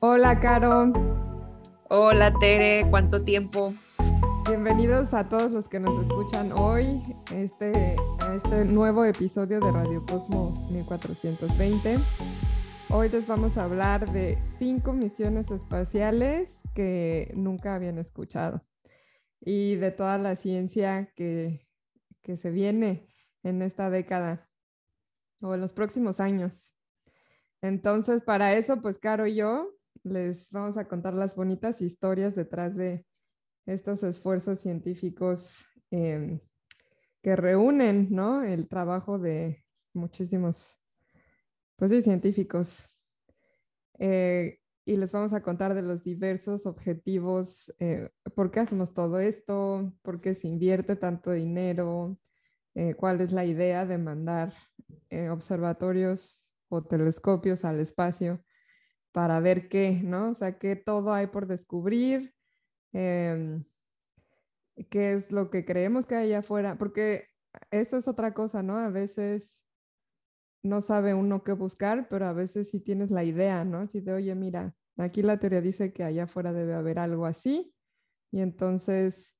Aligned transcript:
Hola, 0.00 0.38
Caro. 0.40 0.92
Hola, 1.90 2.32
Tere, 2.40 2.86
¿cuánto 2.88 3.24
tiempo? 3.24 3.72
Bienvenidos 4.48 5.12
a 5.12 5.28
todos 5.28 5.50
los 5.50 5.68
que 5.68 5.80
nos 5.80 6.00
escuchan 6.00 6.52
hoy 6.52 7.02
este, 7.34 7.96
a 8.20 8.34
este 8.36 8.64
nuevo 8.64 9.04
episodio 9.04 9.58
de 9.58 9.72
Radio 9.72 10.06
Cosmo 10.06 10.54
1420. 10.70 11.98
Hoy 12.90 13.08
les 13.08 13.26
vamos 13.26 13.58
a 13.58 13.64
hablar 13.64 14.10
de 14.12 14.38
cinco 14.58 14.92
misiones 14.92 15.50
espaciales 15.50 16.62
que 16.74 17.32
nunca 17.34 17.74
habían 17.74 17.98
escuchado 17.98 18.62
y 19.40 19.76
de 19.76 19.90
toda 19.90 20.16
la 20.16 20.36
ciencia 20.36 21.12
que, 21.16 21.66
que 22.22 22.36
se 22.36 22.50
viene 22.50 23.08
en 23.42 23.62
esta 23.62 23.90
década 23.90 24.47
o 25.40 25.54
en 25.54 25.60
los 25.60 25.72
próximos 25.72 26.20
años. 26.20 26.74
Entonces, 27.60 28.22
para 28.22 28.54
eso, 28.54 28.80
pues 28.80 28.98
Caro 28.98 29.26
y 29.26 29.36
yo 29.36 29.74
les 30.04 30.50
vamos 30.50 30.76
a 30.76 30.86
contar 30.86 31.14
las 31.14 31.34
bonitas 31.34 31.80
historias 31.80 32.34
detrás 32.34 32.76
de 32.76 33.04
estos 33.66 34.02
esfuerzos 34.02 34.60
científicos 34.60 35.64
em, 35.90 36.40
que 37.22 37.36
reúnen 37.36 38.08
¿no? 38.10 38.42
el 38.42 38.68
trabajo 38.68 39.18
de 39.18 39.64
muchísimos 39.92 40.76
pues 41.76 41.92
científicos. 42.02 42.84
Eh, 43.98 44.60
y 44.84 44.96
les 44.96 45.12
vamos 45.12 45.32
a 45.34 45.42
contar 45.42 45.74
de 45.74 45.82
los 45.82 46.02
diversos 46.02 46.64
objetivos, 46.64 47.72
eh, 47.78 48.08
por 48.34 48.50
qué 48.50 48.60
hacemos 48.60 48.94
todo 48.94 49.20
esto, 49.20 49.92
por 50.02 50.20
qué 50.20 50.34
se 50.34 50.48
invierte 50.48 50.96
tanto 50.96 51.30
dinero, 51.30 52.18
eh, 52.74 52.94
cuál 52.94 53.20
es 53.20 53.32
la 53.32 53.44
idea 53.44 53.84
de 53.84 53.98
mandar 53.98 54.54
observatorios 55.30 56.52
o 56.68 56.84
telescopios 56.84 57.64
al 57.64 57.80
espacio 57.80 58.44
para 59.12 59.40
ver 59.40 59.68
qué, 59.68 60.00
¿no? 60.02 60.30
O 60.30 60.34
sea, 60.34 60.58
qué 60.58 60.76
todo 60.76 61.12
hay 61.12 61.28
por 61.28 61.46
descubrir, 61.46 62.34
em, 62.92 63.64
qué 64.90 65.14
es 65.14 65.32
lo 65.32 65.50
que 65.50 65.64
creemos 65.64 66.06
que 66.06 66.14
hay 66.16 66.32
afuera, 66.34 66.76
porque 66.78 67.26
eso 67.70 67.96
es 67.96 68.08
otra 68.08 68.34
cosa, 68.34 68.62
¿no? 68.62 68.76
A 68.78 68.90
veces 68.90 69.62
no 70.62 70.80
sabe 70.80 71.14
uno 71.14 71.44
qué 71.44 71.52
buscar, 71.52 72.08
pero 72.08 72.26
a 72.26 72.32
veces 72.32 72.70
sí 72.70 72.80
tienes 72.80 73.10
la 73.10 73.24
idea, 73.24 73.64
¿no? 73.64 73.78
Así 73.78 74.00
de, 74.00 74.12
oye, 74.12 74.34
mira, 74.34 74.74
aquí 74.96 75.22
la 75.22 75.38
teoría 75.38 75.60
dice 75.60 75.92
que 75.92 76.04
allá 76.04 76.24
afuera 76.24 76.52
debe 76.52 76.74
haber 76.74 76.98
algo 76.98 77.26
así, 77.26 77.74
y 78.30 78.40
entonces 78.40 79.34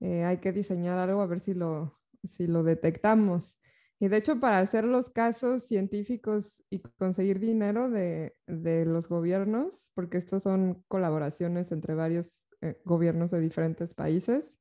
eh, 0.00 0.24
hay 0.24 0.38
que 0.38 0.52
diseñar 0.52 0.98
algo 0.98 1.20
a 1.20 1.26
ver 1.26 1.40
si 1.40 1.54
lo, 1.54 2.00
si 2.24 2.46
lo 2.46 2.62
detectamos. 2.64 3.58
Y 4.02 4.08
de 4.08 4.16
hecho, 4.16 4.40
para 4.40 4.58
hacer 4.58 4.82
los 4.82 5.10
casos 5.10 5.62
científicos 5.62 6.64
y 6.68 6.80
conseguir 6.80 7.38
dinero 7.38 7.88
de, 7.88 8.34
de 8.48 8.84
los 8.84 9.06
gobiernos, 9.08 9.92
porque 9.94 10.18
estos 10.18 10.42
son 10.42 10.82
colaboraciones 10.88 11.70
entre 11.70 11.94
varios 11.94 12.44
eh, 12.62 12.80
gobiernos 12.84 13.30
de 13.30 13.38
diferentes 13.38 13.94
países, 13.94 14.58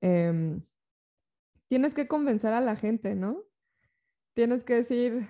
em, 0.00 0.62
tienes 1.66 1.94
que 1.94 2.06
convencer 2.06 2.52
a 2.52 2.60
la 2.60 2.76
gente, 2.76 3.16
¿no? 3.16 3.42
Tienes 4.34 4.62
que 4.62 4.74
decir, 4.74 5.26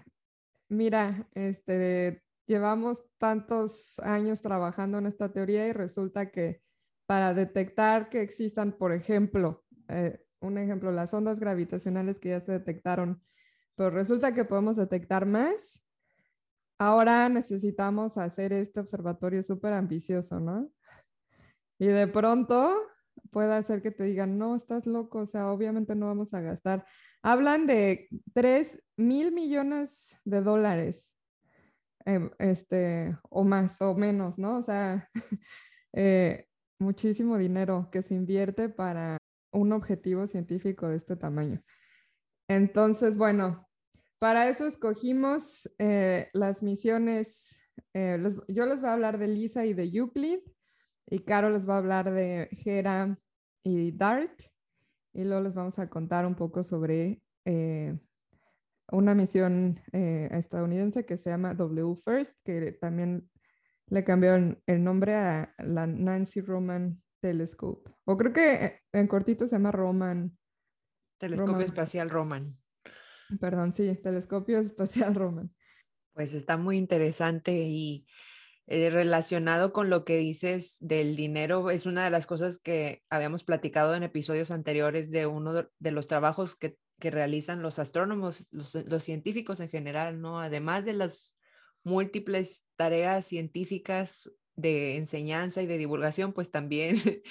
mira, 0.69 1.27
este, 1.33 2.23
llevamos 2.47 3.07
tantos 3.17 3.99
años 4.01 4.43
trabajando 4.43 4.99
en 4.99 5.07
esta 5.07 5.33
teoría 5.33 5.67
y 5.67 5.73
resulta 5.73 6.31
que 6.31 6.61
para 7.07 7.33
detectar 7.33 8.11
que 8.11 8.21
existan, 8.21 8.77
por 8.77 8.93
ejemplo, 8.93 9.65
eh, 9.89 10.24
un 10.45 10.59
ejemplo, 10.59 10.93
las 10.93 11.15
ondas 11.15 11.41
gravitacionales 11.41 12.19
que 12.19 12.31
ya 12.31 12.41
se 12.41 12.53
detectaron, 12.53 13.23
pero 13.77 13.91
resulta 13.91 14.35
que 14.35 14.45
podemos 14.45 14.77
detectar 14.77 15.27
más. 15.27 15.83
Ahora 16.79 17.29
necesitamos 17.29 18.19
hacer 18.19 18.53
este 18.53 18.81
observatorio 18.81 19.43
súper 19.43 19.73
ambicioso, 19.73 20.41
¿no? 20.41 20.71
Y 21.79 21.87
de 21.87 22.07
pronto 22.07 22.77
puede 23.31 23.55
hacer 23.55 23.83
que 23.83 23.91
te 23.91 24.05
digan, 24.05 24.39
no, 24.39 24.55
estás 24.57 24.87
loco, 24.87 25.21
o 25.21 25.27
sea, 25.27 25.51
obviamente 25.51 25.95
no 25.95 26.07
vamos 26.07 26.35
a 26.35 26.41
gastar. 26.41 26.85
Hablan 27.23 27.67
de 27.67 28.09
3 28.33 28.83
mil 28.97 29.33
millones 29.33 30.17
de 30.25 30.41
dólares, 30.43 31.15
em, 32.05 32.31
este, 32.39 33.17
o 33.31 33.45
más, 33.45 33.81
o 33.81 33.95
menos, 33.95 34.39
¿no? 34.39 34.59
O 34.59 34.63
sea, 34.63 35.09
eh, 35.93 36.47
muchísimo 36.79 37.39
dinero 37.39 37.89
que 37.91 38.03
se 38.03 38.15
invierte 38.15 38.69
para 38.69 39.19
un 39.55 39.73
objetivo 39.73 40.27
científico 40.27 40.89
de 40.89 40.97
este 40.97 41.17
tamaño. 41.17 41.63
Entonces, 42.49 43.17
bueno, 43.17 43.67
para 44.19 44.49
eso 44.49 44.67
escogimos 44.67 45.69
eh, 45.79 46.29
las 46.33 46.63
misiones. 46.63 47.59
Eh, 47.95 48.19
yo 48.49 48.67
les 48.67 48.81
voy 48.81 48.91
a 48.91 48.93
hablar 48.93 49.19
de 49.19 49.29
Lisa 49.29 49.65
y 49.65 49.75
de 49.75 49.85
Euclid, 49.85 50.41
y 51.07 51.21
Caro 51.21 51.51
les 51.51 51.69
va 51.69 51.75
a 51.75 51.79
hablar 51.79 52.11
de 52.11 52.49
Hera 52.65 53.19
y 53.63 53.93
DART, 53.93 54.43
y 55.13 55.25
luego 55.25 55.43
les 55.43 55.55
vamos 55.55 55.79
a 55.79 55.89
contar 55.89 56.27
un 56.27 56.35
poco 56.35 56.65
sobre 56.65 57.23
eh, 57.45 57.99
una 58.91 59.15
misión 59.15 59.81
estadounidense 59.93 61.07
que 61.07 61.17
se 61.17 61.31
llama 61.31 61.55
W 61.55 61.95
First, 61.97 62.37
que 62.45 62.73
también 62.73 63.31
le 63.87 64.05
cambiaron 64.05 64.63
el 64.67 64.83
nombre 64.83 65.15
a 65.15 65.55
la 65.59 65.87
Nancy 65.87 66.41
Roman 66.41 67.04
Telescope. 67.25 67.91
O 68.05 68.19
creo 68.19 68.35
que 68.35 68.55
eh, 68.55 68.83
en 68.93 69.07
cortito 69.07 69.47
se 69.47 69.55
llama 69.55 69.73
Roman. 69.73 70.37
Telescopio 71.17 71.65
espacial 71.65 72.11
Roman. 72.11 72.55
Perdón, 73.41 73.73
sí, 73.73 73.99
telescopio 74.03 74.59
espacial 74.59 75.15
Roman. 75.15 75.51
Pues 76.13 76.35
está 76.35 76.59
muy 76.59 76.77
interesante 76.77 77.57
y 77.67 78.07
eh, 78.67 78.91
relacionado 78.91 79.73
con 79.73 79.89
lo 79.89 80.05
que 80.05 80.19
dices 80.19 80.77
del 80.81 81.17
dinero, 81.17 81.71
es 81.71 81.87
una 81.87 82.05
de 82.05 82.11
las 82.11 82.27
cosas 82.27 82.59
que 82.59 83.03
habíamos 83.09 83.43
platicado 83.43 83.95
en 83.95 84.03
episodios 84.03 84.51
anteriores 84.51 85.11
de 85.11 85.27
uno 85.27 85.55
de 85.55 85.91
los 85.93 86.09
trabajos 86.09 86.57
que, 86.57 86.77
que 87.01 87.11
realizan 87.11 87.63
los 87.63 87.79
astrónomos, 87.79 88.45
los, 88.51 88.75
los, 88.75 89.03
científicos 89.03 89.61
en 89.61 89.71
general, 89.71 90.21
¿no? 90.21 90.41
Además 90.41 90.85
de 90.85 90.93
las 90.93 91.39
múltiples 91.85 92.67
tareas 92.77 93.25
científicas 93.25 94.31
de 94.57 94.97
enseñanza 94.97 95.63
y 95.63 95.67
de 95.67 95.79
divulgación, 95.79 96.33
pues 96.33 96.51
también 96.51 96.97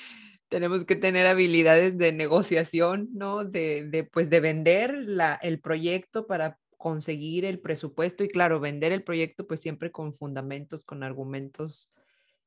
tenemos 0.49 0.85
que 0.85 0.95
tener 0.95 1.27
habilidades 1.27 1.97
de 1.97 2.11
negociación, 2.11 3.09
¿no? 3.13 3.43
De, 3.45 3.85
de, 3.85 4.03
pues 4.03 4.29
de 4.29 4.39
vender 4.39 4.93
la, 4.93 5.35
el 5.41 5.59
proyecto 5.59 6.27
para 6.27 6.59
conseguir 6.77 7.45
el 7.45 7.59
presupuesto 7.59 8.23
y 8.23 8.27
claro, 8.27 8.59
vender 8.59 8.91
el 8.91 9.03
proyecto 9.03 9.47
pues 9.47 9.61
siempre 9.61 9.91
con 9.91 10.13
fundamentos, 10.15 10.83
con 10.83 11.01
argumentos 11.01 11.89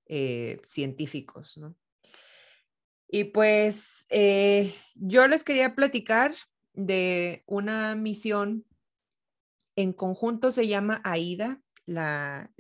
eh, 0.09 0.61
científicos, 0.67 1.57
¿no? 1.57 1.75
Y 3.09 3.25
pues 3.25 4.05
eh, 4.11 4.75
yo 4.95 5.27
les 5.27 5.43
quería 5.43 5.75
platicar 5.75 6.35
de 6.75 7.45
una 7.47 7.95
misión 7.95 8.65
en 9.75 9.93
conjunto, 9.93 10.53
se 10.53 10.67
llama 10.69 11.01
AIDA, 11.03 11.61
la, 11.87 12.51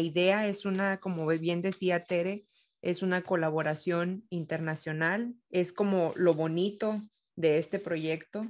idea 0.00 0.46
es 0.46 0.64
una, 0.64 0.98
como 0.98 1.26
bien 1.26 1.62
decía 1.62 2.04
Tere, 2.04 2.44
es 2.82 3.02
una 3.02 3.22
colaboración 3.22 4.26
internacional, 4.28 5.34
es 5.50 5.72
como 5.72 6.12
lo 6.16 6.34
bonito 6.34 7.00
de 7.36 7.58
este 7.58 7.78
proyecto, 7.78 8.46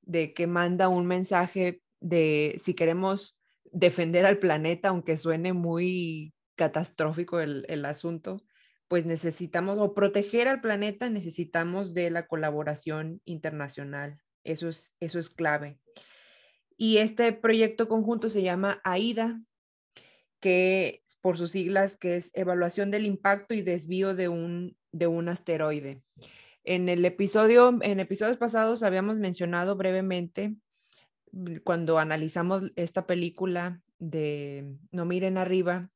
de 0.00 0.34
que 0.34 0.46
manda 0.46 0.88
un 0.88 1.06
mensaje 1.06 1.80
de 2.00 2.60
si 2.62 2.74
queremos 2.74 3.38
defender 3.70 4.26
al 4.26 4.38
planeta, 4.38 4.88
aunque 4.88 5.16
suene 5.16 5.52
muy 5.52 6.34
catastrófico 6.56 7.40
el, 7.40 7.64
el 7.68 7.84
asunto, 7.84 8.42
pues 8.88 9.06
necesitamos, 9.06 9.78
o 9.78 9.94
proteger 9.94 10.48
al 10.48 10.60
planeta, 10.60 11.08
necesitamos 11.08 11.94
de 11.94 12.10
la 12.10 12.26
colaboración 12.26 13.22
internacional. 13.24 14.18
Eso 14.44 14.68
es, 14.68 14.92
eso 15.00 15.18
es 15.18 15.30
clave. 15.30 15.78
Y 16.76 16.98
este 16.98 17.32
proyecto 17.32 17.88
conjunto 17.88 18.28
se 18.28 18.42
llama 18.42 18.80
AIDA, 18.84 19.40
que 20.42 21.02
por 21.20 21.38
sus 21.38 21.52
siglas, 21.52 21.96
que 21.96 22.16
es 22.16 22.32
Evaluación 22.34 22.90
del 22.90 23.06
Impacto 23.06 23.54
y 23.54 23.62
Desvío 23.62 24.14
de 24.16 24.28
un, 24.28 24.76
de 24.90 25.06
un 25.06 25.28
asteroide. 25.28 26.02
En 26.64 26.88
el 26.88 27.04
episodio, 27.04 27.78
en 27.80 28.00
episodios 28.00 28.38
pasados 28.38 28.82
habíamos 28.82 29.18
mencionado 29.18 29.76
brevemente 29.76 30.56
mm, 31.30 31.58
cuando 31.62 31.98
analizamos 32.00 32.72
esta 32.74 33.06
película 33.06 33.80
de 34.00 34.76
No 34.90 35.04
miren 35.04 35.38
arriba, 35.38 35.90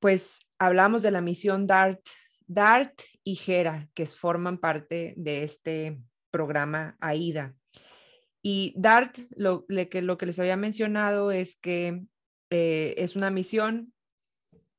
pues 0.00 0.40
hablamos 0.58 1.02
de 1.02 1.10
la 1.10 1.22
misión 1.22 1.66
DART, 1.66 2.00
DART 2.46 3.00
y 3.24 3.40
Hera, 3.46 3.88
que 3.94 4.04
forman 4.04 4.58
parte 4.58 5.14
de 5.16 5.44
este 5.44 5.98
programa 6.30 6.98
AIDA. 7.00 7.54
Y 8.42 8.74
DART, 8.76 9.18
lo, 9.34 9.64
que, 9.66 10.02
lo 10.02 10.18
que 10.18 10.26
les 10.26 10.38
había 10.38 10.58
mencionado 10.58 11.32
es 11.32 11.56
que 11.56 12.02
eh, 12.50 12.94
es 12.98 13.16
una 13.16 13.30
misión 13.30 13.92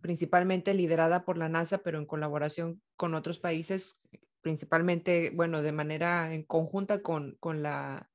principalmente 0.01 0.73
liderada 0.73 1.25
por 1.25 1.37
la 1.37 1.49
NASA, 1.49 1.79
pero 1.79 1.97
en 1.97 2.05
colaboración 2.05 2.81
con 2.95 3.13
otros 3.13 3.39
países, 3.39 3.97
principalmente, 4.41 5.31
bueno, 5.31 5.61
de 5.61 5.71
manera 5.71 6.33
en 6.33 6.43
conjunta 6.43 7.01
con, 7.01 7.35
con 7.39 7.61
la, 7.61 8.09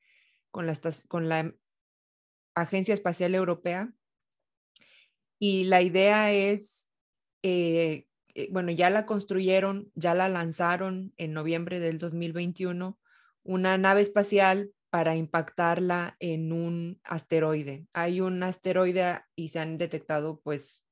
con 0.50 0.66
la, 0.66 0.78
con 1.08 1.28
la 1.28 1.54
Agencia 2.54 2.94
Espacial 2.94 3.34
Europea. 3.34 3.92
Y 5.38 5.64
la 5.64 5.82
idea 5.82 6.32
es, 6.32 6.88
eh, 7.42 8.06
eh, 8.34 8.48
bueno, 8.50 8.70
ya 8.70 8.88
la 8.88 9.04
construyeron, 9.04 9.90
ya 9.94 10.14
la 10.14 10.28
lanzaron 10.28 11.12
en 11.16 11.34
noviembre 11.34 11.80
del 11.80 11.98
2021, 11.98 12.98
una 13.42 13.76
nave 13.76 14.00
espacial 14.00 14.70
para 14.94 15.16
impactarla 15.16 16.16
en 16.20 16.52
un 16.52 17.00
asteroide. 17.02 17.84
Hay 17.94 18.20
un 18.20 18.40
asteroide 18.44 19.22
y 19.34 19.48
se 19.48 19.58
han 19.58 19.76
detectado 19.76 20.40
pues 20.44 20.84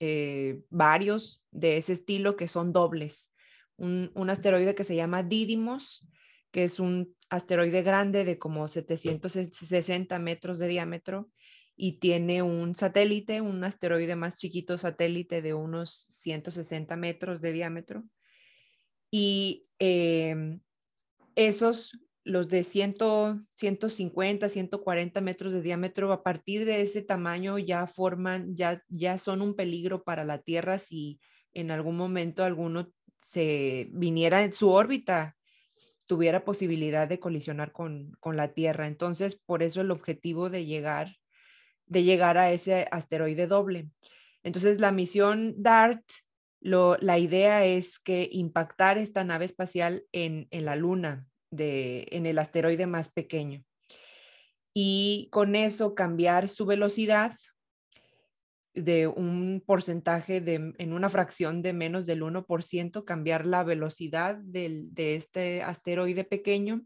eh, 0.00 0.62
varios 0.70 1.44
de 1.50 1.76
ese 1.76 1.92
estilo 1.92 2.36
que 2.36 2.48
son 2.48 2.72
dobles. 2.72 3.30
Un, 3.76 4.12
un, 4.14 4.30
asteroide 4.30 4.74
que 4.74 4.84
se 4.84 4.96
llama 4.96 5.22
Didymos, 5.22 6.08
que 6.52 6.64
es 6.64 6.80
un 6.80 7.14
asteroide 7.28 7.82
grande 7.82 8.24
de 8.24 8.38
como 8.38 8.66
760 8.66 10.18
metros 10.18 10.58
de 10.58 10.68
diámetro 10.68 11.30
y 11.76 11.98
tiene 11.98 12.40
un 12.40 12.74
satélite, 12.76 13.42
un 13.42 13.62
asteroide 13.62 14.16
más 14.16 14.38
chiquito 14.38 14.78
satélite 14.78 15.42
de 15.42 15.52
unos 15.52 16.06
160 16.08 16.96
metros 16.96 17.42
de 17.42 17.52
diámetro. 17.52 18.04
Y 19.10 19.64
eh, 19.78 20.60
esos 21.34 21.92
los 22.24 22.48
de 22.48 22.64
100, 22.64 22.96
150, 23.54 24.48
140 24.48 25.20
metros 25.20 25.52
de 25.52 25.62
diámetro, 25.62 26.12
a 26.12 26.22
partir 26.22 26.64
de 26.64 26.82
ese 26.82 27.02
tamaño 27.02 27.58
ya 27.58 27.86
forman, 27.86 28.54
ya, 28.54 28.82
ya 28.88 29.18
son 29.18 29.42
un 29.42 29.54
peligro 29.56 30.04
para 30.04 30.24
la 30.24 30.38
Tierra 30.38 30.78
si 30.78 31.20
en 31.52 31.70
algún 31.70 31.96
momento 31.96 32.44
alguno 32.44 32.90
se 33.22 33.88
viniera 33.92 34.42
en 34.42 34.52
su 34.52 34.70
órbita, 34.70 35.36
tuviera 36.06 36.44
posibilidad 36.44 37.08
de 37.08 37.20
colisionar 37.20 37.72
con, 37.72 38.12
con 38.20 38.36
la 38.36 38.52
Tierra. 38.52 38.86
Entonces, 38.86 39.36
por 39.36 39.62
eso 39.62 39.80
el 39.80 39.90
objetivo 39.90 40.50
de 40.50 40.64
llegar, 40.64 41.16
de 41.86 42.04
llegar 42.04 42.38
a 42.38 42.52
ese 42.52 42.86
asteroide 42.90 43.46
doble. 43.46 43.90
Entonces, 44.42 44.80
la 44.80 44.92
misión 44.92 45.54
DART, 45.56 46.02
lo, 46.60 46.96
la 46.98 47.18
idea 47.18 47.64
es 47.64 47.98
que 47.98 48.28
impactar 48.30 48.98
esta 48.98 49.24
nave 49.24 49.46
espacial 49.46 50.04
en, 50.12 50.46
en 50.50 50.64
la 50.64 50.76
Luna, 50.76 51.26
en 51.56 52.26
el 52.26 52.38
asteroide 52.38 52.86
más 52.86 53.10
pequeño. 53.10 53.64
Y 54.74 55.28
con 55.30 55.54
eso 55.54 55.94
cambiar 55.94 56.48
su 56.48 56.64
velocidad 56.64 57.34
de 58.74 59.06
un 59.06 59.62
porcentaje 59.64 60.40
de, 60.40 60.72
en 60.78 60.92
una 60.92 61.10
fracción 61.10 61.62
de 61.62 61.72
menos 61.72 62.06
del 62.06 62.22
1%, 62.22 63.04
cambiar 63.04 63.46
la 63.46 63.64
velocidad 63.64 64.36
del, 64.36 64.94
de 64.94 65.16
este 65.16 65.62
asteroide 65.62 66.24
pequeño 66.24 66.82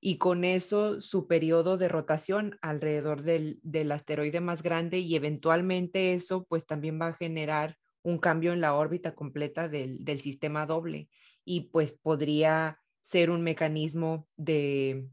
y 0.00 0.18
con 0.18 0.42
eso 0.42 1.00
su 1.00 1.28
periodo 1.28 1.76
de 1.76 1.88
rotación 1.88 2.58
alrededor 2.60 3.22
del, 3.22 3.60
del, 3.62 3.92
asteroide 3.92 4.40
más 4.40 4.64
grande 4.64 4.98
y 4.98 5.14
eventualmente 5.14 6.14
eso 6.14 6.44
pues 6.48 6.66
también 6.66 7.00
va 7.00 7.08
a 7.08 7.14
generar 7.14 7.76
un 8.02 8.18
cambio 8.18 8.52
en 8.52 8.60
la 8.60 8.74
órbita 8.74 9.14
completa 9.14 9.68
del, 9.68 10.04
del 10.04 10.20
sistema 10.20 10.66
doble 10.66 11.08
y 11.44 11.68
pues 11.70 11.92
podría 11.92 12.81
ser 13.02 13.30
un 13.30 13.42
mecanismo 13.42 14.28
de, 14.36 15.08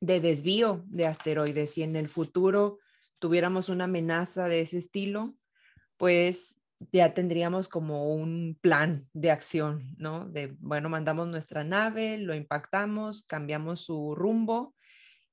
desvío 0.00 0.84
de 0.86 1.06
asteroides. 1.06 1.72
Si 1.72 1.82
en 1.82 1.96
el 1.96 2.08
futuro 2.08 2.78
tuviéramos 3.18 3.68
una 3.68 3.84
amenaza 3.84 4.46
de 4.48 4.60
ese 4.60 4.78
estilo, 4.78 5.34
pues 5.96 6.58
ya 6.92 7.12
tendríamos 7.12 7.68
como 7.68 8.14
un 8.14 8.56
plan 8.60 9.08
de 9.12 9.32
acción, 9.32 9.96
¿no? 9.98 10.28
De, 10.28 10.56
bueno, 10.60 10.88
mandamos 10.88 11.26
nuestra 11.26 11.64
nave, 11.64 12.18
lo 12.18 12.34
impactamos, 12.34 13.24
cambiamos 13.24 13.80
su 13.80 14.14
rumbo 14.14 14.76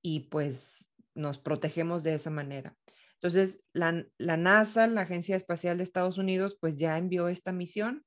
y 0.02 0.22
pues 0.22 0.88
nos 1.14 1.38
protegemos 1.38 2.04
de 2.04 2.16
esa 2.16 2.32
manera. 2.32 2.76
Entonces, 3.14 3.64
la, 3.74 4.06
la 4.18 4.38
NASA, 4.38 4.88
la 4.88 5.02
Agencia 5.02 5.36
Espacial 5.36 5.78
de 5.78 5.84
Estados 5.84 6.18
Unidos, 6.18 6.58
pues 6.60 6.76
ya 6.76 6.98
envió 6.98 7.28
esta 7.28 7.52
misión 7.52 8.04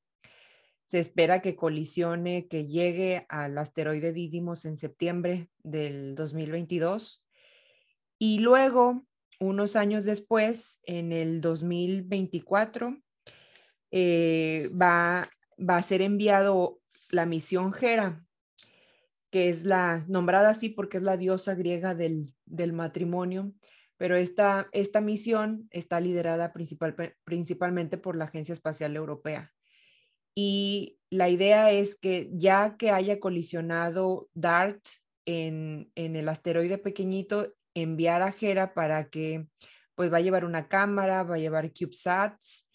se 0.88 1.00
espera 1.00 1.42
que 1.42 1.54
colisione, 1.54 2.48
que 2.48 2.64
llegue 2.64 3.26
al 3.28 3.58
asteroide 3.58 4.14
Didymos 4.14 4.64
en 4.64 4.78
septiembre 4.78 5.50
del 5.62 6.14
2022. 6.14 7.22
Y 8.18 8.38
luego, 8.38 9.04
unos 9.38 9.76
años 9.76 10.06
después, 10.06 10.80
en 10.84 11.12
el 11.12 11.42
2024, 11.42 13.02
eh, 13.90 14.70
va, 14.70 15.28
va 15.58 15.76
a 15.76 15.82
ser 15.82 16.00
enviado 16.00 16.80
la 17.10 17.26
misión 17.26 17.74
Hera, 17.78 18.24
que 19.30 19.50
es 19.50 19.64
la 19.66 20.06
nombrada 20.08 20.48
así 20.48 20.70
porque 20.70 20.96
es 20.96 21.02
la 21.02 21.18
diosa 21.18 21.54
griega 21.54 21.94
del, 21.94 22.32
del 22.46 22.72
matrimonio, 22.72 23.52
pero 23.98 24.16
esta, 24.16 24.70
esta 24.72 25.02
misión 25.02 25.68
está 25.70 26.00
liderada 26.00 26.54
principal, 26.54 26.96
principalmente 27.24 27.98
por 27.98 28.16
la 28.16 28.24
Agencia 28.24 28.54
Espacial 28.54 28.96
Europea. 28.96 29.52
Y 30.40 31.00
la 31.10 31.28
idea 31.28 31.72
es 31.72 31.96
que 31.96 32.30
ya 32.32 32.76
que 32.76 32.92
haya 32.92 33.18
colisionado 33.18 34.30
DART 34.34 34.86
en, 35.26 35.90
el 35.96 36.28
asteroide 36.28 36.78
pequeñito, 36.78 37.56
enviar 37.74 38.22
a 38.22 38.32
Hera 38.40 38.72
para 38.72 39.08
que 39.10 39.48
pues 39.96 40.12
va 40.12 40.18
a 40.18 40.20
llevar 40.20 40.44
una 40.44 40.68
cámara, 40.68 41.24
va 41.24 41.34
a 41.34 41.38
llevar 41.38 41.72
CubeSats 41.72 42.68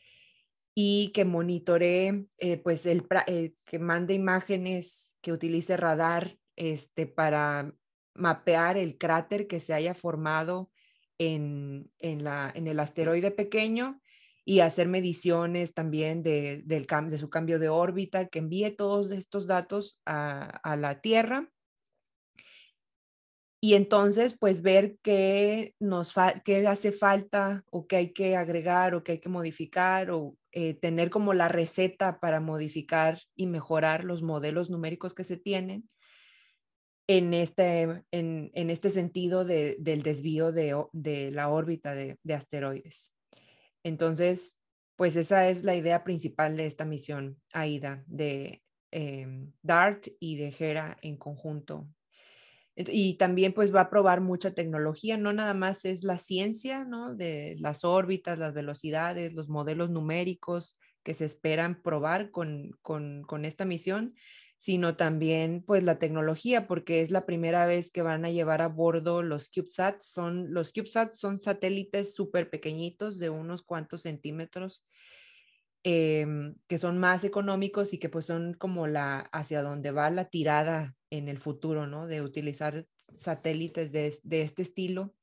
y 0.76 1.14
que 1.14 1.24
monitoree, 1.24 2.26
eh, 2.38 2.58
pues 2.58 2.86
el, 2.86 3.08
eh, 3.28 3.54
que 3.64 3.80
mande 3.80 4.14
imágenes, 4.14 5.16
que 5.22 5.32
utilice 5.32 5.78
radar 5.78 6.36
este, 6.58 7.08
para 7.08 7.74
mapear 8.14 8.76
el 8.76 8.98
cráter 8.98 9.48
que 9.48 9.62
se 9.62 9.74
haya 9.74 9.94
formado 9.94 10.70
en, 11.18 11.90
el 12.00 12.80
asteroide 12.82 13.32
pequeño 13.32 14.02
y 14.46 14.60
hacer 14.60 14.88
mediciones 14.88 15.74
también 15.74 16.22
de, 16.22 16.64
del, 16.66 16.86
de 17.10 17.18
su 17.18 17.30
cambio 17.30 17.60
de 17.60 17.70
órbita, 17.70 18.28
que 18.28 18.40
envíe 18.40 18.72
todos 18.72 19.12
estos 19.12 19.48
datos 19.48 20.00
a, 20.06 20.76
la 20.78 21.02
Tierra. 21.02 21.50
Y 23.62 23.76
entonces, 23.76 24.36
pues 24.38 24.62
ver 24.62 24.98
qué, 25.02 25.74
nos 25.80 26.14
qué 26.44 26.68
hace 26.68 26.92
falta 26.92 27.64
o 27.72 27.88
qué 27.88 27.96
hay 27.96 28.14
que 28.14 28.36
agregar 28.36 28.94
o 28.94 29.04
qué 29.04 29.14
hay 29.14 29.20
que 29.20 29.30
modificar 29.30 30.12
o 30.12 30.36
eh, 30.52 30.74
tener 30.74 31.10
como 31.10 31.34
la 31.34 31.48
receta 31.48 32.20
para 32.20 32.42
modificar 32.42 33.22
y 33.38 33.48
mejorar 33.48 34.04
los 34.04 34.22
modelos 34.22 34.70
numéricos 34.70 35.14
que 35.14 35.24
se 35.24 35.38
tienen 35.38 35.90
en 37.08 37.34
este, 37.34 38.04
en, 38.12 38.52
este 38.54 38.90
sentido 38.90 39.46
del 39.46 40.04
desvío 40.04 40.52
de, 40.52 41.32
la 41.32 41.48
órbita 41.48 41.96
de 41.96 42.34
asteroides. 42.34 43.13
Entonces, 43.84 44.58
pues 44.96 45.16
esa 45.16 45.50
es 45.50 45.64
la 45.64 45.76
idea 45.76 46.04
principal 46.04 46.58
de 46.58 46.66
esta 46.66 46.86
misión 46.86 47.42
AIDA, 47.52 48.04
de 48.08 48.64
em, 48.92 49.52
DART 49.62 50.08
y 50.20 50.38
de 50.38 50.54
Hera 50.58 50.98
en 51.02 51.18
conjunto. 51.18 51.88
Y 52.76 53.16
también 53.18 53.54
pues 53.54 53.74
va 53.74 53.82
a 53.82 53.90
probar 53.90 54.22
mucha 54.22 54.56
tecnología, 54.56 55.18
no 55.18 55.32
nada 55.32 55.54
más 55.54 55.86
es 55.86 56.04
la 56.04 56.18
ciencia, 56.18 56.86
¿no? 56.86 57.16
De 57.16 57.56
las 57.60 57.84
órbitas, 57.84 58.40
las 58.40 58.54
velocidades, 58.54 59.34
los 59.34 59.48
modelos 59.48 59.92
numéricos 59.92 60.80
que 61.04 61.14
se 61.14 61.26
esperan 61.26 61.84
probar 61.84 62.32
con, 62.32 62.72
con, 62.82 63.24
con 63.24 63.46
esta 63.46 63.66
misión, 63.66 64.16
sino 64.64 64.96
también 64.96 65.62
pues 65.68 65.84
la 65.84 66.00
tecnología, 66.00 66.68
porque 66.68 67.02
es 67.02 67.12
la 67.12 67.26
primera 67.26 67.66
vez 67.66 67.92
que 67.92 68.02
van 68.02 68.24
a 68.24 68.30
llevar 68.30 68.62
a 68.62 68.70
bordo 68.70 69.22
los 69.22 69.50
CubeSats. 69.50 70.06
Son, 70.06 70.54
los 70.54 70.72
CubeSats 70.72 71.20
son 71.20 71.42
satélites 71.42 72.16
súper 72.16 72.50
pequeñitos 72.50 73.20
de 73.20 73.30
unos 73.30 73.62
cuantos 73.62 74.04
centímetros, 74.04 74.86
em, 75.84 76.56
que 76.70 76.78
son 76.78 76.98
más 76.98 77.26
económicos 77.26 77.92
y 77.92 77.98
que 77.98 78.08
pues 78.08 78.26
son 78.26 78.54
como 78.54 78.88
la, 78.88 79.20
hacia 79.34 79.62
donde 79.62 79.92
va 79.92 80.10
la 80.12 80.30
tirada 80.30 80.96
en 81.10 81.28
el 81.28 81.40
futuro, 81.40 81.86
¿no? 81.86 82.08
De 82.08 82.22
utilizar 82.22 82.88
satélites 83.16 83.92
de, 83.92 84.18
de 84.24 84.44
este 84.44 84.62
estilo. 84.62 85.14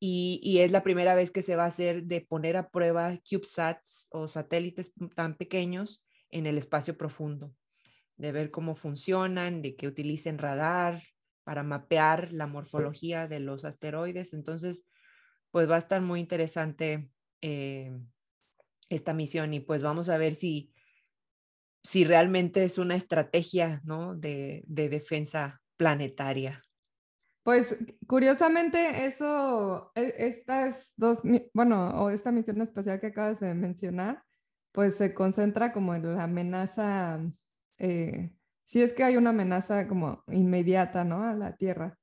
Y, 0.00 0.40
y, 0.42 0.60
es 0.60 0.72
la 0.72 0.82
primera 0.82 1.14
vez 1.14 1.30
que 1.30 1.42
se 1.42 1.56
va 1.56 1.64
a 1.64 1.68
hacer 1.68 2.04
de 2.04 2.22
poner 2.22 2.56
a 2.56 2.70
prueba 2.70 3.18
CubeSats 3.18 4.08
o 4.12 4.28
satélites 4.28 4.94
tan 5.14 5.36
pequeños 5.36 6.02
en 6.30 6.46
el 6.46 6.56
espacio 6.56 6.96
profundo 6.96 7.54
de 8.22 8.30
ver 8.30 8.52
cómo 8.52 8.76
funcionan, 8.76 9.62
de 9.62 9.74
que 9.74 9.88
utilicen 9.88 10.38
radar 10.38 11.02
para 11.42 11.64
mapear 11.64 12.32
la 12.32 12.46
morfología 12.46 13.26
de 13.26 13.40
los 13.40 13.64
asteroides. 13.64 14.32
Entonces, 14.32 14.84
pues 15.50 15.68
va 15.68 15.74
a 15.74 15.80
estar 15.80 16.00
muy 16.00 16.20
interesante 16.20 17.10
eh, 17.40 17.98
esta 18.88 19.12
misión 19.12 19.52
y 19.54 19.60
pues 19.60 19.82
vamos 19.82 20.08
a 20.08 20.18
ver 20.18 20.36
si, 20.36 20.72
si 21.82 22.04
realmente 22.04 22.62
es 22.62 22.78
una 22.78 22.94
estrategia 22.94 23.80
¿no? 23.84 24.14
de, 24.14 24.62
de 24.68 24.88
defensa 24.88 25.60
planetaria. 25.76 26.62
Pues 27.42 27.76
curiosamente 28.06 29.04
eso, 29.06 29.90
e, 29.96 30.14
estas 30.16 30.92
dos, 30.96 31.22
bueno, 31.52 32.04
o 32.04 32.10
esta 32.10 32.30
misión 32.30 32.60
especial 32.60 33.00
que 33.00 33.08
acabas 33.08 33.40
de 33.40 33.52
mencionar, 33.54 34.22
pues 34.70 34.96
se 34.96 35.12
concentra 35.12 35.72
como 35.72 35.92
en 35.96 36.14
la 36.14 36.22
amenaza 36.22 37.20
eh, 37.82 38.32
si 38.64 38.80
es 38.80 38.92
que 38.92 39.02
hay 39.02 39.16
una 39.16 39.30
amenaza 39.30 39.88
como 39.88 40.22
inmediata, 40.28 41.04
¿no? 41.04 41.24
A 41.24 41.34
la 41.34 41.56
Tierra. 41.56 41.98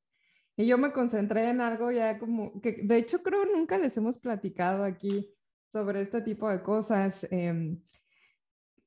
Y 0.58 0.68
yo 0.68 0.78
me 0.78 0.92
concentré 0.92 1.50
en 1.50 1.62
algo 1.62 1.90
ya 1.90 2.20
como 2.20 2.60
que, 2.62 2.82
de 2.84 2.98
hecho, 2.98 3.24
creo 3.24 3.46
nunca 3.46 3.78
les 3.78 3.96
hemos 3.96 4.18
platicado 4.20 4.84
aquí 4.84 5.34
sobre 5.72 6.02
este 6.02 6.22
tipo 6.22 6.50
de 6.50 6.62
cosas. 6.62 7.26
Em, 7.32 7.82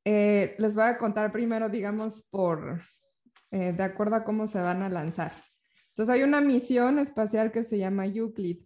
eh, 0.05 0.55
les 0.59 0.75
voy 0.75 0.85
a 0.85 0.99
contar 0.99 1.33
primero, 1.33 1.71
digamos, 1.71 2.25
por, 2.25 2.83
eh, 3.51 3.73
de 3.73 3.83
acuerdo 3.83 4.17
a 4.17 4.25
cómo 4.25 4.47
se 4.47 4.61
van 4.61 4.83
a 4.83 4.91
lanzar. 4.91 5.33
Entonces 5.89 6.15
hay 6.15 6.23
una 6.25 6.43
misión 6.43 6.99
espacial 6.99 7.53
que 7.53 7.65
se 7.65 7.79
llama 7.79 8.07
Euclid, 8.07 8.65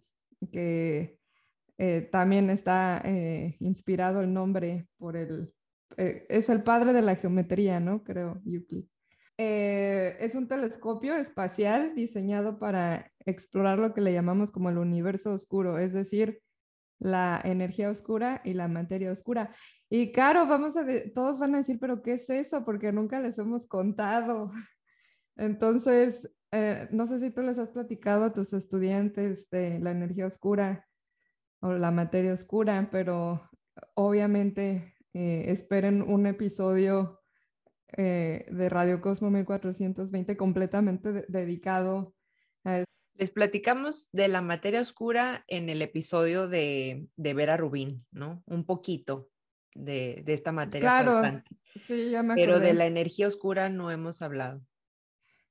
que 0.51 1.17
eh, 1.77 2.01
también 2.11 2.49
está 2.49 3.01
inspirado 3.59 4.19
el 4.19 4.33
nombre 4.33 4.89
por 4.97 5.15
el, 5.15 5.53
es 5.97 6.49
el 6.49 6.63
padre 6.63 6.93
de 6.93 7.01
la 7.01 7.15
geometría, 7.15 7.79
¿no? 7.79 8.03
Creo, 8.03 8.41
Euclid. 8.45 8.85
Eh, 9.39 10.17
es 10.19 10.33
un 10.33 10.47
telescopio 10.47 11.15
espacial 11.15 11.93
diseñado 11.93 12.57
para 12.57 13.11
explorar 13.25 13.77
lo 13.77 13.93
que 13.93 14.01
le 14.01 14.13
llamamos 14.13 14.51
como 14.51 14.69
el 14.69 14.79
universo 14.79 15.31
oscuro, 15.31 15.77
es 15.77 15.93
decir, 15.93 16.41
la 16.99 17.39
energía 17.43 17.91
oscura 17.91 18.41
y 18.43 18.53
la 18.53 18.67
materia 18.67 19.11
oscura. 19.11 19.53
Y 19.89 20.11
claro, 20.11 20.47
vamos 20.47 20.75
a 20.75 20.85
todos 21.13 21.37
van 21.37 21.53
a 21.53 21.59
decir, 21.59 21.77
pero 21.79 22.01
¿qué 22.01 22.13
es 22.13 22.29
eso? 22.29 22.65
Porque 22.65 22.91
nunca 22.91 23.19
les 23.19 23.37
hemos 23.37 23.67
contado. 23.67 24.51
Entonces, 25.35 26.31
eh, 26.51 26.87
no 26.91 27.05
sé 27.05 27.19
si 27.19 27.29
tú 27.29 27.43
les 27.43 27.59
has 27.59 27.69
platicado 27.69 28.25
a 28.25 28.33
tus 28.33 28.53
estudiantes 28.53 29.49
de 29.51 29.79
la 29.79 29.91
energía 29.91 30.25
oscura 30.25 30.87
o 31.59 31.73
la 31.73 31.91
materia 31.91 32.33
oscura, 32.33 32.89
pero 32.91 33.47
obviamente 33.93 34.96
eh, 35.17 35.51
esperen 35.51 36.03
un 36.03 36.27
episodio 36.27 37.23
eh, 37.93 38.45
de 38.51 38.69
Radio 38.69 39.01
Cosmo 39.01 39.31
1420 39.31 40.37
completamente 40.37 41.25
dedicado 41.27 42.13
a 42.63 42.83
Les 43.15 43.31
platicamos 43.31 44.09
de 44.11 44.27
la 44.27 44.41
materia 44.41 44.79
oscura 44.79 45.43
en 45.47 45.69
el 45.69 45.81
episodio 45.81 46.47
de, 46.47 47.07
de 47.15 47.33
Vera 47.33 47.57
Rubín, 47.57 48.05
¿no? 48.11 48.43
Un 48.45 48.63
poquito 48.63 49.31
de, 49.73 50.21
de 50.23 50.33
esta 50.33 50.51
materia. 50.51 50.87
Claro, 50.87 51.41
sí, 51.87 52.11
ya 52.11 52.21
me 52.21 52.35
Pero 52.35 52.59
de 52.59 52.75
la 52.75 52.85
energía 52.85 53.27
oscura 53.27 53.69
no 53.69 53.89
hemos 53.89 54.21
hablado. 54.21 54.61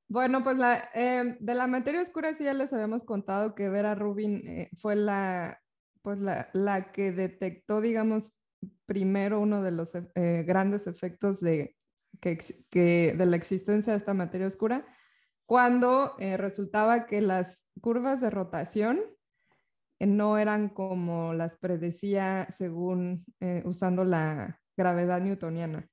Bueno, 0.07 0.45
pues 0.45 0.57
la, 0.59 0.91
eh, 0.95 1.37
de 1.41 1.55
la 1.55 1.67
materia 1.67 2.03
oscura 2.03 2.35
sí 2.35 2.45
ya 2.45 2.55
les 2.55 2.73
habíamos 2.73 3.05
contado 3.05 3.57
que 3.57 3.69
Vera 3.69 3.97
Rubin 3.97 4.47
eh, 4.47 4.71
fue 4.75 4.95
la, 4.95 5.61
pues 6.03 6.21
la, 6.21 6.51
la, 6.53 6.93
que 6.93 7.11
detectó, 7.11 7.81
digamos, 7.81 8.33
primero 8.87 9.41
uno 9.41 9.63
de 9.63 9.73
los 9.73 9.93
grandes 10.15 10.87
efectos 10.87 11.41
de 11.41 11.77
que, 12.21 13.15
de 13.17 13.27
la 13.27 13.37
existencia 13.37 13.93
de 13.93 13.99
esta 13.99 14.15
materia 14.15 14.47
oscura, 14.47 14.87
cuando 15.47 16.17
eh, 16.19 16.37
resultaba 16.37 17.07
que 17.07 17.21
las 17.21 17.65
curvas 17.81 18.21
de 18.21 18.31
rotación 18.31 19.01
eh, 19.99 20.07
no 20.07 20.39
eran 20.39 20.69
como 20.69 21.35
las 21.35 21.57
predecía 21.57 22.49
según 22.51 23.25
eh, 23.41 23.63
usando 23.65 24.05
la 24.05 24.61
gravedad 24.77 25.21
newtoniana. 25.21 25.89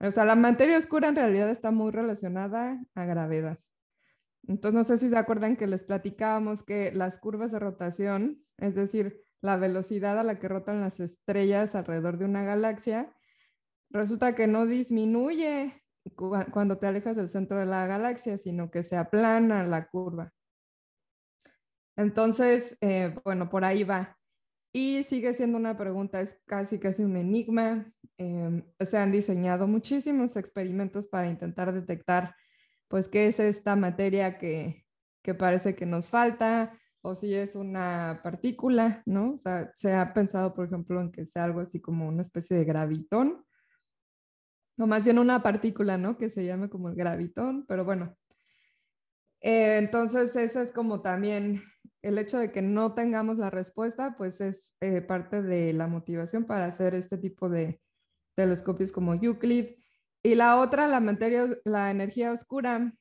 O 0.00 0.10
sea, 0.10 0.24
la 0.24 0.36
materia 0.36 0.76
oscura 0.76 1.08
en 1.08 1.16
realidad 1.16 1.48
está 1.48 1.70
muy 1.70 1.90
relacionada 1.90 2.78
a 2.94 3.04
gravedad. 3.06 3.58
Entonces, 4.46 4.74
no 4.74 4.84
sé 4.84 4.98
si 4.98 5.08
se 5.08 5.16
acuerdan 5.16 5.56
que 5.56 5.66
les 5.66 5.84
platicábamos 5.84 6.62
que 6.62 6.92
las 6.92 7.18
curvas 7.18 7.52
de 7.52 7.58
rotación, 7.58 8.44
es 8.58 8.74
decir, 8.74 9.23
la 9.44 9.58
velocidad 9.58 10.18
a 10.18 10.24
la 10.24 10.38
que 10.38 10.48
rotan 10.48 10.80
las 10.80 11.00
estrellas 11.00 11.74
alrededor 11.74 12.16
de 12.16 12.24
una 12.24 12.44
galaxia, 12.44 13.14
resulta 13.90 14.34
que 14.34 14.46
no 14.46 14.64
disminuye 14.64 15.84
cuando 16.50 16.78
te 16.78 16.86
alejas 16.86 17.14
del 17.14 17.28
centro 17.28 17.58
de 17.58 17.66
la 17.66 17.86
galaxia, 17.86 18.38
sino 18.38 18.70
que 18.70 18.82
se 18.82 18.96
aplana 18.96 19.62
la 19.66 19.86
curva. 19.88 20.32
Entonces, 21.94 22.78
eh, 22.80 23.14
bueno, 23.22 23.50
por 23.50 23.66
ahí 23.66 23.84
va. 23.84 24.16
Y 24.72 25.02
sigue 25.04 25.34
siendo 25.34 25.58
una 25.58 25.76
pregunta, 25.76 26.22
es 26.22 26.40
casi 26.46 26.78
casi 26.78 27.04
un 27.04 27.18
enigma. 27.18 27.92
Em, 28.16 28.62
se 28.80 28.96
han 28.96 29.12
diseñado 29.12 29.66
muchísimos 29.66 30.38
experimentos 30.38 31.06
para 31.06 31.28
intentar 31.28 31.70
detectar, 31.70 32.34
pues, 32.88 33.08
qué 33.08 33.26
es 33.26 33.38
esta 33.40 33.76
materia 33.76 34.38
que, 34.38 34.86
que 35.22 35.34
parece 35.34 35.74
que 35.76 35.84
nos 35.84 36.08
falta, 36.08 36.78
o 37.06 37.14
si 37.14 37.34
es 37.34 37.54
una 37.54 38.20
partícula, 38.22 39.02
¿no? 39.04 39.34
O 39.34 39.38
sea, 39.38 39.70
se 39.74 39.92
ha 39.92 40.14
pensado, 40.14 40.54
por 40.54 40.66
ejemplo, 40.66 41.02
en 41.02 41.12
que 41.12 41.26
sea 41.26 41.44
algo 41.44 41.60
así 41.60 41.78
como 41.78 42.08
una 42.08 42.22
especie 42.22 42.56
de 42.56 42.64
gravitón, 42.64 43.44
o 44.78 44.86
más 44.86 45.04
bien 45.04 45.18
una 45.18 45.42
partícula, 45.42 45.98
¿no? 45.98 46.16
Que 46.16 46.30
se 46.30 46.46
llame 46.46 46.70
como 46.70 46.88
el 46.88 46.94
gravitón, 46.94 47.66
pero 47.66 47.84
bueno. 47.84 48.16
Eh, 49.42 49.76
entonces, 49.76 50.34
eso 50.34 50.62
es 50.62 50.72
como 50.72 51.02
también 51.02 51.62
el 52.00 52.16
hecho 52.16 52.38
de 52.38 52.50
que 52.50 52.62
no 52.62 52.94
tengamos 52.94 53.36
la 53.36 53.50
respuesta, 53.50 54.16
pues 54.16 54.40
es 54.40 54.74
eh, 54.80 55.02
parte 55.02 55.42
de 55.42 55.74
la 55.74 55.86
motivación 55.88 56.46
para 56.46 56.64
hacer 56.64 56.94
este 56.94 57.18
tipo 57.18 57.50
de 57.50 57.82
telescopios 58.34 58.92
como 58.92 59.12
Euclid. 59.12 59.76
Y 60.22 60.36
la 60.36 60.58
otra, 60.58 60.88
la 60.88 61.00
materia, 61.00 61.48
la 61.64 61.90
energía 61.90 62.32
oscura, 62.32 62.94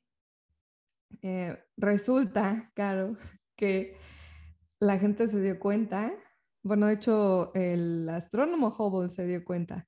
eh, 1.21 1.57
resulta, 1.77 2.69
claro, 2.75 3.15
que 3.55 3.97
la 4.79 4.97
gente 4.97 5.27
se 5.29 5.41
dio 5.41 5.59
cuenta, 5.59 6.13
bueno, 6.63 6.87
de 6.87 6.93
hecho, 6.93 7.53
el 7.55 8.07
astrónomo 8.09 8.67
Hubble 8.77 9.09
se 9.09 9.25
dio 9.25 9.43
cuenta 9.43 9.87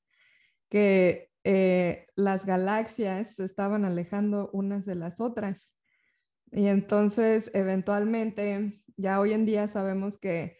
que 0.69 1.31
eh, 1.43 2.07
las 2.15 2.45
galaxias 2.45 3.36
se 3.36 3.45
estaban 3.45 3.86
alejando 3.86 4.50
unas 4.51 4.86
de 4.86 4.95
las 4.95 5.22
otras. 5.22 5.74
Y 6.51 6.67
entonces, 6.67 7.51
eventualmente, 7.53 8.84
ya 8.98 9.19
hoy 9.19 9.34
en 9.34 9.45
día 9.45 9.67
sabemos 9.67 10.17
que 10.17 10.57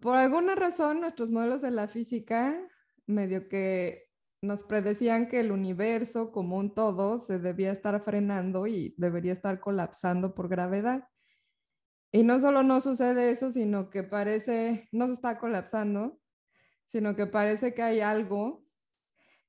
por 0.00 0.16
alguna 0.16 0.54
razón 0.54 1.00
nuestros 1.00 1.30
modelos 1.30 1.62
de 1.62 1.70
la 1.70 1.88
física 1.88 2.58
medio 3.06 3.48
que 3.48 4.08
nos 4.42 4.64
predecían 4.64 5.28
que 5.28 5.40
el 5.40 5.52
universo 5.52 6.32
como 6.32 6.58
un 6.58 6.74
todo 6.74 7.18
se 7.18 7.38
debía 7.38 7.72
estar 7.72 7.98
frenando 8.00 8.66
y 8.66 8.94
debería 8.98 9.32
estar 9.32 9.60
colapsando 9.60 10.34
por 10.34 10.48
gravedad. 10.48 11.08
Y 12.14 12.22
no 12.22 12.38
solo 12.38 12.62
no 12.62 12.80
sucede 12.80 13.32
eso, 13.32 13.50
sino 13.50 13.90
que 13.90 14.04
parece, 14.04 14.88
no 14.92 15.08
se 15.08 15.14
está 15.14 15.36
colapsando, 15.36 16.16
sino 16.86 17.16
que 17.16 17.26
parece 17.26 17.74
que 17.74 17.82
hay 17.82 17.98
algo 17.98 18.64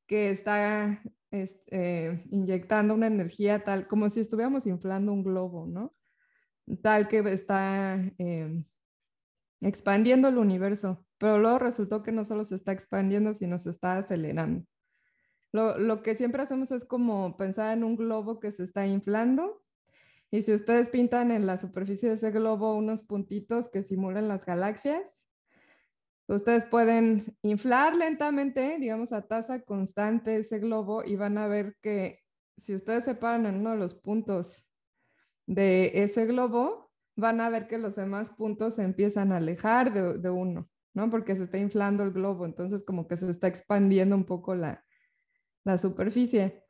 que 0.07 0.31
está 0.31 0.99
eh, 1.29 2.25
inyectando 2.31 2.95
una 2.95 3.05
energía 3.05 3.63
tal, 3.63 3.87
como 3.87 4.09
si 4.09 4.21
estuviéramos 4.21 4.65
inflando 4.65 5.13
un 5.13 5.23
globo, 5.23 5.67
¿no? 5.67 5.93
Tal 6.81 7.07
que 7.07 7.19
está 7.31 7.99
em, 8.17 8.65
expandiendo 9.61 10.27
el 10.27 10.39
universo, 10.39 11.05
pero 11.19 11.37
luego 11.37 11.59
resultó 11.59 12.01
que 12.01 12.11
no 12.11 12.25
solo 12.25 12.45
se 12.45 12.55
está 12.55 12.71
expandiendo, 12.71 13.35
sino 13.35 13.59
se 13.59 13.69
está 13.69 13.99
acelerando. 13.99 14.65
Lo, 15.51 15.77
lo 15.77 16.01
que 16.01 16.15
siempre 16.15 16.41
hacemos 16.41 16.71
es 16.71 16.83
como 16.83 17.37
pensar 17.37 17.77
en 17.77 17.83
un 17.83 17.95
globo 17.95 18.39
que 18.39 18.51
se 18.51 18.63
está 18.63 18.87
inflando 18.87 19.64
y 20.35 20.43
si 20.43 20.53
ustedes 20.53 20.89
pintan 20.89 21.31
en 21.31 21.45
la 21.45 21.57
superficie 21.57 22.09
de 22.09 22.15
ese 22.15 22.31
globo 22.31 22.75
unos 22.75 23.03
puntitos 23.03 23.69
que 23.69 23.83
simulan 23.83 24.27
las 24.27 24.45
galaxias, 24.45 25.25
Ustedes 26.27 26.65
pueden 26.65 27.37
inflar 27.43 27.95
lentamente, 27.95 28.77
digamos, 28.79 29.11
a 29.13 29.27
tasa 29.27 29.61
constante 29.61 30.37
ese 30.37 30.57
globo 30.57 31.03
y 31.03 31.15
van 31.15 31.37
a 31.37 31.47
ver 31.47 31.77
que 31.83 32.19
si 32.57 32.73
ustedes 32.73 33.05
se 33.05 33.13
paran 33.13 33.45
en 33.45 33.57
uno 33.57 33.71
de 33.71 33.77
los 33.77 33.93
puntos 33.93 34.65
de 35.45 35.91
ese 35.93 36.25
globo, 36.25 36.91
van 37.15 37.41
a 37.41 37.49
ver 37.49 37.67
que 37.67 37.77
los 37.77 37.95
demás 37.95 38.31
puntos 38.31 38.73
se 38.75 38.81
empiezan 38.81 39.31
a 39.31 39.37
alejar 39.37 39.93
de, 39.93 40.29
uno, 40.31 40.67
¿no? 40.95 41.11
Porque 41.11 41.35
se 41.35 41.43
está 41.43 41.59
inflando 41.59 42.03
el 42.03 42.11
globo, 42.11 42.45
entonces 42.45 42.83
como 42.83 43.07
que 43.07 43.17
se 43.17 43.29
está 43.29 43.47
expandiendo 43.47 44.15
un 44.15 44.25
poco 44.25 44.55
la, 44.55 44.83
la 45.63 45.77
superficie. 45.77 46.64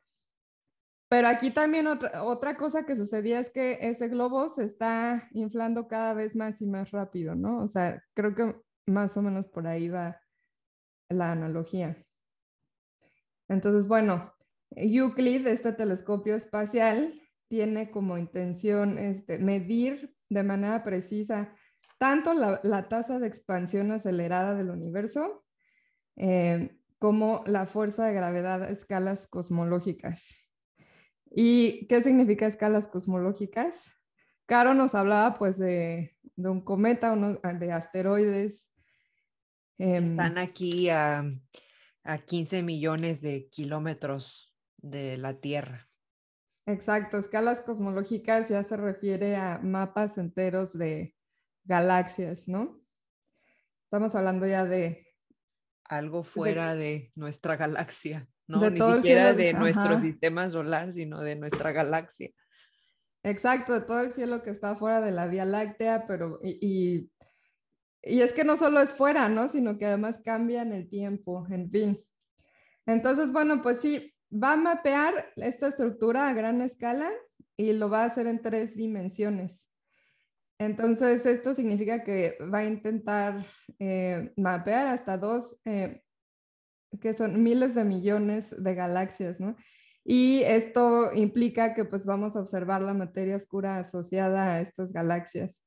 Pero 1.08 1.28
aquí 1.28 1.52
también 1.52 1.86
otra, 1.86 2.24
otra 2.24 2.56
cosa 2.56 2.84
que 2.84 2.96
sucedía 2.96 3.38
es 3.38 3.50
que 3.50 3.78
ese 3.80 4.08
globo 4.08 4.48
se 4.48 4.64
está 4.64 5.28
inflando 5.32 5.86
cada 5.86 6.14
vez 6.14 6.34
más 6.34 6.60
y 6.60 6.66
más 6.66 6.90
rápido, 6.90 7.34
¿no? 7.34 7.62
O 7.62 7.68
sea, 7.68 8.02
creo 8.14 8.34
que 8.34 8.56
más 8.86 9.16
o 9.16 9.22
menos 9.22 9.46
por 9.46 9.66
ahí 9.66 9.88
va 9.88 10.20
la 11.08 11.32
analogía. 11.32 11.96
Entonces, 13.48 13.86
bueno, 13.86 14.34
Euclid, 14.70 15.46
este 15.46 15.72
telescopio 15.72 16.34
espacial, 16.34 17.20
tiene 17.48 17.90
como 17.90 18.18
intención 18.18 18.98
este, 18.98 19.38
medir 19.38 20.14
de 20.28 20.42
manera 20.42 20.82
precisa 20.82 21.54
tanto 21.98 22.34
la, 22.34 22.88
tasa 22.88 23.18
de 23.18 23.28
expansión 23.28 23.90
acelerada 23.92 24.54
del 24.54 24.70
universo 24.70 25.44
eh, 26.16 26.76
como 26.98 27.42
la 27.46 27.66
fuerza 27.66 28.06
de 28.06 28.14
gravedad 28.14 28.64
a 28.64 28.70
escalas 28.70 29.26
cosmológicas. 29.28 30.45
¿Y 31.38 31.86
qué 31.86 32.02
significa 32.02 32.46
escalas 32.46 32.88
cosmológicas? 32.88 33.92
Caro 34.46 34.72
nos 34.72 34.94
hablaba 34.94 35.34
pues 35.34 35.58
de, 35.58 36.16
de 36.34 36.48
un 36.48 36.62
cometa, 36.62 37.12
uno, 37.12 37.34
de 37.34 37.72
asteroides, 37.72 38.70
están 39.76 40.38
em, 40.38 40.44
aquí 40.44 40.88
a, 40.88 41.30
a 42.04 42.18
15 42.24 42.62
millones 42.62 43.20
de 43.20 43.50
kilómetros 43.50 44.56
de 44.78 45.18
la 45.18 45.38
Tierra. 45.38 45.90
Exacto, 46.64 47.18
escalas 47.18 47.60
cosmológicas 47.60 48.48
ya 48.48 48.62
se 48.62 48.78
refiere 48.78 49.36
a 49.36 49.60
mapas 49.62 50.16
enteros 50.16 50.72
de 50.72 51.14
galaxias, 51.64 52.48
¿no? 52.48 52.80
Estamos 53.84 54.14
hablando 54.14 54.46
ya 54.46 54.64
de... 54.64 55.06
Algo 55.84 56.22
fuera 56.22 56.74
de, 56.74 57.12
nuestra 57.14 57.56
galaxia, 57.56 58.26
¿no? 58.48 58.60
De 58.60 58.70
Ni 58.70 58.78
todo 58.78 58.94
el 58.94 59.02
siquiera 59.02 59.34
cielo, 59.34 59.36
de 59.38 59.52
nuestro 59.54 59.82
ajá. 59.82 60.00
sistema 60.00 60.50
solar, 60.50 60.92
sino 60.92 61.20
de 61.20 61.36
nuestra 61.36 61.72
galaxia. 61.72 62.30
Exacto, 63.22 63.72
de 63.72 63.80
todo 63.80 64.00
el 64.00 64.12
cielo 64.12 64.42
que 64.42 64.50
está 64.50 64.76
fuera 64.76 65.00
de 65.00 65.10
la 65.10 65.26
Vía 65.26 65.44
Láctea, 65.44 66.06
pero 66.06 66.38
y, 66.42 66.58
y, 66.60 67.10
y 68.02 68.22
es 68.22 68.32
que 68.32 68.44
no 68.44 68.56
solo 68.56 68.80
es 68.80 68.92
fuera, 68.94 69.28
¿no? 69.28 69.48
Sino 69.48 69.78
que 69.78 69.86
además 69.86 70.20
cambia 70.24 70.62
en 70.62 70.72
el 70.72 70.88
tiempo, 70.88 71.44
en 71.50 71.70
fin. 71.70 71.98
Entonces, 72.86 73.32
bueno, 73.32 73.60
pues 73.62 73.80
sí, 73.80 74.14
va 74.32 74.52
a 74.52 74.56
mapear 74.56 75.32
esta 75.36 75.68
estructura 75.68 76.28
a 76.28 76.34
gran 76.34 76.60
escala 76.62 77.10
y 77.56 77.72
lo 77.72 77.90
va 77.90 78.02
a 78.02 78.06
hacer 78.06 78.28
en 78.28 78.40
tres 78.40 78.76
dimensiones. 78.76 79.68
Entonces, 80.58 81.26
esto 81.26 81.52
significa 81.52 82.02
que 82.02 82.38
va 82.52 82.58
a 82.58 82.64
intentar 82.64 83.44
eh, 83.78 84.32
mapear 84.36 84.86
hasta 84.86 85.18
dos, 85.18 85.58
eh, 85.64 86.02
que 87.00 87.14
son 87.14 87.42
miles 87.42 87.74
de 87.74 87.84
millones 87.84 88.54
de 88.56 88.74
galaxias, 88.74 89.40
¿no? 89.40 89.56
Y 90.04 90.42
esto 90.44 91.12
implica 91.12 91.74
que 91.74 91.84
pues 91.84 92.06
vamos 92.06 92.36
a 92.36 92.40
observar 92.40 92.80
la 92.82 92.94
materia 92.94 93.36
oscura 93.36 93.78
asociada 93.78 94.54
a 94.54 94.60
estas 94.60 94.92
galaxias. 94.92 95.62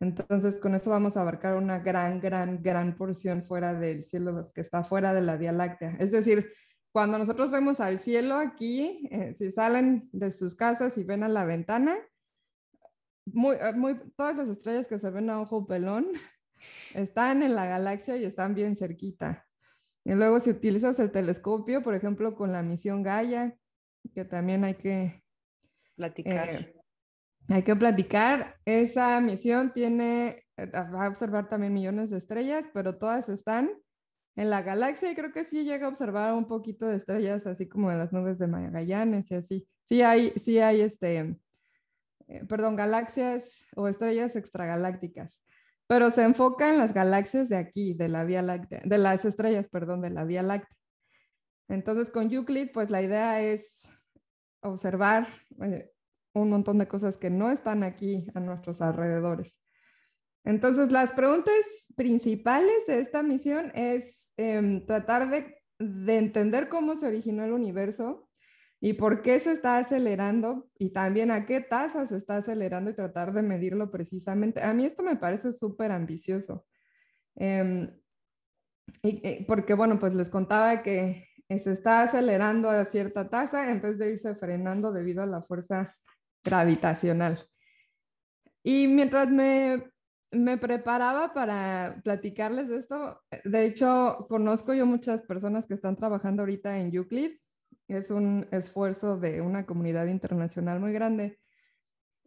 Entonces, 0.00 0.56
con 0.56 0.74
eso 0.74 0.90
vamos 0.90 1.16
a 1.16 1.22
abarcar 1.22 1.56
una 1.56 1.78
gran, 1.78 2.20
gran, 2.20 2.62
gran 2.62 2.96
porción 2.96 3.44
fuera 3.44 3.74
del 3.74 4.02
cielo 4.02 4.52
que 4.52 4.60
está 4.60 4.82
fuera 4.84 5.14
de 5.14 5.22
la 5.22 5.36
Vía 5.36 5.52
Láctea. 5.52 5.96
Es 6.00 6.10
decir, 6.10 6.52
cuando 6.92 7.16
nosotros 7.16 7.50
vemos 7.50 7.78
al 7.80 7.98
cielo 7.98 8.34
aquí, 8.34 9.08
eh, 9.10 9.34
si 9.34 9.52
salen 9.52 10.08
de 10.12 10.30
sus 10.30 10.54
casas 10.54 10.98
y 10.98 11.04
ven 11.04 11.22
a 11.22 11.28
la 11.28 11.44
ventana, 11.44 11.96
muy, 13.26 13.56
eh, 13.56 13.72
muy, 13.74 13.98
todas 14.16 14.36
las 14.36 14.48
estrellas 14.48 14.86
que 14.88 14.98
se 14.98 15.10
ven 15.10 15.30
a 15.30 15.40
ojo 15.40 15.66
pelón 15.66 16.08
están 16.94 17.42
en 17.42 17.54
la 17.54 17.66
galaxia 17.66 18.16
y 18.16 18.24
están 18.24 18.54
bien 18.54 18.76
cerquita. 18.76 19.45
Y 20.06 20.14
luego 20.14 20.38
si 20.38 20.50
utilizas 20.50 21.00
el 21.00 21.10
telescopio, 21.10 21.82
por 21.82 21.96
ejemplo, 21.96 22.36
con 22.36 22.52
la 22.52 22.62
misión 22.62 23.02
Gaia, 23.02 23.58
que 24.14 24.24
también 24.24 24.62
hay 24.62 24.76
que 24.76 25.24
platicar. 25.96 26.48
Eh, 26.48 26.76
hay 27.48 27.62
que 27.64 27.74
platicar. 27.74 28.54
Esa 28.64 29.20
misión 29.20 29.72
tiene, 29.72 30.44
eh, 30.56 30.66
va 30.66 31.06
a 31.06 31.08
observar 31.08 31.48
también 31.48 31.74
millones 31.74 32.10
de 32.10 32.18
estrellas, 32.18 32.70
pero 32.72 32.98
todas 32.98 33.28
están 33.28 33.68
en 34.36 34.48
la 34.48 34.62
galaxia 34.62 35.10
y 35.10 35.16
creo 35.16 35.32
que 35.32 35.42
sí 35.42 35.64
llega 35.64 35.86
a 35.86 35.88
observar 35.88 36.34
un 36.34 36.46
poquito 36.46 36.86
de 36.86 36.98
estrellas, 36.98 37.44
así 37.48 37.68
como 37.68 37.90
de 37.90 37.96
las 37.96 38.12
nubes 38.12 38.38
de 38.38 38.46
Magallanes 38.46 39.28
y 39.32 39.34
así. 39.34 39.68
Sí 39.82 40.02
hay, 40.02 40.32
sí 40.36 40.60
hay 40.60 40.82
este, 40.82 41.36
eh, 42.28 42.44
perdón, 42.48 42.76
galaxias 42.76 43.64
o 43.74 43.88
estrellas 43.88 44.36
extragalácticas, 44.36 45.42
pero 45.86 46.10
se 46.10 46.22
enfoca 46.22 46.68
en 46.68 46.78
las 46.78 46.92
galaxias 46.92 47.48
de 47.48 47.56
aquí, 47.56 47.94
de 47.94 48.08
la 48.08 48.24
Vía 48.24 48.42
Láctea, 48.42 48.82
de 48.84 48.98
las 48.98 49.24
estrellas, 49.24 49.68
perdón, 49.68 50.02
de 50.02 50.10
la 50.10 50.24
Vía 50.24 50.42
Láctea. 50.42 50.76
Entonces 51.68 52.10
con 52.10 52.32
Euclid, 52.32 52.70
pues 52.72 52.90
la 52.90 53.02
idea 53.02 53.40
es 53.40 53.88
observar 54.60 55.28
eh, 55.62 55.90
un 56.32 56.50
montón 56.50 56.78
de 56.78 56.88
cosas 56.88 57.16
que 57.16 57.30
no 57.30 57.50
están 57.50 57.82
aquí 57.82 58.26
a 58.34 58.40
nuestros 58.40 58.82
alrededores. 58.82 59.56
Entonces, 60.46 60.92
las 60.92 61.12
preguntas 61.12 61.54
principales 61.96 62.86
de 62.86 63.00
esta 63.00 63.22
misión 63.24 63.72
es 63.74 64.32
eh, 64.36 64.84
tratar 64.86 65.28
de, 65.28 65.56
entender 65.78 66.68
cómo 66.68 66.96
se 66.96 67.06
originó 67.06 67.44
el 67.44 67.52
universo 67.52 68.25
y 68.80 68.92
por 68.94 69.22
qué 69.22 69.40
se 69.40 69.52
está 69.52 69.78
acelerando 69.78 70.68
y 70.78 70.90
también 70.90 71.30
a 71.30 71.46
qué 71.46 71.60
tasa 71.60 72.06
se 72.06 72.16
está 72.16 72.36
acelerando 72.38 72.90
y 72.90 72.94
tratar 72.94 73.32
de 73.32 73.42
medirlo 73.42 73.90
precisamente. 73.90 74.62
A 74.62 74.74
mí 74.74 74.84
esto 74.84 75.02
me 75.02 75.16
parece 75.16 75.52
súper 75.52 75.92
ambicioso. 75.92 76.66
Eh, 77.36 77.90
y, 79.02 79.28
y 79.28 79.44
porque, 79.44 79.74
bueno, 79.74 79.98
pues 79.98 80.14
les 80.14 80.28
contaba 80.28 80.82
que 80.82 81.26
se 81.48 81.72
está 81.72 82.02
acelerando 82.02 82.70
a 82.70 82.84
cierta 82.84 83.28
tasa 83.28 83.70
en 83.70 83.80
vez 83.80 83.98
de 83.98 84.10
irse 84.10 84.34
frenando 84.34 84.92
debido 84.92 85.22
a 85.22 85.26
la 85.26 85.42
fuerza 85.42 85.96
gravitacional. 86.44 87.38
Y 88.62 88.88
mientras 88.88 89.28
me, 89.30 89.92
me, 90.32 90.58
preparaba 90.58 91.32
para 91.32 92.00
platicarles 92.02 92.68
de 92.68 92.78
esto, 92.78 93.22
de 93.44 93.64
hecho, 93.64 94.26
conozco 94.28 94.74
yo 94.74 94.86
muchas 94.86 95.22
personas 95.22 95.66
que 95.66 95.74
están 95.74 95.96
trabajando 95.96 96.42
ahorita 96.42 96.78
en 96.78 96.92
Euclid. 96.94 97.36
Es 97.88 98.10
un 98.10 98.46
esfuerzo 98.50 99.16
de 99.18 99.40
una 99.40 99.66
comunidad 99.66 100.06
internacional 100.06 100.80
muy 100.80 100.92
grande. 100.92 101.38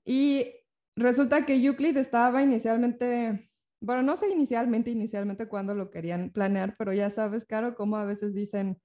Y 0.06 0.54
resulta 0.96 1.46
que 1.46 1.56
Euclid 1.56 1.98
estaba 1.98 2.42
inicialmente, 2.42 3.52
bueno, 3.82 4.04
no 4.04 4.18
sé 4.18 4.30
inicialmente, 4.30 4.90
inicialmente 4.92 5.48
cuando 5.48 5.76
lo 5.76 5.92
querían 5.92 6.32
planear, 6.32 6.76
pero 6.78 6.94
ya 6.94 7.10
sabes, 7.10 7.46
Caro, 7.46 7.76
como 7.76 7.98
a 7.98 8.06
veces 8.06 8.34
dicen, 8.34 8.82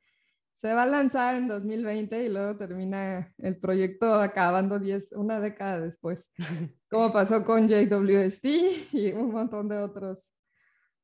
se 0.64 0.72
va 0.72 0.84
a 0.84 0.86
lanzar 0.86 1.34
en 1.34 1.46
2020 1.46 2.24
y 2.24 2.28
luego 2.30 2.56
termina 2.56 3.34
el 3.36 3.58
proyecto 3.58 4.14
acabando 4.14 4.78
10, 4.78 5.12
una 5.12 5.38
década 5.38 5.78
después, 5.80 6.30
como 6.90 7.12
pasó 7.12 7.44
con 7.44 7.68
JWST 7.68 8.44
y 8.92 9.12
un 9.12 9.30
montón 9.30 9.68
de 9.68 9.78
otros 9.78 10.32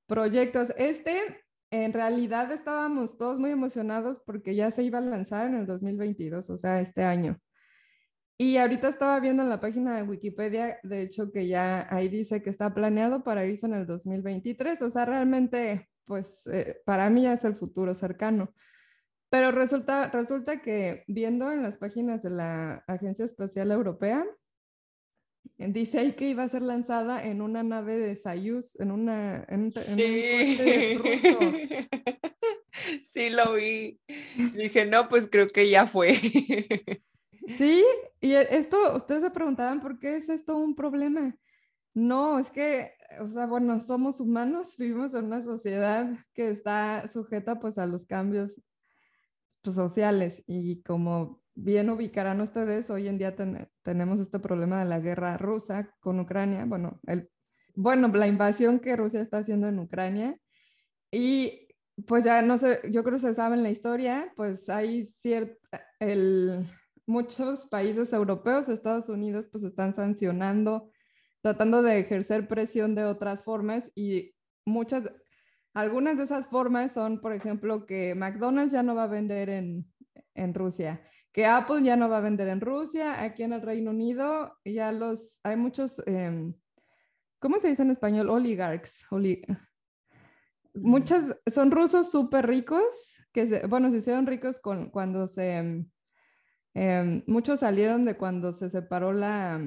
proyectos. 0.06 0.72
Este, 0.78 1.44
en 1.70 1.92
realidad 1.92 2.50
estábamos 2.52 3.16
todos 3.16 3.38
muy 3.38 3.50
emocionados 3.50 4.20
porque 4.24 4.54
ya 4.54 4.70
se 4.70 4.82
iba 4.82 4.98
a 4.98 5.02
lanzar 5.02 5.46
en 5.46 5.54
el 5.54 5.66
2022, 5.66 6.50
o 6.50 6.56
sea, 6.56 6.80
este 6.80 7.04
año. 7.04 7.38
Y 8.38 8.56
ahorita 8.56 8.88
estaba 8.88 9.20
viendo 9.20 9.42
en 9.42 9.50
la 9.50 9.60
página 9.60 9.96
de 9.96 10.02
Wikipedia, 10.02 10.78
de 10.82 11.02
hecho, 11.02 11.30
que 11.30 11.46
ya 11.46 11.86
ahí 11.94 12.08
dice 12.08 12.42
que 12.42 12.50
está 12.50 12.72
planeado 12.72 13.22
para 13.22 13.44
irse 13.44 13.66
en 13.66 13.74
el 13.74 13.86
2023, 13.86 14.80
o 14.82 14.90
sea, 14.90 15.04
realmente, 15.04 15.90
pues 16.06 16.46
eh, 16.46 16.80
para 16.86 17.10
mí 17.10 17.22
ya 17.22 17.34
es 17.34 17.44
el 17.44 17.54
futuro 17.54 17.92
cercano. 17.94 18.54
Pero 19.28 19.52
resulta, 19.52 20.08
resulta 20.08 20.62
que 20.62 21.04
viendo 21.06 21.52
en 21.52 21.62
las 21.62 21.78
páginas 21.78 22.22
de 22.22 22.30
la 22.30 22.82
Agencia 22.88 23.24
Espacial 23.26 23.70
Europea, 23.70 24.24
dice 25.56 26.00
ahí 26.00 26.12
que 26.12 26.28
iba 26.28 26.42
a 26.42 26.48
ser 26.48 26.62
lanzada 26.62 27.24
en 27.24 27.42
una 27.42 27.62
nave 27.62 27.96
de 27.96 28.16
Soyuz, 28.16 28.78
en, 28.80 28.90
una, 28.90 29.44
en, 29.48 29.72
en 29.74 29.98
sí. 29.98 30.96
un 30.96 30.98
ruso. 31.04 31.38
Sí, 33.06 33.30
lo 33.30 33.54
vi. 33.54 34.00
Dije, 34.54 34.86
no, 34.86 35.08
pues 35.08 35.28
creo 35.30 35.48
que 35.48 35.68
ya 35.68 35.86
fue. 35.86 36.14
Sí, 37.58 37.84
y 38.20 38.34
esto, 38.34 38.94
ustedes 38.94 39.22
se 39.22 39.30
preguntaban 39.30 39.80
por 39.80 39.98
qué 39.98 40.16
es 40.16 40.28
esto 40.28 40.56
un 40.56 40.76
problema. 40.76 41.36
No, 41.94 42.38
es 42.38 42.50
que, 42.50 42.92
o 43.20 43.26
sea, 43.26 43.46
bueno, 43.46 43.80
somos 43.80 44.20
humanos, 44.20 44.76
vivimos 44.76 45.14
en 45.14 45.24
una 45.24 45.42
sociedad 45.42 46.08
que 46.32 46.50
está 46.50 47.10
sujeta 47.10 47.58
pues 47.58 47.76
a 47.78 47.86
los 47.86 48.06
cambios 48.06 48.62
pues, 49.62 49.74
sociales 49.74 50.44
y 50.46 50.82
como 50.82 51.39
bien 51.54 51.90
ubicarán 51.90 52.40
ustedes, 52.40 52.90
hoy 52.90 53.08
en 53.08 53.18
día 53.18 53.36
ten, 53.36 53.68
tenemos 53.82 54.20
este 54.20 54.38
problema 54.38 54.78
de 54.80 54.86
la 54.86 55.00
guerra 55.00 55.36
rusa 55.36 55.94
con 56.00 56.20
Ucrania, 56.20 56.64
bueno, 56.64 57.00
bueno, 57.74 58.08
la 58.08 58.26
invasión 58.26 58.80
que 58.80 58.96
Rusia 58.96 59.20
está 59.20 59.38
haciendo 59.38 59.68
en 59.68 59.78
Ucrania. 59.78 60.38
Y 61.10 61.68
pues 62.06 62.24
ya 62.24 62.42
no 62.42 62.58
sé, 62.58 62.80
yo 62.90 63.02
creo 63.02 63.14
que 63.16 63.22
se 63.22 63.34
sabe 63.34 63.56
en 63.56 63.62
la 63.62 63.70
historia, 63.70 64.32
pues 64.36 64.68
hay 64.68 65.06
cierta, 65.06 65.84
el, 65.98 66.66
muchos 67.06 67.66
países 67.66 68.12
europeos, 68.12 68.68
Estados 68.68 69.08
Unidos, 69.08 69.48
pues 69.50 69.64
están 69.64 69.94
sancionando, 69.94 70.90
tratando 71.42 71.82
de 71.82 71.98
ejercer 71.98 72.48
presión 72.48 72.94
de 72.94 73.04
otras 73.04 73.44
formas 73.44 73.90
y 73.94 74.34
muchas, 74.64 75.10
algunas 75.74 76.16
de 76.16 76.24
esas 76.24 76.46
formas 76.48 76.92
son, 76.92 77.20
por 77.20 77.32
ejemplo, 77.32 77.86
que 77.86 78.14
McDonald's 78.14 78.72
ya 78.72 78.82
no 78.82 78.94
va 78.94 79.04
a 79.04 79.08
vender 79.08 79.50
en, 79.50 79.86
en, 80.34 80.54
Rusia, 80.54 81.02
que 81.32 81.46
Apple 81.46 81.82
ya 81.82 81.96
no 81.96 82.08
va 82.08 82.18
a 82.18 82.22
vender 82.22 82.48
en 82.48 82.60
Rusia, 82.60 83.22
aquí 83.22 83.42
en 83.42 83.52
el 83.52 83.62
Reino 83.62 83.90
Unido 83.90 84.56
ya 84.64 84.92
los, 84.92 85.38
hay 85.42 85.56
muchos, 85.56 86.02
eh, 86.06 86.52
¿cómo 87.38 87.58
se 87.58 87.68
dice 87.68 87.82
en 87.82 87.90
español? 87.90 88.30
Oligarchs. 88.30 89.04
Oli 89.10 89.42
muchas, 90.74 91.36
son 91.52 91.70
rusos 91.70 92.10
súper 92.10 92.46
ricos, 92.46 92.84
que, 93.32 93.48
se, 93.48 93.66
bueno, 93.66 93.90
se 93.90 93.98
hicieron 93.98 94.26
ricos 94.26 94.58
con, 94.58 94.90
cuando 94.90 95.26
se, 95.26 95.86
eh, 96.74 97.22
muchos 97.26 97.60
salieron 97.60 98.04
de 98.04 98.16
cuando 98.16 98.52
se 98.52 98.70
separó 98.70 99.12
la, 99.12 99.60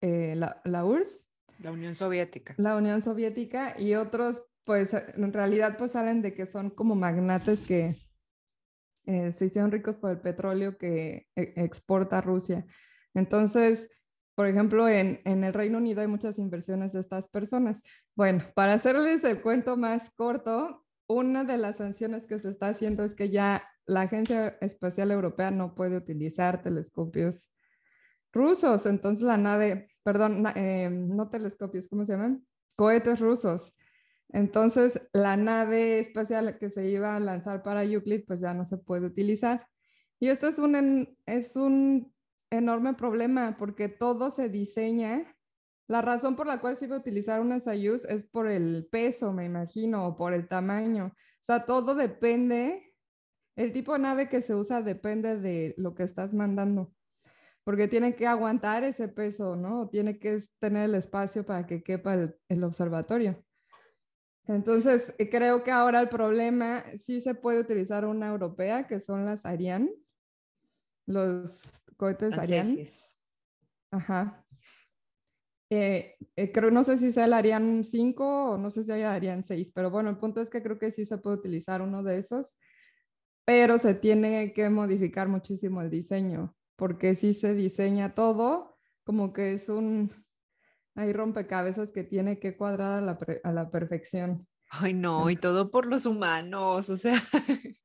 eh, 0.00 0.34
la, 0.36 0.60
la 0.64 0.84
URSS. 0.84 1.26
La 1.58 1.72
Unión 1.72 1.94
Soviética. 1.94 2.54
La 2.58 2.76
Unión 2.76 3.02
Soviética 3.02 3.74
y 3.78 3.94
otros 3.94 4.44
pues 4.64 4.94
en 4.94 5.32
realidad 5.32 5.76
pues 5.76 5.92
salen 5.92 6.22
de 6.22 6.34
que 6.34 6.46
son 6.46 6.70
como 6.70 6.94
magnates 6.94 7.60
que 7.60 7.96
eh, 9.06 9.32
se 9.32 9.46
hicieron 9.46 9.70
ricos 9.70 9.96
por 9.96 10.10
el 10.10 10.20
petróleo 10.20 10.76
que 10.78 11.26
e 11.36 11.52
exporta 11.56 12.20
Rusia. 12.20 12.66
Entonces, 13.14 13.88
por 14.34 14.46
ejemplo, 14.46 14.88
en, 14.88 15.20
el 15.24 15.52
Reino 15.54 15.78
Unido 15.78 16.00
hay 16.00 16.08
muchas 16.08 16.38
inversiones 16.38 16.92
de 16.92 17.00
estas 17.00 17.28
personas. 17.28 17.80
Bueno, 18.16 18.42
para 18.54 18.74
hacerles 18.74 19.22
el 19.24 19.40
cuento 19.40 19.76
más 19.76 20.10
corto, 20.10 20.84
una 21.06 21.44
de 21.44 21.58
las 21.58 21.76
sanciones 21.76 22.26
que 22.26 22.38
se 22.38 22.50
está 22.50 22.68
haciendo 22.68 23.04
es 23.04 23.14
que 23.14 23.30
ya 23.30 23.62
la 23.86 24.02
Agencia 24.02 24.56
Espacial 24.60 25.10
Europea 25.12 25.50
no 25.50 25.74
puede 25.74 25.96
utilizar 25.96 26.62
telescopios 26.62 27.50
rusos. 28.32 28.86
Entonces 28.86 29.24
la 29.24 29.36
nave, 29.36 29.90
perdón, 30.02 30.44
eh, 30.56 30.90
no 30.90 31.28
telescopios, 31.28 31.88
¿cómo 31.88 32.04
se 32.04 32.12
llaman? 32.12 32.44
Cohetes 32.74 33.20
rusos. 33.20 33.76
Entonces 34.34 35.00
la 35.12 35.36
nave 35.36 36.00
espacial 36.00 36.58
que 36.58 36.68
se 36.68 36.88
iba 36.88 37.14
a 37.14 37.20
lanzar 37.20 37.62
para 37.62 37.84
Euclid, 37.84 38.24
pues 38.26 38.40
ya 38.40 38.52
no 38.52 38.64
se 38.64 38.76
puede 38.76 39.06
utilizar. 39.06 39.68
Y 40.18 40.26
esto 40.28 40.48
es 40.48 40.58
un, 40.58 41.16
es 41.24 41.54
un 41.54 42.12
enorme 42.50 42.94
problema 42.94 43.56
porque 43.56 43.88
todo 43.88 44.32
se 44.32 44.48
diseña. 44.48 45.36
La 45.86 46.02
razón 46.02 46.34
por 46.34 46.48
la 46.48 46.60
cual 46.60 46.76
se 46.76 46.86
iba 46.86 46.96
a 46.96 46.98
utilizar 46.98 47.40
una 47.40 47.60
Soyuz 47.60 48.04
es 48.06 48.24
por 48.24 48.48
el 48.48 48.88
peso, 48.90 49.32
me 49.32 49.44
imagino, 49.44 50.04
o 50.08 50.16
por 50.16 50.34
el 50.34 50.48
tamaño. 50.48 51.06
O 51.06 51.44
sea, 51.44 51.64
todo 51.64 51.94
depende, 51.94 52.92
el 53.54 53.72
tipo 53.72 53.92
de 53.92 54.00
nave 54.00 54.28
que 54.28 54.42
se 54.42 54.56
usa 54.56 54.82
depende 54.82 55.38
de 55.38 55.74
lo 55.76 55.94
que 55.94 56.02
estás 56.02 56.34
mandando, 56.34 56.92
porque 57.62 57.86
tiene 57.86 58.16
que 58.16 58.26
aguantar 58.26 58.82
ese 58.82 59.06
peso, 59.06 59.54
¿no? 59.54 59.88
Tiene 59.90 60.18
que 60.18 60.38
tener 60.58 60.86
el 60.86 60.96
espacio 60.96 61.46
para 61.46 61.66
que 61.66 61.84
quepa 61.84 62.14
el, 62.48 62.64
observatorio. 62.64 63.44
Entonces, 64.46 65.14
eh, 65.18 65.30
creo 65.30 65.62
que 65.64 65.70
ahora 65.70 66.00
el 66.00 66.08
problema 66.08 66.84
sí 66.98 67.20
se 67.20 67.34
puede 67.34 67.60
utilizar 67.60 68.04
una 68.04 68.28
europea, 68.28 68.86
que 68.86 69.00
son 69.00 69.24
las 69.24 69.46
Ariane, 69.46 69.90
los 71.06 71.72
cohetes 71.96 72.36
Ariane. 72.36 72.88
Ajá. 73.90 74.44
Eh, 75.70 76.16
eh, 76.36 76.52
creo, 76.52 76.70
no 76.70 76.84
sé 76.84 76.98
si 76.98 77.10
sea 77.10 77.24
el 77.24 77.32
Ariane 77.32 77.84
5 77.84 78.52
o 78.52 78.58
no 78.58 78.70
sé 78.70 78.84
si 78.84 78.92
haya 78.92 79.14
Ariane 79.14 79.42
6, 79.42 79.72
pero 79.74 79.90
bueno, 79.90 80.10
el 80.10 80.18
punto 80.18 80.40
es 80.40 80.50
que 80.50 80.62
creo 80.62 80.78
que 80.78 80.92
sí 80.92 81.06
se 81.06 81.18
puede 81.18 81.38
utilizar 81.38 81.80
uno 81.80 82.02
de 82.02 82.18
esos, 82.18 82.58
pero 83.46 83.78
se 83.78 83.94
tiene 83.94 84.52
que 84.52 84.68
modificar 84.68 85.28
muchísimo 85.28 85.80
el 85.80 85.90
diseño, 85.90 86.54
porque 86.76 87.14
si 87.14 87.32
se 87.32 87.54
diseña 87.54 88.14
todo, 88.14 88.76
como 89.04 89.32
que 89.32 89.54
es 89.54 89.68
un, 89.68 90.10
hay 90.94 91.12
rompecabezas 91.12 91.90
que 91.90 92.04
tiene 92.04 92.38
que 92.38 92.56
cuadrar 92.56 92.98
a 92.98 93.00
la, 93.00 93.18
a 93.42 93.52
la 93.52 93.70
perfección. 93.70 94.46
Ay, 94.70 94.94
no, 94.94 95.30
y 95.30 95.36
todo 95.36 95.70
por 95.70 95.86
los 95.86 96.06
humanos, 96.06 96.90
o 96.90 96.96
sea, 96.96 97.14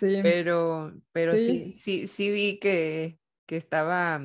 sí. 0.00 0.18
pero, 0.22 0.92
pero 1.12 1.36
sí, 1.36 1.72
sí, 1.72 2.06
sí, 2.06 2.30
vi 2.30 2.58
que, 2.58 3.18
que 3.46 3.56
estaba 3.56 4.22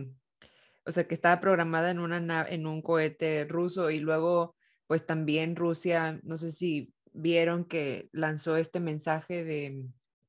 o 0.88 0.92
sea, 0.94 1.06
que 1.06 1.14
estaba 1.14 1.42
programada 1.42 1.92
en, 1.92 2.00
una 2.00 2.46
en 2.48 2.66
un 2.66 2.82
cohete 2.82 3.44
ruso 3.44 3.92
y 3.92 4.00
luego, 4.00 4.56
pues 4.88 5.06
también 5.06 5.58
Rusia, 5.58 6.20
no 6.24 6.38
sé 6.38 6.54
si 6.54 6.94
vieron 7.12 7.66
que 7.66 8.08
lanzó 8.14 8.56
este 8.56 8.80
mensaje 8.80 9.44
de, 9.44 9.84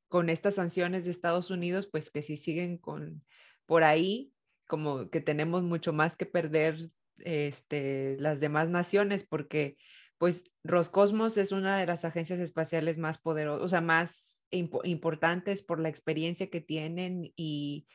con 0.08 0.28
estas 0.28 0.56
sanciones 0.56 1.04
de 1.04 1.12
Estados 1.12 1.50
Unidos, 1.50 1.88
pues 1.90 2.10
que 2.10 2.24
si 2.24 2.36
siguen 2.36 2.76
con, 2.76 3.24
por 3.66 3.84
ahí, 3.84 4.32
como 4.66 5.10
que 5.10 5.20
tenemos 5.20 5.62
mucho 5.62 5.92
más 5.92 6.16
que 6.16 6.26
perder 6.26 6.90
este, 7.24 8.16
las 8.18 8.40
demás 8.40 8.68
naciones, 8.68 9.24
porque 9.24 9.76
pues 10.18 10.44
Roscosmos 10.64 11.36
es 11.36 11.52
una 11.52 11.78
de 11.78 11.86
las 11.86 12.04
agencias 12.04 12.40
espaciales 12.40 12.98
más 12.98 13.18
poderosas, 13.18 13.64
o 13.64 13.68
sea, 13.68 13.80
más 13.80 14.42
importantes 14.50 15.62
por 15.62 15.78
la 15.78 15.88
experiencia 15.88 16.48
que 16.48 16.60
tienen 16.60 17.32
y 17.36 17.86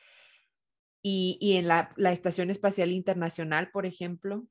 y, 1.06 1.56
en 1.56 1.68
la, 1.68 1.92
Estación 1.98 2.48
Espacial 2.50 2.90
Internacional, 2.90 3.70
por 3.70 3.84
ejemplo, 3.84 4.46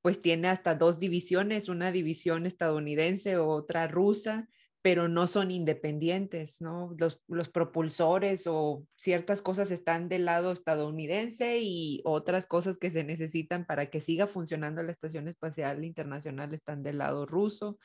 pues 0.00 0.22
tiene 0.22 0.48
hasta 0.48 0.74
dos 0.74 0.98
divisiones, 0.98 1.68
una 1.68 1.92
división 1.92 2.46
estadounidense, 2.46 3.36
otra 3.36 3.86
rusa, 3.88 4.48
pero 4.82 5.06
no 5.06 5.28
son 5.28 5.52
independientes, 5.52 6.60
¿no? 6.60 6.94
Los, 6.98 7.22
los, 7.28 7.48
propulsores 7.48 8.48
o 8.48 8.84
ciertas 8.96 9.40
cosas 9.40 9.70
están 9.70 10.08
del 10.08 10.24
lado 10.24 10.50
estadounidense 10.50 11.60
y 11.60 12.02
otras 12.04 12.46
cosas 12.48 12.78
que 12.78 12.90
se 12.90 13.04
necesitan 13.04 13.64
para 13.64 13.90
que 13.90 14.00
siga 14.00 14.26
funcionando 14.26 14.82
la 14.82 14.90
Estación 14.90 15.28
Espacial 15.28 15.84
Internacional 15.84 16.52
están 16.52 16.82
del 16.82 16.98
lado 16.98 17.26
ruso. 17.26 17.78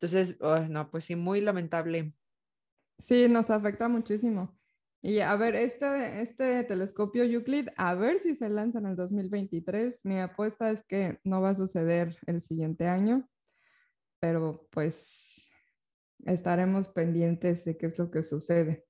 Entonces, 0.00 0.38
no, 0.70 0.90
pues 0.90 1.06
sí, 1.06 1.16
muy 1.16 1.40
lamentable. 1.40 2.14
Sí, 3.00 3.26
nos 3.28 3.50
afecta 3.50 3.88
muchísimo. 3.88 4.56
Y 5.02 5.20
a 5.20 5.34
ver, 5.36 5.56
este, 5.56 6.22
este 6.22 6.64
telescopio 6.64 7.24
Euclid, 7.24 7.68
a 7.76 7.94
ver 7.94 8.20
si 8.20 8.36
se 8.36 8.48
lanza 8.48 8.78
en 8.78 8.86
el 8.86 8.96
2023. 8.96 10.00
Mi 10.04 10.20
apuesta 10.20 10.70
es 10.70 10.84
que 10.84 11.18
no 11.24 11.40
va 11.40 11.50
a 11.50 11.56
suceder 11.56 12.16
el 12.26 12.40
siguiente 12.40 12.86
año, 12.86 13.28
pero 14.20 14.68
pues 14.70 15.27
estaremos 16.24 16.88
pendientes 16.88 17.64
de 17.64 17.76
qué 17.76 17.86
es 17.86 17.98
lo 17.98 18.10
que 18.10 18.22
sucede. 18.22 18.84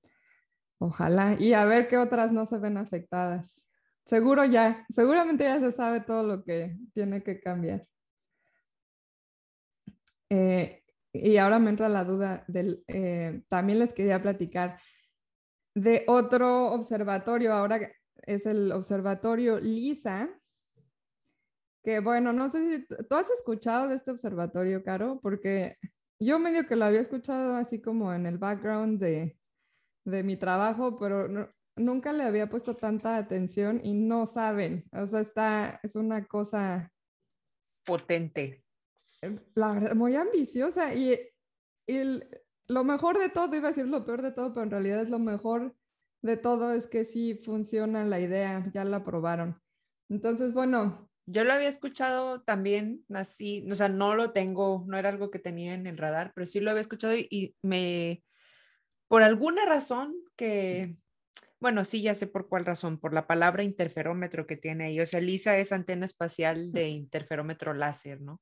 Ojalá. 0.79 1.35
Y 1.39 1.53
a 1.53 1.65
ver 1.65 1.87
qué 1.87 1.97
otras 1.97 2.31
no 2.31 2.45
se 2.45 2.57
ven 2.57 2.77
afectadas. 2.77 3.69
Seguro 4.05 4.43
ya, 4.45 4.85
seguramente 4.89 5.43
ya 5.43 5.59
se 5.59 5.71
sabe 5.71 6.01
todo 6.01 6.23
lo 6.23 6.43
que 6.43 6.75
tiene 6.93 7.21
que 7.21 7.39
cambiar. 7.39 7.85
Eh, 10.29 10.83
y 11.11 11.37
ahora 11.37 11.59
me 11.59 11.69
entra 11.69 11.89
la 11.89 12.03
duda 12.03 12.43
del, 12.47 12.83
eh, 12.87 13.41
también 13.49 13.79
les 13.79 13.93
quería 13.93 14.21
platicar 14.21 14.79
de 15.75 16.03
otro 16.07 16.71
observatorio, 16.71 17.53
ahora 17.53 17.79
es 18.23 18.45
el 18.45 18.71
observatorio 18.71 19.59
LISA, 19.59 20.29
que 21.83 21.99
bueno, 21.99 22.33
no 22.33 22.51
sé 22.51 22.69
si 22.69 22.85
tú 23.07 23.15
has 23.15 23.29
escuchado 23.29 23.87
de 23.87 23.95
este 23.95 24.11
observatorio, 24.11 24.83
Caro, 24.83 25.19
porque 25.21 25.77
yo 26.19 26.39
medio 26.39 26.67
que 26.67 26.75
lo 26.75 26.85
había 26.85 27.01
escuchado 27.01 27.55
así 27.55 27.81
como 27.81 28.13
en 28.13 28.25
el 28.25 28.37
background 28.37 28.99
de, 28.99 29.35
mi 30.05 30.37
trabajo, 30.37 30.97
pero 30.97 31.27
nunca 31.75 32.13
le 32.13 32.23
había 32.23 32.49
puesto 32.49 32.75
tanta 32.75 33.17
atención 33.17 33.79
y 33.83 33.93
no 33.93 34.25
saben, 34.25 34.85
o 34.91 35.05
sea, 35.05 35.19
está, 35.19 35.79
es 35.83 35.95
una 35.95 36.25
cosa 36.25 36.91
potente. 37.85 38.65
La 39.53 39.73
verdad, 39.73 39.95
muy 39.95 40.15
ambiciosa 40.15 40.95
y, 40.95 41.15
y 41.85 42.21
lo 42.67 42.83
mejor 42.83 43.19
de 43.19 43.29
todo, 43.29 43.55
iba 43.55 43.67
a 43.67 43.71
decir 43.71 43.87
lo 43.87 44.03
peor 44.03 44.21
de 44.21 44.31
todo, 44.31 44.53
pero 44.53 44.63
en 44.63 44.71
realidad 44.71 45.01
es 45.01 45.09
lo 45.09 45.19
mejor 45.19 45.75
de 46.23 46.37
todo, 46.37 46.73
es 46.73 46.87
que 46.87 47.05
sí 47.05 47.35
funciona 47.35 48.03
la 48.05 48.19
idea, 48.19 48.65
ya 48.73 48.83
la 48.83 49.03
probaron. 49.03 49.61
Entonces, 50.09 50.53
bueno. 50.53 51.08
Yo 51.31 51.43
lo 51.43 51.53
había 51.53 51.69
escuchado 51.69 52.41
también, 52.41 53.05
así, 53.13 53.67
o 53.71 53.75
sea, 53.75 53.89
no 53.89 54.15
lo 54.15 54.31
tengo, 54.31 54.83
no 54.87 54.97
era 54.97 55.09
algo 55.09 55.31
que 55.31 55.39
tenía 55.39 55.73
en 55.73 55.87
el 55.87 55.97
radar, 55.97 56.31
pero 56.33 56.47
sí 56.47 56.59
lo 56.59 56.71
había 56.71 56.81
escuchado 56.81 57.15
y, 57.15 57.55
me, 57.61 58.23
por 59.07 59.23
alguna 59.23 59.65
razón 59.65 60.15
que, 60.35 60.95
bueno, 61.59 61.85
sí, 61.85 62.01
ya 62.01 62.15
sé 62.15 62.27
por 62.27 62.49
cuál 62.49 62.65
razón, 62.65 62.99
por 62.99 63.13
la 63.13 63.27
palabra 63.27 63.63
interferómetro 63.63 64.47
que 64.47 64.57
tiene 64.57 64.85
ahí. 64.85 64.99
O 64.99 65.07
sea, 65.07 65.21
LISA 65.21 65.57
es 65.57 65.71
antena 65.71 66.05
espacial 66.05 66.71
de 66.71 66.89
interferómetro 66.89 67.73
láser, 67.73 68.21
¿no? 68.21 68.41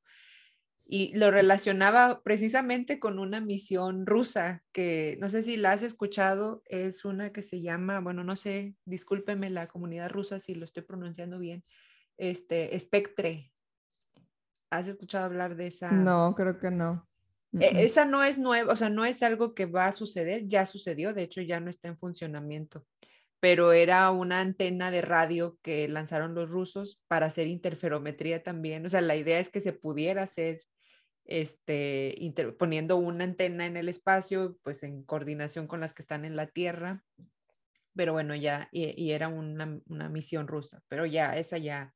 y 0.89 1.13
lo 1.17 1.31
relacionaba 1.31 2.21
precisamente 2.23 2.99
con 2.99 3.19
una 3.19 3.41
misión 3.41 4.05
rusa 4.05 4.63
que 4.71 5.17
no 5.19 5.27
sé 5.27 5.43
si 5.43 5.57
la 5.57 5.71
has 5.71 5.81
escuchado, 5.81 6.63
es 6.65 7.03
una 7.03 7.33
que 7.33 7.43
se 7.43 7.61
llama, 7.61 7.99
bueno, 7.99 8.23
no 8.23 8.37
sé, 8.37 8.75
discúlpeme 8.85 9.49
la 9.49 9.67
comunidad 9.67 10.09
rusa 10.09 10.39
si 10.39 10.55
lo 10.55 10.63
estoy 10.63 10.83
pronunciando 10.83 11.39
bien, 11.39 11.65
este, 12.17 12.77
Spectre. 12.79 13.51
¿Has 14.69 14.87
escuchado 14.87 15.25
hablar 15.25 15.55
de 15.55 15.67
esa? 15.67 15.91
No, 15.91 16.33
creo 16.35 16.59
que 16.59 16.71
no. 16.71 17.07
E, 17.53 17.85
esa 17.85 18.05
no 18.05 18.23
es 18.23 18.37
nueva, 18.37 18.73
o 18.73 18.75
sea, 18.75 18.89
no 18.89 19.05
es 19.05 19.23
algo 19.23 19.53
que 19.53 19.65
va 19.65 19.87
a 19.87 19.93
suceder, 19.93 20.47
ya 20.47 20.65
sucedió, 20.65 21.13
de 21.13 21.23
hecho 21.23 21.41
ya 21.41 21.59
no 21.59 21.69
está 21.69 21.87
en 21.87 21.97
funcionamiento, 21.97 22.85
pero 23.39 23.71
era 23.71 24.11
una 24.11 24.41
antena 24.41 24.91
de 24.91 25.01
radio 25.01 25.57
que 25.61 25.87
lanzaron 25.87 26.35
los 26.35 26.49
rusos 26.49 27.01
para 27.07 27.27
hacer 27.27 27.47
interferometría 27.47 28.43
también, 28.43 28.85
o 28.85 28.89
sea, 28.89 28.99
la 28.99 29.15
idea 29.15 29.39
es 29.39 29.49
que 29.49 29.61
se 29.61 29.71
pudiera 29.71 30.23
hacer 30.23 30.61
este, 31.27 32.15
poniendo 32.57 32.95
una 32.97 33.25
antena 33.25 33.65
en 33.65 33.77
el 33.77 33.89
espacio, 33.89 34.57
pues 34.63 34.83
en 34.83 35.03
coordinación 35.03 35.67
con 35.67 35.81
las 35.81 35.93
que 35.93 36.01
están 36.01 36.25
en 36.25 36.35
la 36.35 36.47
Tierra. 36.47 37.03
Pero 37.95 38.13
bueno, 38.13 38.35
ya, 38.35 38.69
y, 38.71 39.11
era 39.11 39.27
una, 39.27 39.81
misión 40.09 40.47
rusa, 40.47 40.81
pero 40.87 41.05
ya, 41.05 41.35
esa 41.35 41.57
ya, 41.57 41.93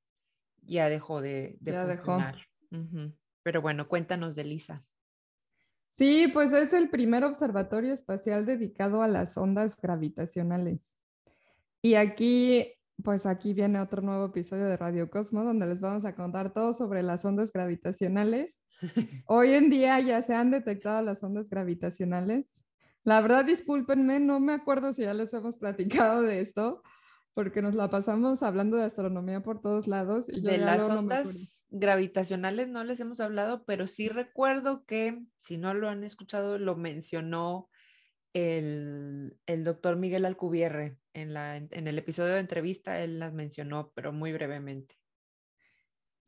ya 0.62 0.90
dejó 0.90 1.22
de, 1.22 1.58
funcionar. 1.64 2.38
Pero 3.44 3.62
bueno, 3.62 3.88
cuéntanos 3.88 4.36
de 4.36 4.44
Lisa. 4.44 4.84
Sí, 5.92 6.30
pues 6.32 6.54
es 6.54 6.74
el 6.74 6.90
primer 6.90 7.24
observatorio 7.24 7.94
espacial 7.94 8.46
dedicado 8.46 9.02
a 9.02 9.08
las 9.08 9.38
ondas 9.38 9.76
gravitacionales. 9.76 10.98
Y 11.82 11.96
aquí, 11.96 12.74
pues 13.04 13.26
aquí 13.26 13.54
viene 13.54 13.82
otro 13.82 14.02
nuevo 14.02 14.26
episodio 14.26 14.66
de 14.66 14.78
Radio 14.78 15.10
Cosmo, 15.10 15.44
donde 15.44 15.68
les 15.68 15.82
vamos 15.82 16.06
a 16.06 16.16
contar 16.16 16.54
todo 16.54 16.74
sobre 16.74 17.04
las 17.04 17.26
ondas 17.26 17.52
gravitacionales 17.52 18.62
Hoy 19.26 19.54
en 19.54 19.70
día 19.70 20.00
ya 20.00 20.22
se 20.22 20.34
han 20.34 20.52
detectado 20.52 21.02
las 21.02 21.24
ondas 21.24 21.50
gravitacionales. 21.50 22.64
La 23.04 23.22
verdad, 23.22 23.46
discúlpenme, 23.46 24.20
no 24.20 24.40
me 24.40 24.54
acuerdo 24.54 24.94
si 24.94 25.04
ya 25.04 25.14
les 25.14 25.34
hemos 25.34 25.58
platicado 25.58 26.22
de 26.22 26.42
esto, 26.42 26.84
porque 27.34 27.62
nos 27.62 27.76
la 27.76 27.90
pasamos 27.90 28.44
hablando 28.44 28.78
de 28.78 28.84
astronomía 28.84 29.42
por 29.42 29.62
todos 29.62 29.88
lados. 29.88 30.28
Y 30.30 30.42
de 30.42 30.58
las 30.58 30.82
ondas 30.82 31.66
gravitacionales 31.70 32.68
no 32.68 32.84
les 32.84 33.00
hemos 33.00 33.20
hablado, 33.20 33.64
pero 33.66 33.88
sí 33.88 34.10
recuerdo 34.10 34.86
que, 34.86 35.24
si 35.40 35.58
no 35.58 35.74
lo 35.74 35.90
han 35.90 36.04
escuchado, 36.04 36.58
lo 36.58 36.76
mencionó 36.76 37.70
el, 38.34 39.38
el 39.46 39.64
doctor 39.64 39.96
Miguel 39.96 40.26
Alcubierre. 40.26 40.98
En, 41.14 41.34
la, 41.34 41.58
en 41.58 41.88
el 41.88 41.98
episodio 41.98 42.34
de 42.34 42.40
entrevista 42.40 43.00
él 43.00 43.20
las 43.20 43.34
mencionó, 43.34 43.92
pero 43.94 44.14
muy 44.14 44.32
brevemente. 44.32 44.96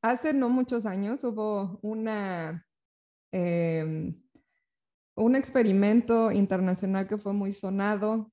Hace 0.01 0.33
no 0.33 0.49
muchos 0.49 0.85
años 0.85 1.23
hubo 1.23 1.79
una, 1.81 2.67
em, 3.31 4.21
un 5.15 5.35
experimento 5.35 6.29
internacional 6.31 7.07
que 7.07 7.17
fue 7.17 7.31
muy 7.31 7.53
sonado, 7.53 8.29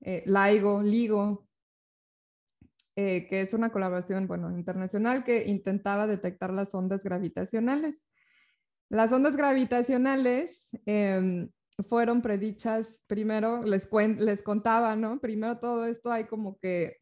eh, 0.00 0.24
LIGO, 0.24 0.82
LIGO, 0.82 1.45
eh, 2.96 3.28
que 3.28 3.42
es 3.42 3.54
una 3.54 3.70
colaboración 3.70 4.26
bueno, 4.26 4.50
internacional 4.50 5.24
que 5.24 5.46
intentaba 5.46 6.06
detectar 6.06 6.52
las 6.52 6.74
ondas 6.74 7.04
gravitacionales. 7.04 8.08
Las 8.88 9.12
ondas 9.12 9.36
gravitacionales 9.36 10.70
em, 10.86 11.50
fueron 11.88 12.22
predichas, 12.22 13.02
primero 13.06 13.62
les, 13.62 13.88
les 14.18 14.42
contaba, 14.42 14.96
¿no? 14.96 15.20
Primero 15.20 15.58
todo 15.58 15.86
esto 15.86 16.10
hay 16.10 16.24
como 16.24 16.58
que 16.58 16.96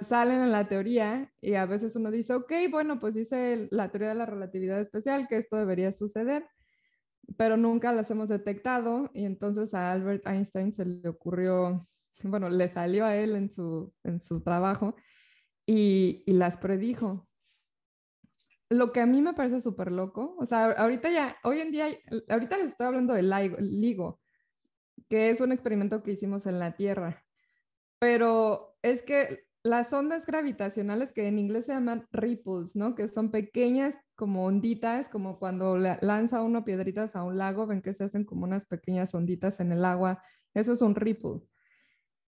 salen 0.00 0.42
en 0.42 0.52
la 0.52 0.68
teoría 0.68 1.32
y 1.40 1.54
a 1.54 1.66
veces 1.66 1.96
uno 1.96 2.10
dice, 2.10 2.34
ok, 2.34 2.52
bueno, 2.70 2.98
pues 2.98 3.14
dice 3.14 3.68
la 3.70 3.90
teoría 3.90 4.10
de 4.10 4.14
la 4.14 4.26
relatividad 4.26 4.80
especial 4.80 5.26
que 5.28 5.38
esto 5.38 5.56
debería 5.56 5.92
suceder, 5.92 6.46
pero 7.36 7.56
nunca 7.56 7.92
las 7.92 8.10
hemos 8.10 8.28
detectado 8.28 9.10
y 9.14 9.24
entonces 9.24 9.74
a 9.74 9.92
Albert 9.92 10.26
Einstein 10.26 10.72
se 10.72 10.84
le 10.86 11.08
ocurrió, 11.08 11.86
bueno, 12.24 12.48
le 12.48 12.68
salió 12.68 13.04
a 13.04 13.16
él 13.16 13.36
en 13.36 13.50
su, 13.50 13.92
en 14.04 14.20
su 14.20 14.40
trabajo 14.42 14.96
y, 15.66 16.22
y 16.26 16.32
las 16.32 16.56
predijo 16.56 17.28
lo 18.70 18.92
que 18.92 19.00
a 19.00 19.06
mí 19.06 19.22
me 19.22 19.34
parece 19.34 19.60
súper 19.60 19.90
loco, 19.92 20.36
o 20.38 20.46
sea, 20.46 20.72
ahorita 20.72 21.10
ya, 21.10 21.36
hoy 21.42 21.60
en 21.60 21.70
día, 21.70 21.86
ahorita 22.28 22.58
les 22.58 22.68
estoy 22.68 22.86
hablando 22.86 23.14
del 23.14 23.30
LIGO, 23.30 24.20
que 25.08 25.30
es 25.30 25.40
un 25.40 25.52
experimento 25.52 26.02
que 26.02 26.12
hicimos 26.12 26.46
en 26.46 26.58
la 26.58 26.76
Tierra, 26.76 27.24
pero 27.98 28.76
es 28.82 29.02
que 29.02 29.46
las 29.62 29.92
ondas 29.92 30.26
gravitacionales 30.26 31.12
que 31.12 31.26
en 31.26 31.38
inglés 31.38 31.66
se 31.66 31.72
llaman 31.72 32.06
ripples, 32.12 32.76
¿no? 32.76 32.94
Que 32.94 33.08
son 33.08 33.30
pequeñas 33.30 33.98
como 34.14 34.44
onditas, 34.46 35.08
como 35.08 35.38
cuando 35.38 35.76
lanza 35.76 36.42
uno 36.42 36.64
piedritas 36.64 37.16
a 37.16 37.24
un 37.24 37.38
lago, 37.38 37.66
ven 37.66 37.82
que 37.82 37.94
se 37.94 38.04
hacen 38.04 38.24
como 38.24 38.44
unas 38.44 38.66
pequeñas 38.66 39.14
onditas 39.14 39.60
en 39.60 39.72
el 39.72 39.84
agua, 39.84 40.22
eso 40.54 40.72
es 40.72 40.82
un 40.82 40.94
ripple. 40.94 41.40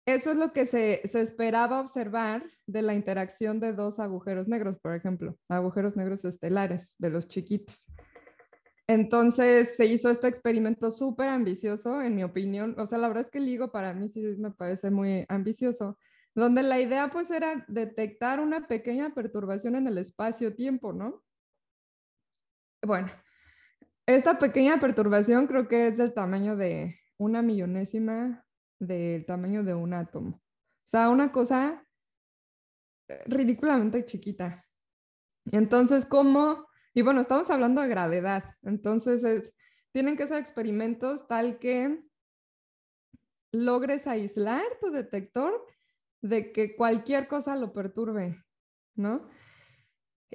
Eso 0.05 0.31
es 0.31 0.37
lo 0.37 0.51
que 0.51 0.65
se, 0.65 1.01
esperaba 1.03 1.79
observar 1.79 2.43
de 2.65 2.81
la 2.81 2.95
interacción 2.95 3.59
de 3.59 3.73
dos 3.73 3.99
agujeros 3.99 4.47
negros, 4.47 4.79
por 4.79 4.95
ejemplo, 4.95 5.37
agujeros 5.47 5.95
negros 5.95 6.25
estelares 6.25 6.95
de 6.97 7.11
los 7.11 7.27
chiquitos. 7.27 7.87
Entonces 8.87 9.75
se 9.75 9.85
hizo 9.85 10.09
este 10.09 10.27
experimento 10.27 10.89
súper 10.91 11.29
ambicioso, 11.29 12.01
en 12.01 12.15
mi 12.15 12.23
opinión. 12.23 12.75
O 12.79 12.85
sea, 12.87 12.97
la 12.97 13.07
verdad 13.07 13.25
es 13.25 13.29
que 13.29 13.37
el 13.37 13.45
LIGO 13.45 13.71
para 13.71 13.93
mí 13.93 14.09
sí 14.09 14.21
me 14.39 14.51
parece 14.51 14.89
muy 14.89 15.25
ambicioso, 15.29 15.97
donde 16.33 16.63
la 16.63 16.79
idea 16.79 17.09
pues 17.11 17.29
era 17.29 17.63
detectar 17.67 18.39
una 18.39 18.67
pequeña 18.67 19.13
perturbación 19.13 19.75
en 19.75 19.87
el 19.87 19.99
espacio-tiempo, 19.99 20.93
¿no? 20.93 21.23
Bueno, 22.83 23.11
esta 24.07 24.39
pequeña 24.39 24.79
perturbación 24.79 25.45
creo 25.45 25.67
que 25.67 25.87
es 25.87 25.97
del 25.97 26.13
tamaño 26.13 26.55
de 26.55 26.99
una 27.17 27.43
millonésima 27.43 28.43
del 28.81 29.25
tamaño 29.25 29.63
de 29.63 29.73
un 29.73 29.93
átomo. 29.93 30.37
O 30.37 30.87
sea, 30.91 31.09
una 31.09 31.31
cosa 31.31 31.85
ridículamente 33.25 34.03
chiquita. 34.03 34.63
Entonces, 35.51 36.05
¿cómo? 36.05 36.67
Y 36.93 37.01
bueno, 37.01 37.21
estamos 37.21 37.49
hablando 37.49 37.81
de 37.81 37.87
gravedad. 37.87 38.43
Entonces, 38.63 39.53
tienen 39.91 40.17
que 40.17 40.27
ser 40.27 40.37
experimentos 40.37 41.27
tal 41.27 41.59
que 41.59 42.03
logres 43.53 44.07
aislar 44.07 44.63
tu 44.79 44.91
detector 44.91 45.65
de 46.21 46.51
que 46.51 46.75
cualquier 46.75 47.27
cosa 47.27 47.55
lo 47.55 47.73
perturbe, 47.73 48.43
¿no? 48.95 49.29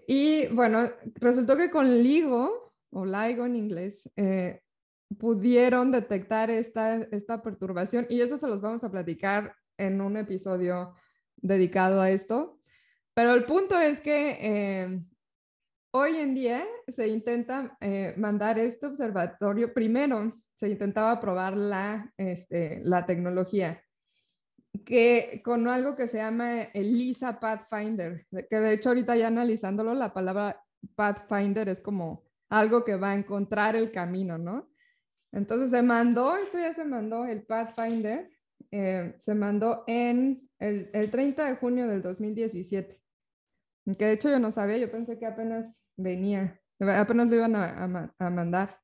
Y 0.06 0.48
bueno, 0.48 0.90
resultó 1.14 1.56
que 1.56 1.70
con 1.70 1.88
LIGO, 1.88 2.74
o 2.90 3.06
LIGO 3.06 3.46
en 3.46 3.56
inglés, 3.56 4.08
eh, 4.16 4.62
pudieron 5.18 5.92
detectar 5.92 6.50
esta, 6.50 6.96
esta 6.96 7.42
perturbación 7.42 8.06
y 8.08 8.20
eso 8.20 8.36
se 8.36 8.48
los 8.48 8.60
vamos 8.60 8.82
a 8.84 8.90
platicar 8.90 9.54
en 9.78 10.00
un 10.00 10.16
episodio 10.16 10.94
dedicado 11.36 12.00
a 12.00 12.10
esto. 12.10 12.60
Pero 13.14 13.32
el 13.32 13.44
punto 13.44 13.78
es 13.78 14.00
que 14.00 14.38
eh, 14.40 15.00
hoy 15.92 16.16
en 16.16 16.34
día 16.34 16.64
se 16.88 17.08
intenta 17.08 17.76
eh, 17.80 18.14
mandar 18.16 18.58
este 18.58 18.86
observatorio, 18.86 19.72
primero 19.72 20.32
se 20.54 20.68
intentaba 20.68 21.20
probar 21.20 21.56
la, 21.56 22.12
este, 22.16 22.80
la 22.82 23.06
tecnología, 23.06 23.82
que 24.84 25.40
con 25.44 25.66
algo 25.68 25.96
que 25.96 26.08
se 26.08 26.18
llama 26.18 26.62
el 26.62 26.92
LISA 26.92 27.40
Pathfinder, 27.40 28.26
que 28.50 28.56
de 28.56 28.72
hecho 28.74 28.90
ahorita 28.90 29.16
ya 29.16 29.28
analizándolo, 29.28 29.94
la 29.94 30.12
palabra 30.12 30.62
Pathfinder 30.94 31.68
es 31.68 31.80
como 31.80 32.24
algo 32.50 32.84
que 32.84 32.96
va 32.96 33.10
a 33.10 33.16
encontrar 33.16 33.76
el 33.76 33.90
camino, 33.90 34.38
¿no? 34.38 34.68
Entonces 35.32 35.70
se 35.70 35.82
mandó, 35.82 36.36
esto 36.36 36.58
ya 36.58 36.72
se 36.74 36.84
mandó, 36.84 37.26
el 37.26 37.42
Pathfinder, 37.42 38.30
eh, 38.70 39.14
se 39.18 39.34
mandó 39.34 39.84
en 39.86 40.48
el, 40.58 41.10
30 41.10 41.44
de 41.44 41.56
junio 41.56 41.88
del 41.88 42.02
2017. 42.02 43.00
Que 43.98 44.04
de 44.04 44.12
hecho 44.12 44.30
yo 44.30 44.38
no 44.38 44.50
sabía, 44.50 44.78
yo 44.78 44.90
pensé 44.90 45.18
que 45.18 45.26
apenas 45.26 45.80
venía, 45.96 46.60
apenas 46.80 47.28
lo 47.28 47.36
iban 47.36 47.54
a, 47.54 48.30
mandar. 48.30 48.80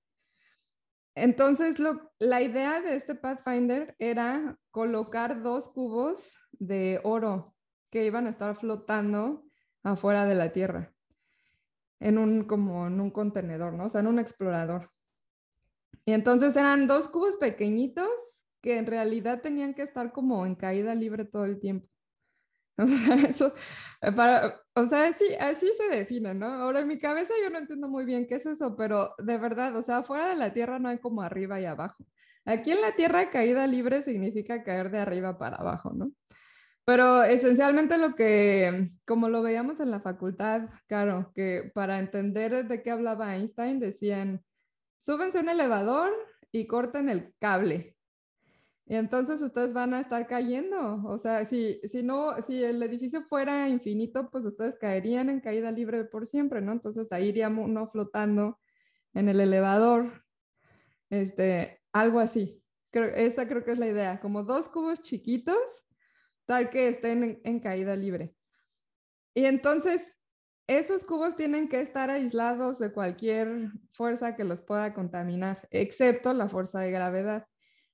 Entonces, 1.14 1.76
la 2.18 2.40
idea 2.40 2.81
de 2.81 2.96
este 2.96 3.14
Pathfinder 3.14 3.94
era 3.98 4.59
colocar 4.70 5.42
dos 5.42 5.68
cubos 5.68 6.38
de 6.52 7.00
oro 7.02 7.55
que 7.90 8.07
iban 8.07 8.26
a 8.26 8.31
estar 8.31 8.55
flotando 8.55 9.44
afuera 9.83 10.24
de 10.24 10.35
la 10.35 10.52
Tierra, 10.52 10.94
en 12.00 12.16
un, 12.16 12.44
como 12.44 12.87
en 12.87 13.00
un 13.00 13.11
contenedor, 13.11 13.74
¿no? 13.74 13.87
O 13.87 13.88
sea, 13.88 14.00
en 14.00 14.07
un 14.07 14.18
explorador. 14.18 14.88
Y 16.04 16.12
entonces 16.12 16.56
eran 16.56 16.86
dos 16.86 17.08
cubos 17.08 17.36
pequeñitos 17.36 18.10
que 18.60 18.78
en 18.78 18.86
realidad 18.86 19.40
tenían 19.42 19.74
que 19.74 19.82
estar 19.82 20.12
como 20.12 20.46
en 20.46 20.54
caída 20.54 20.94
libre 20.94 21.24
todo 21.24 21.44
el 21.44 21.58
tiempo. 21.60 21.88
O 22.78 22.86
sea, 22.86 23.14
eso, 23.16 23.54
eh, 24.00 24.12
para, 24.12 24.62
o 24.74 24.86
sea, 24.86 25.08
así, 25.08 25.24
así 25.38 25.70
se 25.76 25.94
define, 25.94 26.32
¿no? 26.32 26.46
Ahora 26.46 26.80
en 26.80 26.88
mi 26.88 26.98
cabeza 26.98 27.34
yo 27.42 27.50
no 27.50 27.58
entiendo 27.58 27.86
muy 27.86 28.06
bien 28.06 28.26
qué 28.26 28.36
es 28.36 28.46
eso, 28.46 28.74
pero 28.76 29.14
de 29.18 29.36
verdad, 29.36 29.76
o 29.76 29.82
sea, 29.82 30.02
fuera 30.02 30.28
de 30.28 30.36
la 30.36 30.54
Tierra 30.54 30.78
no 30.78 30.88
hay 30.88 30.98
como 30.98 31.20
arriba 31.20 31.60
y 31.60 31.66
abajo. 31.66 32.06
Aquí 32.46 32.72
en 32.72 32.80
la 32.80 32.92
Tierra 32.92 33.30
caída 33.30 33.66
libre 33.66 34.02
significa 34.02 34.64
caer 34.64 34.90
de 34.90 35.00
arriba 35.00 35.38
para 35.38 35.58
abajo, 35.58 35.92
¿no? 35.94 36.12
Pero 36.84 37.22
esencialmente 37.24 37.98
lo 37.98 38.14
que, 38.16 38.88
como 39.06 39.28
lo 39.28 39.42
veíamos 39.42 39.78
en 39.80 39.90
la 39.90 40.00
facultad, 40.00 40.68
claro, 40.88 41.30
que 41.34 41.70
para 41.74 41.98
entender 42.00 42.66
de 42.66 42.82
qué 42.82 42.90
hablaba 42.90 43.36
Einstein, 43.36 43.78
decían, 43.78 44.42
súbense 45.02 45.40
un 45.40 45.48
elevador 45.48 46.12
y 46.50 46.66
corten 46.66 47.08
el 47.08 47.34
cable. 47.38 47.96
Y 48.86 48.96
entonces 48.96 49.40
ustedes 49.42 49.74
van 49.74 49.94
a 49.94 50.00
estar 50.00 50.26
cayendo. 50.26 51.02
O 51.06 51.18
sea, 51.18 51.44
si, 51.46 51.80
si 51.84 52.02
no, 52.02 52.42
si 52.42 52.62
el 52.62 52.82
edificio 52.82 53.22
fuera 53.22 53.68
infinito, 53.68 54.28
pues 54.30 54.44
ustedes 54.44 54.78
caerían 54.78 55.30
en 55.30 55.40
caída 55.40 55.70
libre 55.70 56.04
por 56.04 56.26
siempre, 56.26 56.60
¿no? 56.60 56.72
Entonces 56.72 57.10
ahí 57.12 57.28
iríamos 57.28 57.66
uno 57.66 57.86
flotando 57.86 58.58
en 59.14 59.28
el 59.28 59.40
elevador. 59.40 60.24
Este, 61.10 61.80
algo 61.92 62.18
así. 62.18 62.62
Creo, 62.90 63.08
esa 63.14 63.46
creo 63.46 63.64
que 63.64 63.72
es 63.72 63.78
la 63.78 63.88
idea. 63.88 64.20
Como 64.20 64.42
dos 64.42 64.68
cubos 64.68 65.00
chiquitos, 65.00 65.86
tal 66.46 66.70
que 66.70 66.88
estén 66.88 67.40
en 67.44 67.60
caída 67.60 67.96
libre. 67.96 68.34
Y 69.34 69.46
entonces, 69.46 70.18
esos 70.66 71.05
cubos 71.05 71.37
tienen 71.37 71.68
que 71.68 71.81
estar 71.81 72.11
aislados 72.11 72.79
de 72.79 72.92
cualquier 72.92 73.72
fuerza 73.92 74.37
que 74.37 74.44
los 74.44 74.62
pueda 74.62 74.94
contaminar, 74.94 75.66
excepto 75.70 76.33
la 76.33 76.48
fuerza 76.48 76.81
de 76.81 76.90
gravedad. 76.90 77.46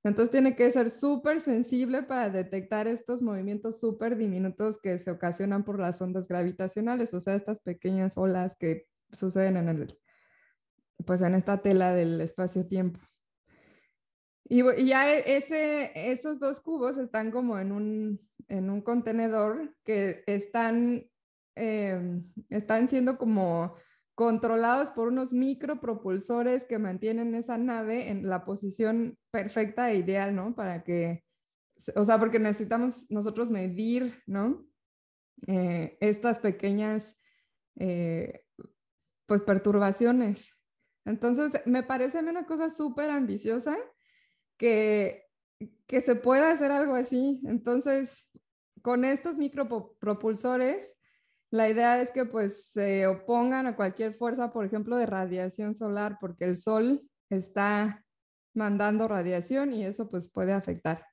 Entonces 0.05 0.31
tiene 0.31 0.55
que 0.55 0.71
ser 0.71 0.91
súper 0.91 1.41
sensible 1.41 2.03
para 2.03 2.31
detectar 2.31 2.87
estos 2.87 3.21
movimientos 3.21 3.81
súper 3.81 4.17
diminutos 4.17 4.79
que 4.81 4.99
se 4.99 5.11
ocasionan 5.11 5.65
por 5.65 5.79
las 5.79 6.01
ondas 6.01 6.29
gravitacionales, 6.29 7.13
o 7.15 7.21
sea, 7.21 7.35
estas 7.35 7.61
pequeñas 7.61 8.17
olas 8.17 8.57
que 8.57 8.87
suceden 9.13 9.57
en 9.57 9.69
el, 9.69 9.99
pues 11.05 11.21
en 11.21 11.35
esta 11.35 11.61
tela 11.63 11.95
del 11.95 12.21
espacio-tiempo. 12.21 13.01
Y, 14.45 14.63
ya 14.87 15.13
e, 15.13 15.37
ese, 15.37 15.93
esos 15.95 16.39
dos 16.39 16.61
cubos 16.61 16.97
están 16.97 17.31
como 17.31 17.59
en 17.59 17.73
un, 17.73 18.21
en 18.49 18.71
un 18.71 18.81
contenedor 18.81 19.75
que 19.85 20.23
están 20.27 21.07
Em, 21.59 22.25
están 22.49 22.89
siendo 22.89 23.19
como 23.19 23.75
controlados 24.15 24.91
por 24.91 25.09
unos 25.09 25.33
micropropulsores 25.33 26.65
que 26.65 26.79
mantienen 26.79 27.35
esa 27.35 27.59
nave 27.59 28.09
en 28.11 28.29
la 28.29 28.45
posición 28.45 29.19
perfecta 29.31 29.91
e 29.91 29.97
ideal, 29.97 30.35
¿no? 30.35 30.55
Para 30.55 30.83
que, 30.83 31.25
o 31.95 32.05
sea, 32.05 32.19
porque 32.19 32.39
necesitamos 32.39 33.11
nosotros 33.11 33.51
medir, 33.51 34.23
¿no? 34.27 34.67
Eh, 35.47 35.97
estas 36.01 36.41
pequeñas, 36.41 37.17
eh, 37.77 38.45
pues, 39.27 39.43
perturbaciones. 39.43 40.55
Entonces, 41.05 41.63
me 41.67 41.83
parece 41.83 42.19
una 42.19 42.47
cosa 42.47 42.71
súper 42.71 43.11
ambiciosa 43.11 43.77
que 44.57 45.29
que 45.87 46.01
se 46.01 46.15
pueda 46.15 46.51
hacer 46.51 46.71
algo 46.71 46.95
así. 46.95 47.41
Entonces, 47.47 48.27
con 48.83 49.05
estos 49.05 49.37
micropropulsores, 49.37 50.95
la 51.51 51.69
idea 51.69 52.01
es 52.01 52.11
que 52.11 52.25
pues 52.27 52.71
se 52.73 53.07
opongan 53.07 53.67
a 53.67 53.77
cualquier 53.77 54.15
fuerza, 54.15 54.53
por 54.53 54.67
ejemplo, 54.67 54.97
de 54.97 55.07
radiación 55.07 55.75
solar, 55.75 56.19
porque 56.21 56.45
el 56.45 56.57
sol 56.57 57.03
está 57.31 58.05
mandando 58.55 59.09
radiación 59.09 59.73
y 59.73 59.85
eso 59.85 60.11
pues 60.11 60.31
puede 60.31 60.53
afectar. 60.53 61.07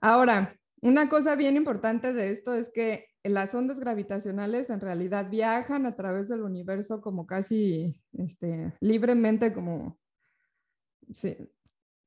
Ahora, 0.00 0.56
una 0.82 1.08
cosa 1.08 1.36
bien 1.36 1.56
importante 1.56 2.12
de 2.12 2.32
esto 2.32 2.54
es 2.54 2.70
que 2.70 3.06
las 3.22 3.54
ondas 3.54 3.78
gravitacionales 3.78 4.70
en 4.70 4.80
realidad 4.80 5.28
viajan 5.30 5.84
a 5.86 5.94
través 5.94 6.28
del 6.28 6.42
universo 6.42 7.00
como 7.00 7.26
casi 7.26 8.00
este, 8.12 8.72
libremente, 8.80 9.52
como, 9.52 9.98
sí, 11.12 11.36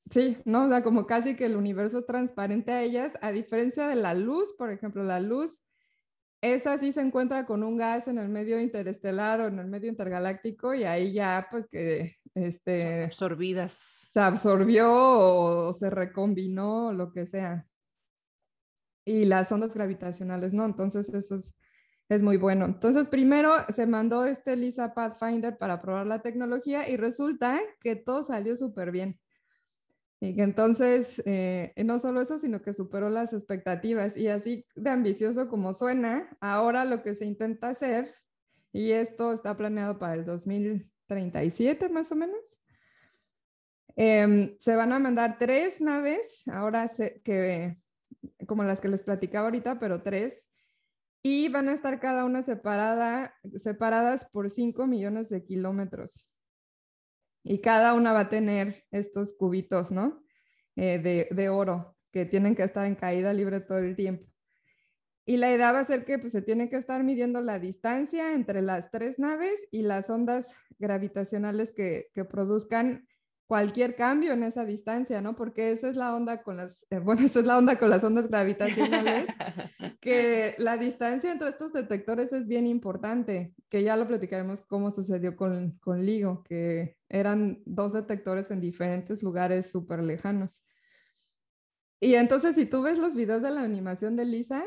sí, 0.09 0.37
¿no? 0.45 0.65
O 0.65 0.69
sea, 0.69 0.83
como 0.83 1.05
casi 1.05 1.35
que 1.35 1.45
el 1.45 1.55
universo 1.55 1.99
es 1.99 2.05
transparente 2.07 2.71
a 2.71 2.81
ellas, 2.81 3.13
a 3.21 3.31
diferencia 3.31 3.87
de 3.87 3.95
la 3.95 4.15
luz, 4.15 4.53
por 4.57 4.71
ejemplo, 4.71 5.03
la 5.03 5.19
luz, 5.19 5.63
esa 6.43 6.77
sí 6.77 6.91
se 6.91 6.99
encuentra 6.99 7.45
con 7.45 7.63
un 7.63 7.77
gas 7.77 8.09
en 8.09 8.17
el 8.17 8.27
medio 8.27 8.59
interestelar 8.59 9.39
o 9.39 9.47
en 9.47 9.59
el 9.59 9.67
medio 9.67 9.89
intergaláctico 9.89 10.73
y 10.73 10.83
ahí 10.83 11.13
ya 11.13 11.47
pues 11.49 11.67
que 11.67 12.17
este, 12.35 13.05
absorbidas. 13.05 14.11
Se 14.13 14.19
absorbió 14.19 14.91
o 14.91 15.71
se 15.71 15.89
recombinó 15.89 16.87
o 16.87 16.93
lo 16.93 17.13
que 17.13 17.25
sea 17.25 17.65
y 19.05 19.25
las 19.25 19.51
ondas 19.51 19.73
gravitacionales 19.73 20.53
no. 20.53 20.65
Entonces 20.65 21.09
eso 21.13 21.35
es, 21.35 21.53
es 22.09 22.21
muy 22.21 22.35
bueno. 22.35 22.65
Entonces 22.65 23.07
primero 23.07 23.53
se 23.73 23.87
mandó 23.87 24.25
este 24.25 24.57
LISA 24.57 24.93
Pathfinder 24.93 25.57
para 25.57 25.81
probar 25.81 26.07
la 26.07 26.21
tecnología 26.21 26.89
y 26.89 26.97
resulta 26.97 27.59
que 27.81 27.95
todo 27.95 28.23
salió 28.23 28.55
súper 28.57 28.91
bien. 28.91 29.17
Y 30.23 30.37
que 30.37 30.43
entonces, 30.43 31.21
eh, 31.25 31.73
no 31.83 31.99
solo 31.99 32.21
eso, 32.21 32.39
sino 32.39 32.61
que 32.61 32.73
superó 32.73 33.09
las 33.09 33.33
expectativas. 33.33 34.15
Y 34.15 34.29
así 34.29 34.65
de 34.73 34.89
ambicioso 34.89 35.49
como 35.49 35.73
suena, 35.73 36.37
ahora 36.39 36.85
lo 36.85 37.03
que 37.03 37.13
se 37.13 37.25
intenta 37.25 37.67
hacer, 37.67 38.15
y 38.71 38.91
esto 38.91 39.33
está 39.33 39.57
planeado 39.57 39.99
para 39.99 40.13
el 40.13 40.23
2037 40.23 41.89
más 41.89 42.09
o 42.13 42.15
menos, 42.15 42.39
em, 43.97 44.55
se 44.59 44.77
van 44.77 44.93
a 44.93 44.99
mandar 44.99 45.37
tres 45.37 45.81
naves, 45.81 46.43
ahora 46.47 46.89
que 47.21 47.75
como 48.47 48.63
las 48.63 48.79
que 48.79 48.87
les 48.87 49.03
platicaba 49.03 49.47
ahorita, 49.47 49.77
pero 49.77 50.03
tres, 50.03 50.47
y 51.21 51.49
van 51.49 51.67
a 51.67 51.73
estar 51.73 51.99
cada 51.99 52.23
una 52.23 52.43
separada, 52.43 53.35
separadas 53.61 54.25
por 54.31 54.49
5 54.49 54.87
millones 54.87 55.27
de 55.29 55.43
kilómetros. 55.43 56.29
Y 57.43 57.59
cada 57.59 57.93
una 57.93 58.13
va 58.13 58.21
a 58.21 58.29
tener 58.29 58.85
estos 58.91 59.33
cubitos, 59.33 59.91
¿no? 59.91 60.23
Eh, 60.75 60.99
de, 60.99 61.27
de, 61.31 61.49
oro, 61.49 61.97
que 62.11 62.25
tienen 62.25 62.55
que 62.55 62.63
estar 62.63 62.85
en 62.85 62.95
caída 62.95 63.33
libre 63.33 63.59
todo 63.59 63.79
el 63.79 63.95
tiempo. 63.95 64.25
Y 65.25 65.37
la 65.37 65.53
idea 65.53 65.71
va 65.71 65.79
a 65.79 65.85
ser 65.85 66.03
que 66.05 66.19
pues, 66.19 66.31
se 66.31 66.41
tiene 66.41 66.69
que 66.69 66.77
estar 66.77 67.03
midiendo 67.03 67.41
la 67.41 67.59
distancia 67.59 68.33
entre 68.33 68.61
las 68.61 68.91
tres 68.91 69.19
naves 69.19 69.67
y 69.71 69.83
las 69.83 70.09
ondas 70.09 70.55
gravitacionales 70.79 71.71
que, 71.71 72.07
que 72.13 72.25
produzcan 72.25 73.07
cualquier 73.47 73.95
cambio 73.95 74.33
en 74.33 74.43
esa 74.43 74.65
distancia, 74.65 75.21
¿no? 75.21 75.35
Porque 75.35 75.71
esa 75.71 75.89
es 75.89 75.95
la 75.95 76.15
onda 76.15 76.43
con 76.43 76.57
las, 76.57 76.85
eh, 76.89 76.99
bueno, 77.03 77.21
esa 77.21 77.39
es 77.39 77.45
la 77.45 77.57
onda 77.57 77.77
con 77.77 77.89
las 77.89 78.03
ondas 78.03 78.27
gravitacionales, 78.27 79.27
que 80.01 80.55
la 80.57 80.77
distancia 80.77 81.31
entre 81.31 81.49
estos 81.49 81.73
detectores 81.73 82.33
es 82.33 82.47
bien 82.47 82.67
importante, 82.67 83.53
que 83.69 83.83
ya 83.83 83.95
lo 83.95 84.07
platicaremos 84.07 84.61
cómo 84.61 84.91
sucedió 84.91 85.35
con, 85.35 85.77
con 85.79 86.05
LIGO, 86.05 86.43
que 86.43 86.97
eran 87.09 87.61
dos 87.65 87.93
detectores 87.93 88.51
en 88.51 88.61
diferentes 88.61 89.21
lugares 89.23 89.71
súper 89.71 90.03
lejanos. 90.03 90.63
Y 91.99 92.15
entonces, 92.15 92.55
si 92.55 92.65
tú 92.65 92.81
ves 92.81 92.99
los 92.99 93.15
videos 93.15 93.41
de 93.41 93.51
la 93.51 93.61
animación 93.61 94.17
de 94.17 94.25
Lisa, 94.25 94.63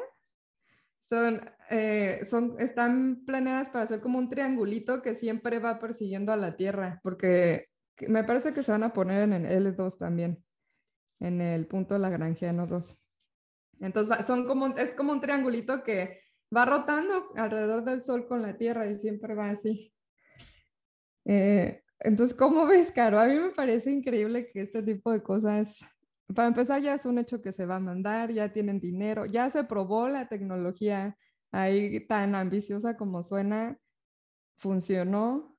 son, 1.02 1.40
eh, 1.70 2.20
son, 2.28 2.56
están 2.58 3.24
planeadas 3.26 3.68
para 3.68 3.84
hacer 3.84 4.00
como 4.00 4.18
un 4.18 4.28
triangulito 4.28 5.02
que 5.02 5.14
siempre 5.14 5.58
va 5.58 5.78
persiguiendo 5.78 6.32
a 6.32 6.36
la 6.36 6.56
Tierra, 6.56 7.00
porque 7.02 7.68
me 8.09 8.24
parece 8.24 8.52
que 8.52 8.62
se 8.62 8.72
van 8.72 8.82
a 8.82 8.92
poner 8.92 9.22
en 9.22 9.32
el 9.32 9.74
L2 9.74 9.98
también, 9.98 10.44
en 11.20 11.40
el 11.40 11.66
punto 11.66 11.98
Lagrangiano 11.98 12.66
2. 12.66 12.96
Entonces, 13.80 14.26
son 14.26 14.46
como, 14.46 14.68
es 14.76 14.94
como 14.94 15.12
un 15.12 15.20
triangulito 15.20 15.82
que 15.82 16.20
va 16.54 16.64
rotando 16.64 17.32
alrededor 17.37 17.85
del 17.85 18.02
Sol 18.02 18.26
con 18.26 18.42
la 18.42 18.56
Tierra 18.56 18.87
y 18.87 18.98
siempre 18.98 19.35
va 19.35 19.50
así. 19.50 19.92
Eh, 21.24 21.82
entonces, 22.00 22.37
¿cómo 22.37 22.66
ves, 22.66 22.92
Caro? 22.92 23.18
A 23.18 23.26
mí 23.26 23.35
me 23.35 23.50
parece 23.50 23.90
increíble 23.90 24.48
que 24.50 24.62
este 24.62 24.82
tipo 24.82 25.11
de 25.11 25.22
cosas, 25.22 25.78
para 26.35 26.48
empezar, 26.48 26.80
ya 26.80 26.94
es 26.94 27.06
un 27.06 27.18
hecho 27.18 27.42
que 27.42 27.52
se 27.52 27.66
va 27.66 27.76
a 27.76 27.80
mandar, 27.80 28.30
ya 28.30 28.52
tienen 28.52 28.80
dinero, 28.80 29.26
ya 29.26 29.50
se 29.50 29.64
probó 29.64 30.09
la 30.09 30.28
tecnología 30.28 31.16
ahí 31.52 32.06
tan 32.06 32.35
ambiciosa 32.35 32.96
como 32.96 33.22
suena, 33.22 33.78
funcionó, 34.56 35.55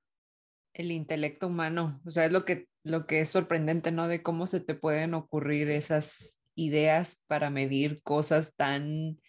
el 0.77 0.91
intelecto 0.91 1.47
humano, 1.47 1.99
o 2.05 2.11
sea, 2.11 2.25
es 2.25 2.31
lo 2.31 2.45
que, 2.45 2.67
lo 2.83 3.07
que 3.07 3.21
es 3.21 3.31
sorprendente, 3.31 3.91
¿no? 3.91 4.07
De 4.07 4.21
cómo 4.21 4.45
se 4.45 4.59
te 4.59 4.75
pueden 4.75 5.15
ocurrir 5.15 5.69
esas 5.69 6.39
ideas 6.53 7.23
para 7.27 7.49
medir 7.49 8.01
cosas 8.03 8.53
tan, 8.55 9.19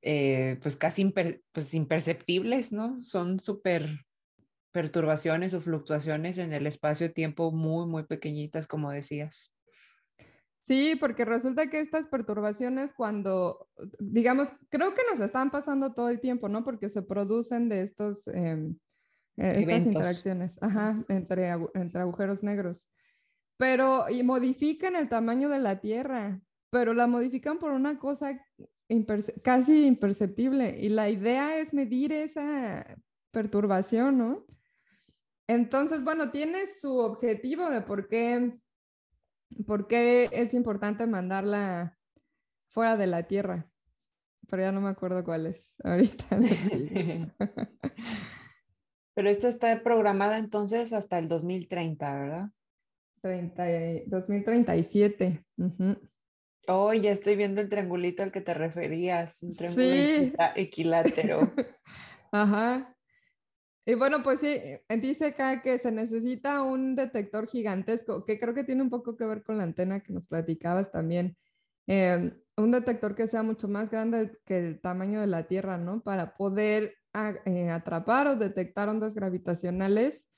eh, 0.00 0.58
pues 0.62 0.76
casi 0.76 1.12
pues 1.52 1.74
imperceptibles, 1.74 2.72
¿no? 2.72 3.02
Son 3.02 3.40
súper 3.40 4.06
perturbaciones 4.70 5.54
o 5.54 5.60
fluctuaciones 5.60 6.38
en 6.38 6.52
el 6.52 6.68
espacio-tiempo 6.68 7.50
muy, 7.50 7.86
muy 7.86 8.04
pequeñitas, 8.04 8.68
como 8.68 8.92
decías. 8.92 9.52
Sí, 10.60 10.96
porque 10.98 11.24
resulta 11.24 11.68
que 11.68 11.80
estas 11.80 12.06
perturbaciones 12.06 12.92
cuando, 12.94 13.68
digamos, 13.98 14.50
creo 14.70 14.94
que 14.94 15.02
nos 15.10 15.20
están 15.20 15.50
pasando 15.50 15.92
todo 15.94 16.08
el 16.08 16.20
tiempo, 16.20 16.48
¿no? 16.48 16.64
Porque 16.64 16.90
se 16.90 17.02
producen 17.02 17.68
de 17.68 17.82
estos... 17.82 18.28
Em, 18.28 18.76
eh, 19.36 19.56
estas 19.60 19.86
interacciones 19.86 20.56
ajá, 20.62 21.04
entre, 21.08 21.50
entre 21.74 22.00
agujeros 22.00 22.42
negros. 22.42 22.88
Pero, 23.56 24.08
y 24.08 24.22
modifican 24.22 24.96
el 24.96 25.08
tamaño 25.08 25.48
de 25.48 25.58
la 25.58 25.80
Tierra, 25.80 26.40
pero 26.70 26.92
la 26.92 27.06
modifican 27.06 27.58
por 27.58 27.72
una 27.72 27.98
cosa 27.98 28.40
casi 29.42 29.86
imperceptible. 29.86 30.76
Y 30.78 30.88
la 30.88 31.08
idea 31.08 31.58
es 31.58 31.72
medir 31.72 32.12
esa 32.12 32.84
perturbación, 33.30 34.18
¿no? 34.18 34.46
Entonces, 35.46 36.02
bueno, 36.02 36.30
tiene 36.30 36.66
su 36.66 36.98
objetivo 36.98 37.68
de 37.70 37.80
por 37.82 38.08
qué, 38.08 38.58
por 39.66 39.86
qué 39.86 40.30
es 40.32 40.54
importante 40.54 41.06
mandarla 41.06 41.98
fuera 42.68 42.96
de 42.96 43.06
la 43.06 43.24
Tierra. 43.24 43.70
Pero 44.48 44.62
ya 44.62 44.72
no 44.72 44.80
me 44.80 44.90
acuerdo 44.90 45.24
cuál 45.24 45.46
es 45.46 45.72
ahorita. 45.82 46.26
Pero 49.14 49.30
esto 49.30 49.48
está 49.48 49.82
programada 49.82 50.38
entonces 50.38 50.92
hasta 50.92 51.18
el 51.18 51.28
2030, 51.28 52.14
¿verdad? 52.14 52.50
30, 53.22 53.64
2037. 54.06 55.44
Oh, 56.66 56.92
ya 56.92 57.12
estoy 57.12 57.36
viendo 57.36 57.60
el 57.60 57.68
triangulito 57.68 58.22
al 58.22 58.32
que 58.32 58.40
te 58.40 58.54
referías, 58.54 59.42
un 59.42 59.54
triángulo 59.54 60.34
equilátero. 60.56 61.52
Ajá. 62.32 62.94
Y 63.86 63.94
bueno, 63.94 64.22
pues 64.22 64.40
sí, 64.40 64.48
eh, 64.48 64.82
dice 65.00 65.26
acá 65.26 65.60
que 65.60 65.78
se 65.78 65.92
necesita 65.92 66.62
un 66.62 66.96
detector 66.96 67.46
gigantesco, 67.46 68.24
que 68.24 68.38
creo 68.38 68.54
que 68.54 68.64
tiene 68.64 68.82
un 68.82 68.88
poco 68.90 69.16
que 69.16 69.26
ver 69.26 69.42
con 69.42 69.58
la 69.58 69.64
antena 69.64 70.00
que 70.00 70.12
nos 70.12 70.26
platicabas 70.26 70.90
también. 70.90 71.36
Em, 71.86 72.32
un 72.56 72.70
detector 72.70 73.14
que 73.14 73.28
sea 73.28 73.42
mucho 73.42 73.68
más 73.68 73.90
grande 73.90 74.38
que 74.46 74.58
el 74.58 74.80
tamaño 74.80 75.20
de 75.20 75.26
la 75.26 75.46
Tierra, 75.46 75.76
¿no? 75.76 76.02
Para 76.02 76.34
poder 76.36 76.96
eh, 77.14 77.70
atrapar 77.70 78.26
o 78.26 78.34
detectar 78.34 78.88
ondas 78.88 79.14
gravitacionales 79.14 80.28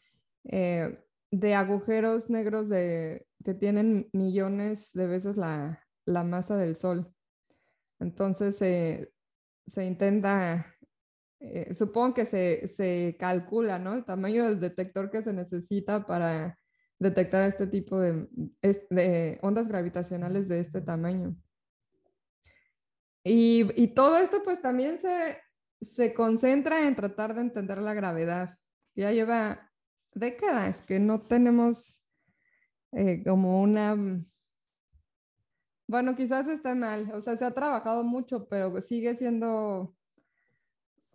eh, 0.45 1.03
de 1.31 1.55
agujeros 1.55 2.29
negros 2.29 2.69
de, 2.69 3.27
que 3.43 3.55
tienen 3.55 4.11
millones 4.13 4.93
de 4.93 5.07
veces 5.07 5.39
la, 5.39 5.83
masa 6.07 6.59
del 6.59 6.77
Sol. 6.77 7.11
Entonces 7.99 8.57
se 8.59 9.85
intenta, 9.85 10.67
eh, 11.41 11.75
supongo 11.75 12.13
que 12.13 12.27
se, 12.27 13.17
calcula 13.19 13.79
¿no? 13.79 13.95
el 13.95 14.05
tamaño 14.05 14.45
del 14.45 14.61
detector 14.61 15.11
que 15.11 15.23
se 15.23 15.33
necesita 15.33 16.05
para 16.05 16.59
detectar 16.99 17.49
este 17.49 17.67
tipo 17.69 17.99
de, 17.99 18.29
de 18.91 19.39
ondas 19.41 19.69
gravitacionales 19.69 20.47
de 20.47 20.61
este 20.61 20.83
tamaño. 20.83 21.35
Y, 23.25 23.67
y, 23.83 23.89
todo 23.89 24.19
esto 24.19 24.43
pues 24.45 24.61
también 24.63 25.01
se, 25.01 25.39
se 25.81 26.15
concentra 26.15 26.87
en 26.87 26.97
tratar 26.97 27.35
de 27.35 27.43
entender 27.43 27.79
la 27.79 27.95
gravedad. 27.95 28.51
Ya 28.95 29.13
lleva 29.13 29.71
décadas 30.13 30.81
que 30.83 30.99
no 30.99 31.23
tenemos 31.23 32.03
eh, 32.93 33.23
como 33.25 33.63
una... 33.63 33.95
Mm, 33.95 34.25
bueno, 35.89 36.17
quizás 36.17 36.49
está 36.49 36.75
mal, 36.75 37.13
o 37.15 37.23
sea, 37.23 37.37
se 37.37 37.45
ha 37.45 37.53
trabajado 37.53 38.03
mucho, 38.03 38.49
pero 38.49 38.81
sigue 38.81 39.15
siendo 39.15 39.97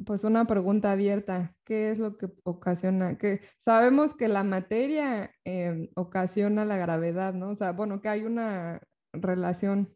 pues 0.06 0.24
una 0.24 0.46
pregunta 0.46 0.92
abierta. 0.92 1.56
¿Qué 1.66 1.92
es 1.92 2.00
lo 2.00 2.18
que 2.18 2.30
ocasiona? 2.44 3.18
Que 3.18 3.42
sabemos 3.60 4.14
que 4.14 4.28
la 4.28 4.44
materia 4.44 5.32
em, 5.44 5.90
ocasiona 5.96 6.66
la 6.66 6.78
gravedad, 6.78 7.34
¿no? 7.34 7.52
O 7.52 7.56
sea, 7.56 7.74
bueno, 7.74 8.02
que 8.02 8.10
hay 8.10 8.24
una 8.24 8.82
relación 9.14 9.96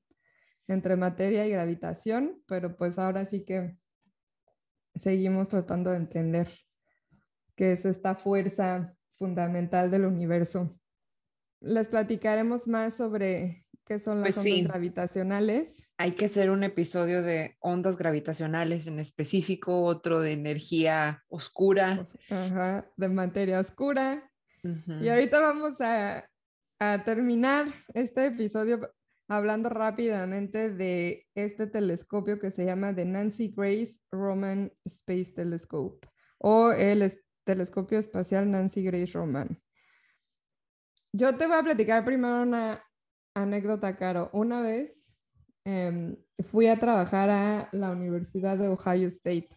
entre 0.68 0.95
materia 0.95 1.45
y 1.47 1.51
gravitación, 1.51 2.41
pero 2.47 2.76
pues 2.76 2.99
ahora 2.99 3.26
sí 3.26 3.45
que 3.45 3.78
seguimos 5.00 5.50
tratando 5.50 5.91
de 5.91 5.98
entender 5.98 6.50
qué 7.56 7.74
es 7.74 7.86
esta 7.86 8.16
fuerza 8.16 8.93
fundamental 9.18 9.89
del 9.91 10.06
universo. 10.06 10.78
Les 11.62 11.88
platicaremos 11.88 12.68
más 12.68 12.96
sobre 12.96 13.66
qué 13.86 14.00
son 14.00 14.22
las 14.22 14.30
Pues 14.34 14.38
ondas 14.38 14.54
sí. 14.54 14.64
gravitacionales. 14.64 15.89
Hay 15.98 16.12
que 16.12 16.26
hacer 16.26 16.50
un 16.50 16.64
episodio 16.64 17.22
de 17.22 17.56
ondas 17.60 17.98
gravitacionales 17.98 18.88
en 18.88 19.00
específico, 19.00 19.84
otro 19.84 20.20
de 20.20 20.34
energía 20.34 21.24
oscura. 21.30 22.08
Ajá, 22.30 22.89
de 22.98 23.10
materia 23.10 23.60
oscura. 23.60 24.30
Y 25.02 25.08
ahorita 25.08 25.39
vamos 25.39 25.80
a, 25.80 26.28
a 26.80 27.04
terminar 27.04 27.68
este 27.93 28.26
episodio 28.26 28.91
hablando 29.28 29.69
rápidamente 29.69 30.69
de 30.69 31.28
este 31.36 31.67
telescopio 31.67 32.39
que 32.39 32.51
se 32.51 32.65
llama 32.65 32.93
The 32.95 33.05
Nancy 33.05 33.53
Grace 33.55 33.99
Roman 34.11 34.71
Space 34.86 35.34
Telescope 35.34 36.07
o 36.38 36.71
el 36.71 37.01
es- 37.01 37.23
telescopio 37.43 37.99
espacial 37.99 38.49
Nancy 38.49 38.84
Grace 38.84 39.13
Roman. 39.13 39.61
Yo 41.13 41.38
te 41.38 41.47
voy 41.47 41.55
a 41.57 41.63
platicar 41.63 42.03
primero 42.03 42.41
una 42.41 42.84
anécdota, 43.34 43.95
Caro. 43.95 44.30
Una 44.34 44.61
vez 44.61 44.91
em, 45.63 46.17
fui 46.39 46.67
a 46.67 46.80
trabajar 46.80 47.30
a 47.30 47.69
la 47.71 47.91
Universidad 47.91 48.57
de 48.57 48.67
Ohio 48.67 49.07
State. 49.07 49.49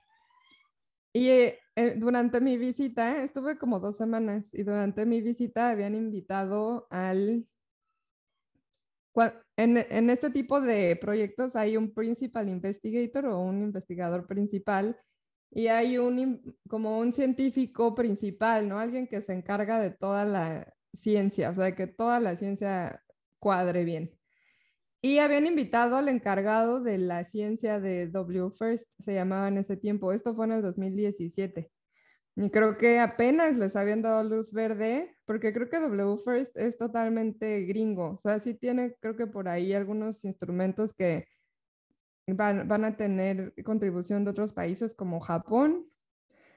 Y 1.13 1.29
eh, 1.31 1.59
durante 1.97 2.41
mi 2.41 2.57
visita, 2.59 3.23
estuve 3.23 3.59
como 3.59 3.81
dos 3.81 3.97
semanas 3.97 4.53
y 4.53 4.63
durante 4.63 5.05
mi 5.05 5.21
visita 5.21 5.71
habían 5.71 5.95
invitado 5.95 6.87
al... 6.91 7.49
En, 9.59 10.09
este 10.09 10.31
tipo 10.31 10.61
de 10.61 10.95
proyectos 10.95 11.57
hay 11.57 11.77
un 11.77 11.93
principal 11.93 12.49
investigator 12.49 13.27
o 13.27 13.41
un 13.41 13.61
investigador 13.61 14.25
principal 14.29 14.97
y 15.51 15.67
hay 15.67 15.99
un 15.99 16.41
como 16.69 17.01
un 17.01 17.13
científico 17.13 17.93
principal, 17.93 18.69
¿no? 18.69 18.79
Alguien 18.79 19.09
que 19.09 19.21
se 19.21 19.33
encarga 19.33 19.81
de 19.81 19.91
toda 19.91 20.25
la 20.25 20.73
ciencia, 20.93 21.51
o 21.51 21.55
sea, 21.55 21.65
de 21.65 21.75
que 21.75 21.89
toda 21.89 22.21
la 22.21 22.37
ciencia 22.37 23.03
cuadre 23.41 23.85
bien. 23.85 24.13
Y 25.03 25.19
habían 25.19 25.47
invitado 25.47 25.97
al 25.97 26.09
encargado 26.09 26.81
de 26.81 26.99
la 26.99 27.25
ciencia 27.25 27.81
de 27.81 28.07
W 28.09 28.51
First, 28.51 28.93
se 29.01 29.15
llamaba 29.15 29.49
en 29.49 29.59
ese 29.59 29.77
tiempo. 29.77 30.13
Esto 30.13 30.35
fue 30.35 30.47
en 30.47 30.53
el 30.53 30.63
2017. 30.63 31.69
Y 32.41 32.51
creo 32.51 32.79
que 32.79 33.01
apenas 33.01 33.59
les 33.59 33.75
habían 33.75 34.01
dado 34.01 34.23
luz 34.23 34.53
verde, 34.53 35.13
porque 35.25 35.53
creo 35.53 35.69
que 35.69 35.81
W 35.81 36.19
First 36.19 36.57
es 36.57 36.79
totalmente 36.79 37.63
gringo. 37.63 38.11
O 38.11 38.21
sea, 38.23 38.39
sí 38.39 38.55
tiene, 38.55 38.95
creo 39.01 39.17
que 39.17 39.27
por 39.27 39.49
ahí 39.49 39.73
algunos 39.73 40.25
instrumentos 40.25 40.93
que 40.93 41.27
van, 42.29 42.69
van 42.69 42.85
a 42.85 42.97
tener 42.97 43.53
contribución 43.65 44.25
de 44.25 44.31
otros 44.31 44.53
países 44.53 44.95
como 44.95 45.19
Japón, 45.19 45.91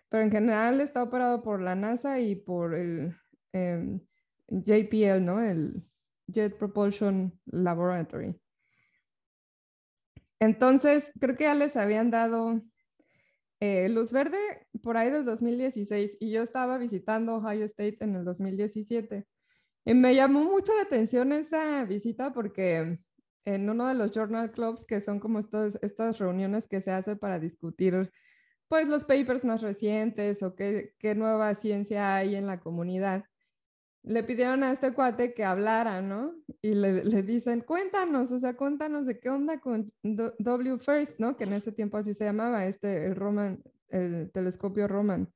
pero 0.07 0.21
en 0.21 0.29
general 0.29 0.81
está 0.81 1.01
operado 1.01 1.41
por 1.41 1.59
la 1.59 1.73
NASA 1.73 2.19
y 2.19 2.35
por 2.35 2.75
el 2.75 3.15
em, 3.51 4.01
JPL, 4.49 5.25
¿no? 5.25 5.41
El 5.41 5.83
Jet 6.27 6.59
Propulsion 6.59 7.33
Laboratory. 7.45 8.39
Entonces, 10.39 11.11
creo 11.19 11.35
que 11.35 11.45
ya 11.45 11.55
les 11.55 11.75
habían 11.75 12.11
dado 12.11 12.61
eh, 13.61 13.87
luz 13.89 14.11
verde 14.11 14.37
por 14.81 14.97
ahí 14.97 15.11
del 15.11 15.23
2016 15.23 16.17
y 16.19 16.31
yo 16.31 16.41
estaba 16.41 16.79
visitando 16.79 17.35
Ohio 17.35 17.65
State 17.65 17.97
en 18.01 18.15
el 18.15 18.25
2017. 18.25 19.27
Y 19.85 19.93
me 19.93 20.15
llamó 20.15 20.43
mucho 20.43 20.75
la 20.75 20.81
atención 20.81 21.31
esa 21.31 21.85
visita 21.85 22.33
porque 22.33 22.99
en 23.45 23.69
uno 23.69 23.87
de 23.87 23.93
los 23.93 24.11
journal 24.11 24.51
clubs, 24.51 24.85
que 24.85 25.01
son 25.01 25.19
como 25.19 25.39
estos, 25.39 25.77
estas 25.83 26.17
reuniones 26.19 26.67
que 26.67 26.81
se 26.81 26.91
hace 26.91 27.15
para 27.15 27.39
discutir 27.39 28.11
pues 28.67 28.87
los 28.87 29.05
papers 29.05 29.45
más 29.45 29.61
recientes 29.61 30.41
o 30.43 30.55
qué, 30.55 30.95
qué 30.97 31.13
nueva 31.13 31.53
ciencia 31.55 32.15
hay 32.15 32.35
en 32.35 32.47
la 32.47 32.59
comunidad, 32.59 33.25
le 34.03 34.23
pidieron 34.23 34.63
a 34.63 34.71
este 34.71 34.93
cuate 34.93 35.33
que 35.33 35.43
hablara, 35.43 36.01
¿no? 36.01 36.33
Y 36.61 36.73
le, 36.73 37.03
le 37.03 37.23
dicen, 37.23 37.61
cuéntanos, 37.61 38.31
o 38.31 38.39
sea, 38.39 38.55
cuéntanos 38.55 39.05
de 39.05 39.19
qué 39.19 39.29
onda 39.29 39.59
con 39.59 39.93
W 40.03 40.79
First, 40.79 41.19
¿no? 41.19 41.37
Que 41.37 41.43
en 41.43 41.53
ese 41.53 41.71
tiempo 41.71 41.97
así 41.97 42.13
se 42.13 42.25
llamaba, 42.25 42.65
este, 42.65 43.05
el 43.05 43.15
Roman, 43.15 43.63
el 43.89 44.31
telescopio 44.31 44.87
Roman. 44.87 45.31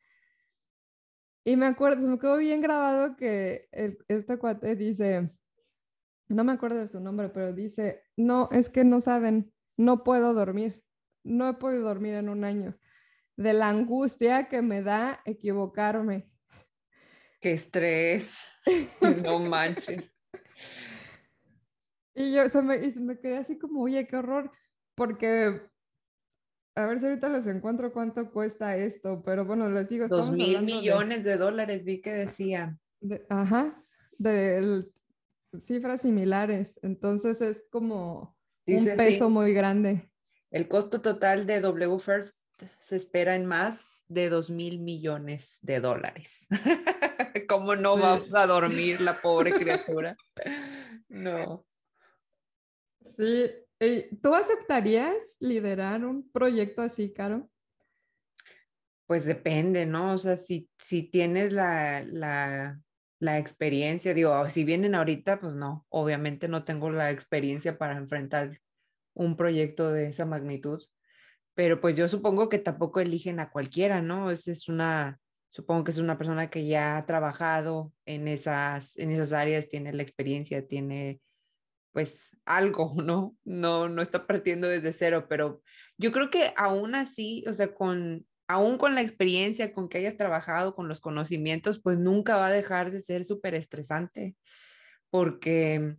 Y 1.43 1.57
me 1.57 1.67
acuerdo, 1.67 2.01
se 2.01 2.07
me 2.07 2.17
quedó 2.17 2.37
bien 2.37 2.61
grabado 2.61 3.15
que 3.15 3.69
este 4.07 4.37
cuate 4.39 4.75
dice, 4.75 5.29
no 6.27 6.43
me 6.43 6.53
acuerdo 6.53 6.79
de 6.79 6.87
su 6.87 6.99
nombre, 6.99 7.29
pero 7.29 7.53
dice, 7.53 8.01
no, 8.17 8.49
es 8.51 8.71
que 8.71 8.83
no 8.83 8.99
saben, 8.99 9.53
no 9.77 10.03
puedo 10.03 10.33
dormir, 10.33 10.83
no 11.23 11.47
he 11.47 11.53
podido 11.53 11.83
dormir 11.83 12.15
en 12.15 12.29
un 12.29 12.43
año, 12.43 12.75
de 13.37 13.53
la 13.53 13.69
angustia 13.69 14.49
que 14.49 14.63
me 14.63 14.81
da 14.81 15.21
equivocarme. 15.25 16.31
Qué 17.45 17.51
estrés. 17.51 18.47
No 19.23 19.37
manches. 19.37 20.15
Y 22.15 22.33
yo 22.33 22.49
se 22.49 22.59
me, 22.63 22.77
y 22.83 22.91
se 22.91 22.99
me 23.01 23.19
quedé 23.19 23.37
así 23.37 23.59
como, 23.59 23.83
oye, 23.83 24.07
qué 24.07 24.15
horror, 24.15 24.51
porque 24.95 25.61
a 26.75 26.87
ver 26.87 26.99
si 26.99 27.05
ahorita 27.05 27.29
les 27.29 27.45
encuentro 27.45 27.93
cuánto 27.93 28.31
cuesta 28.31 28.75
esto, 28.77 29.21
pero 29.23 29.45
bueno, 29.45 29.69
les 29.69 29.87
digo, 29.89 30.07
Dos 30.07 30.31
mil 30.31 30.55
hablando 30.55 30.71
de- 30.71 30.81
millones 30.81 31.23
de 31.23 31.37
dólares, 31.37 31.83
vi 31.83 32.01
que 32.01 32.13
decía. 32.13 32.79
de- 32.99 33.23
ajá, 33.29 33.79
de 34.17 34.87
cifras 35.59 36.01
similares, 36.01 36.79
entonces 36.81 37.41
es 37.41 37.63
como 37.69 38.35
Dice 38.65 38.89
un 38.93 38.97
peso 38.97 39.29
muy 39.29 39.53
grande. 39.53 40.09
el 40.49 40.67
costo 40.67 40.99
total 40.99 41.45
de 41.45 41.61
W 41.61 41.99
First 41.99 42.39
se 42.81 42.95
espera 42.95 43.35
en 43.35 43.45
más 43.45 43.94
de 44.07 44.29
dos 44.29 44.49
mil 44.49 44.79
millones 44.79 45.59
de 45.61 45.79
dólares. 45.79 46.47
¿Cómo 47.49 47.75
no 47.75 47.95
Sí. 47.95 48.29
va 48.29 48.43
a 48.43 48.47
dormir 48.47 49.01
la 49.01 49.13
pobre 49.21 49.53
criatura? 49.53 50.15
No. 51.09 51.65
Sí, 53.03 53.51
eh, 53.79 54.09
¿tú 54.21 54.33
aceptarías 54.33 55.37
liderar 55.39 56.03
un 56.05 56.29
proyecto 56.31 56.81
así, 56.81 57.13
Caro? 57.13 57.49
Pues 59.07 59.25
depende, 59.25 59.85
¿no? 59.85 60.13
O 60.13 60.17
sea, 60.17 60.35
si, 60.37 60.69
si 60.79 61.03
tienes 61.03 61.51
la, 61.51 62.03
la, 62.03 62.79
la 63.19 63.37
experiencia, 63.37 64.13
digo, 64.15 64.49
si 64.49 64.63
vienen 64.63 64.95
ahorita, 64.95 65.39
pues 65.39 65.53
no, 65.53 65.85
obviamente 65.89 66.47
no 66.47 66.63
tengo 66.65 66.89
la 66.89 67.11
experiencia 67.11 67.77
para 67.77 67.97
enfrentar 67.97 68.59
un 69.13 69.37
proyecto 69.37 69.91
de 69.91 70.07
esa 70.07 70.25
magnitud, 70.25 70.83
pero 71.55 71.81
pues 71.81 71.95
yo 71.95 72.07
supongo 72.07 72.49
que 72.49 72.59
tampoco 72.59 72.99
eligen 72.99 73.39
a 73.39 73.49
cualquiera, 73.49 74.01
¿no? 74.01 74.29
Es, 74.31 74.47
es 74.47 74.67
una, 74.69 75.19
supongo 75.49 75.85
que 75.85 75.91
es 75.91 75.97
una 75.97 76.17
persona 76.17 76.49
que 76.49 76.67
ya 76.67 76.97
ha 76.97 77.05
trabajado 77.05 77.93
en 78.05 78.27
esas, 78.27 78.97
en 78.97 79.11
esas 79.11 79.33
áreas, 79.33 79.69
tiene 79.69 79.93
la 79.93 80.03
experiencia, 80.03 80.67
tiene 80.67 81.21
pues 81.95 82.37
algo, 82.45 82.93
¿no? 83.01 83.37
No, 83.45 83.89
no 83.89 84.01
está 84.01 84.27
partiendo 84.27 84.67
desde 84.67 84.93
cero, 84.93 85.27
pero 85.29 85.63
yo 85.97 86.11
creo 86.11 86.29
que 86.29 86.53
aún 86.57 86.93
así, 86.93 87.45
o 87.47 87.53
sea, 87.53 87.73
con, 87.73 88.27
aún 88.47 88.77
con 88.77 88.95
la 88.95 89.01
experiencia, 89.01 89.73
con 89.73 89.87
que 89.87 89.99
hayas 89.99 90.17
trabajado, 90.17 90.75
con 90.75 90.89
los 90.89 90.99
conocimientos, 90.99 91.81
pues 91.81 91.97
nunca 91.97 92.35
va 92.35 92.47
a 92.47 92.51
dejar 92.51 92.91
de 92.91 93.01
ser 93.01 93.23
súper 93.23 93.55
estresante, 93.55 94.35
porque, 95.09 95.95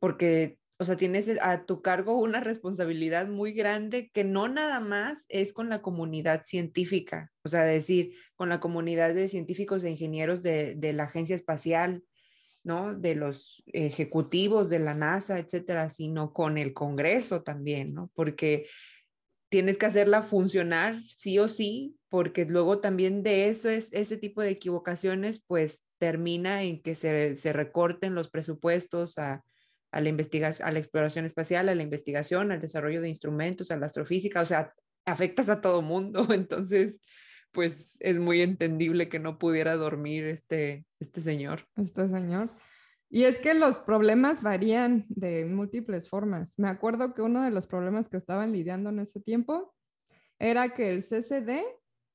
porque, 0.00 0.58
o 0.80 0.84
sea, 0.86 0.96
tienes 0.96 1.30
a 1.42 1.66
tu 1.66 1.82
cargo 1.82 2.18
una 2.18 2.40
responsabilidad 2.40 3.28
muy 3.28 3.52
grande 3.52 4.10
que 4.14 4.24
no 4.24 4.48
nada 4.48 4.80
más 4.80 5.26
es 5.28 5.52
con 5.52 5.68
la 5.68 5.82
comunidad 5.82 6.44
científica, 6.44 7.30
o 7.44 7.50
sea, 7.50 7.64
decir, 7.64 8.14
con 8.34 8.48
la 8.48 8.60
comunidad 8.60 9.14
de 9.14 9.28
científicos 9.28 9.84
e 9.84 9.90
ingenieros 9.90 10.42
de, 10.42 10.76
de 10.76 10.94
la 10.94 11.04
agencia 11.04 11.36
espacial, 11.36 12.02
¿no? 12.64 12.94
De 12.94 13.14
los 13.14 13.62
ejecutivos 13.66 14.70
de 14.70 14.78
la 14.78 14.94
NASA, 14.94 15.38
etcétera, 15.38 15.90
sino 15.90 16.32
con 16.32 16.56
el 16.56 16.72
Congreso 16.72 17.42
también, 17.42 17.92
¿no? 17.92 18.10
Porque 18.14 18.66
tienes 19.50 19.76
que 19.76 19.84
hacerla 19.84 20.22
funcionar 20.22 21.02
sí 21.10 21.38
o 21.38 21.48
sí, 21.48 21.98
porque 22.08 22.46
luego 22.46 22.78
también 22.78 23.22
de 23.22 23.50
eso 23.50 23.68
es 23.68 23.92
ese 23.92 24.16
tipo 24.16 24.40
de 24.40 24.48
equivocaciones, 24.48 25.44
pues 25.46 25.84
termina 25.98 26.62
en 26.62 26.80
que 26.80 26.94
se, 26.94 27.36
se 27.36 27.52
recorten 27.52 28.14
los 28.14 28.30
presupuestos 28.30 29.18
a, 29.18 29.44
a 29.92 30.00
la 30.00 30.08
investigación, 30.08 30.68
a 30.68 30.72
la 30.72 30.78
exploración 30.78 31.24
espacial, 31.24 31.68
a 31.68 31.74
la 31.74 31.82
investigación, 31.82 32.52
al 32.52 32.60
desarrollo 32.60 33.00
de 33.00 33.08
instrumentos, 33.08 33.70
a 33.70 33.76
la 33.76 33.86
astrofísica, 33.86 34.40
o 34.42 34.46
sea, 34.46 34.72
afectas 35.06 35.48
a 35.48 35.60
todo 35.60 35.82
mundo, 35.82 36.26
entonces, 36.32 37.00
pues 37.52 37.96
es 38.00 38.18
muy 38.18 38.42
entendible 38.42 39.08
que 39.08 39.18
no 39.18 39.38
pudiera 39.38 39.76
dormir 39.76 40.26
este, 40.26 40.86
este 41.00 41.20
señor. 41.20 41.66
Este 41.76 42.08
señor. 42.08 42.50
Y 43.12 43.24
es 43.24 43.38
que 43.38 43.54
los 43.54 43.78
problemas 43.78 44.42
varían 44.42 45.04
de 45.08 45.44
múltiples 45.44 46.08
formas. 46.08 46.56
Me 46.58 46.68
acuerdo 46.68 47.12
que 47.12 47.22
uno 47.22 47.42
de 47.42 47.50
los 47.50 47.66
problemas 47.66 48.08
que 48.08 48.16
estaban 48.16 48.52
lidiando 48.52 48.90
en 48.90 49.00
ese 49.00 49.20
tiempo 49.20 49.74
era 50.38 50.74
que 50.74 50.90
el 50.90 51.02
CCD, 51.02 51.64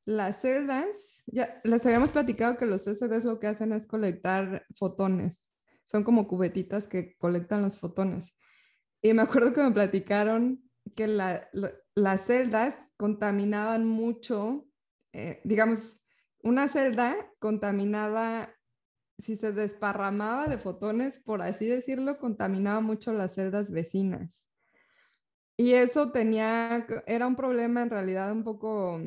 las 0.05 0.39
celdas, 0.39 1.21
ya 1.27 1.59
les 1.65 1.85
habíamos 1.85 2.13
platicado 2.13 2.57
que 2.57 2.65
los 2.65 2.85
CCDs 2.85 3.25
lo 3.25 3.39
que 3.39 3.47
hacen 3.47 3.73
es 3.73 3.85
colectar 3.85 4.65
fotones. 4.73 5.44
Son 5.85 6.03
como 6.03 6.27
cubetitas 6.27 6.87
que 6.87 7.15
colectan 7.17 7.61
los 7.61 7.77
fotones. 7.79 8.35
Y 9.01 9.13
me 9.13 9.21
acuerdo 9.21 9.53
que 9.53 9.61
me 9.61 9.71
platicaron 9.71 10.63
que 10.95 11.07
las 11.07 12.25
celdas 12.25 12.77
contaminaban 12.97 13.85
mucho, 13.85 14.67
eh, 15.13 15.41
digamos, 15.43 16.01
una 16.43 16.67
celda 16.67 17.15
contaminaba, 17.39 18.53
si 19.17 19.35
se 19.35 19.51
desparramaba 19.51 20.45
de 20.45 20.57
fotones, 20.57 21.19
por 21.19 21.41
así 21.41 21.65
decirlo, 21.65 22.19
contaminaba 22.19 22.81
mucho 22.81 23.13
las 23.13 23.33
celdas 23.33 23.71
vecinas. 23.71 24.51
Y 25.57 25.73
eso 25.73 26.11
tenía, 26.11 26.85
era 27.07 27.27
un 27.27 27.35
problema 27.35 27.81
en 27.81 27.89
realidad 27.89 28.31
un 28.31 28.43
poco, 28.43 28.99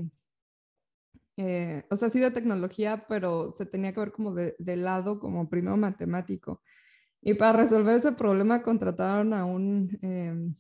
eh, 1.41 1.84
o 1.89 1.95
sea, 1.95 2.11
sí 2.11 2.18
de 2.18 2.32
tecnología, 2.32 3.07
pero 3.09 3.53
se 3.53 3.64
tenía 3.64 3.93
que 3.93 4.01
ver 4.01 4.11
como 4.11 4.34
de, 4.34 4.57
lado, 4.76 5.20
como 5.20 5.49
primero 5.49 5.76
matemático. 5.76 6.62
Y 7.20 7.34
para 7.34 7.59
resolver 7.62 7.97
ese 7.97 8.11
problema 8.11 8.62
contrataron 8.62 9.32
a 9.32 9.45
un, 9.45 9.97
em, 10.03 10.57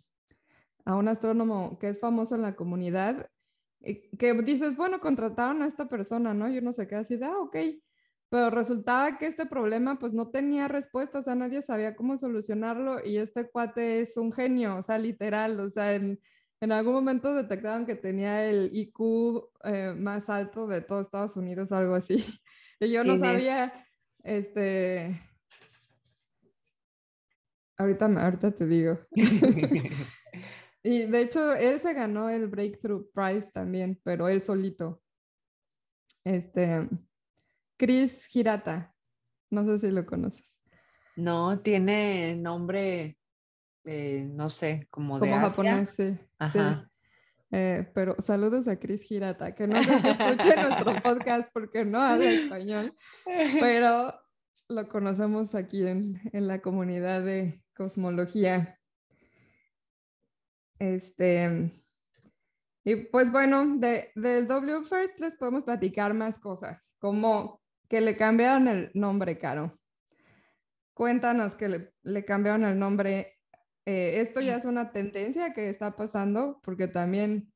a 0.84 0.94
un 0.94 1.08
astrónomo 1.08 1.78
que 1.80 1.88
es 1.88 1.98
famoso 1.98 2.36
en 2.36 2.42
la 2.42 2.54
comunidad 2.54 3.28
que 4.18 4.34
dices, 4.42 4.76
bueno, 4.76 5.00
contrataron 5.00 5.62
a 5.62 5.66
esta 5.66 5.88
persona, 5.88 6.32
¿no? 6.34 6.48
Yo 6.48 6.60
no 6.62 6.72
sé 6.72 6.86
qué, 6.86 6.96
así 6.96 7.16
de, 7.16 7.26
ah, 7.26 7.38
ok. 7.38 7.56
Pero 8.28 8.50
resultaba 8.50 9.18
que 9.18 9.26
este 9.26 9.46
problema 9.46 9.98
pues 9.98 10.12
no 10.12 10.30
tenía 10.30 10.68
respuesta, 10.68 11.18
o 11.18 11.22
sea, 11.22 11.34
nadie 11.34 11.62
sabía 11.62 11.96
cómo 11.96 12.18
solucionarlo 12.18 13.04
y 13.04 13.16
este 13.18 13.50
cuate 13.50 14.00
es 14.02 14.16
un 14.16 14.32
genio, 14.32 14.76
o 14.76 14.82
sea, 14.82 14.98
literal, 14.98 15.58
o 15.60 15.70
sea, 15.70 15.94
en, 15.94 16.20
en 16.60 16.72
algún 16.72 16.94
momento 16.94 17.34
detectaron 17.34 17.86
que 17.86 17.94
tenía 17.94 18.44
el 18.44 18.70
IQ 18.72 19.50
eh, 19.64 19.94
más 19.96 20.28
alto 20.28 20.66
de 20.66 20.80
todo 20.80 21.00
Estados 21.00 21.36
Unidos, 21.36 21.72
algo 21.72 21.94
así. 21.94 22.16
Y 22.80 22.92
yo 22.92 23.02
no 23.02 23.18
sabía, 23.18 23.84
este... 24.22 25.20
Ahorita, 27.76 28.06
ahorita 28.06 28.52
te 28.52 28.66
digo. 28.68 29.00
Y 30.82 31.06
de 31.06 31.22
hecho, 31.22 31.54
él 31.54 31.80
se 31.80 31.92
ganó 31.92 32.30
el 32.30 32.46
Breakthrough 32.46 33.10
Prize 33.12 33.50
también, 33.52 34.00
pero 34.02 34.28
él 34.28 34.40
solito. 34.40 35.02
Este, 36.24 36.88
Chris 37.76 38.34
Hirata, 38.34 38.94
no 39.50 39.64
sé 39.64 39.78
si 39.80 39.90
lo 39.90 40.06
conoces. 40.06 40.56
No, 41.16 41.60
tiene 41.60 42.36
nombre, 42.36 43.18
eh, 43.90 44.28
no 44.30 44.50
sé, 44.50 44.86
como, 44.90 45.18
de 45.18 45.30
japonés, 45.30 45.88
sí. 45.96 46.14
Ajá. 46.38 46.90
Eh, 47.50 47.90
pero 47.94 48.14
saludos 48.18 48.68
a 48.68 48.78
Chris 48.78 49.10
Hirata, 49.10 49.54
que 49.54 49.66
no 49.66 49.82
sé 49.82 49.98
si 49.98 50.08
escuche 50.08 50.56
nuestro 50.56 50.92
podcast 51.02 51.48
porque 51.54 51.86
no 51.86 51.98
habla 51.98 52.30
español, 52.30 52.94
pero 53.24 54.12
lo 54.68 54.88
conocemos 54.88 55.54
aquí 55.54 55.86
en, 55.86 56.20
en 56.34 56.46
la 56.46 56.60
comunidad 56.60 57.22
de 57.22 57.62
cosmología. 57.74 58.78
Este, 60.78 61.72
y 62.84 62.96
pues 62.96 63.32
bueno, 63.32 63.78
de, 63.78 64.12
del 64.16 64.46
W 64.46 64.84
First 64.84 65.18
les 65.20 65.34
podemos 65.38 65.62
platicar 65.62 66.12
más 66.12 66.38
cosas, 66.38 66.94
como 66.98 67.62
que 67.88 68.02
le 68.02 68.18
cambiaron 68.18 68.68
el 68.68 68.90
nombre, 68.92 69.38
Caro. 69.38 69.78
Cuéntanos 70.92 71.54
que 71.54 71.68
le, 71.68 71.94
le 72.02 72.26
cambiaron 72.26 72.64
el 72.64 72.78
nombre. 72.78 73.37
Eh, 73.90 74.20
esto 74.20 74.42
ya 74.42 74.54
es 74.54 74.66
una 74.66 74.92
tendencia 74.92 75.54
que 75.54 75.70
está 75.70 75.96
pasando, 75.96 76.60
porque 76.62 76.88
también 76.88 77.50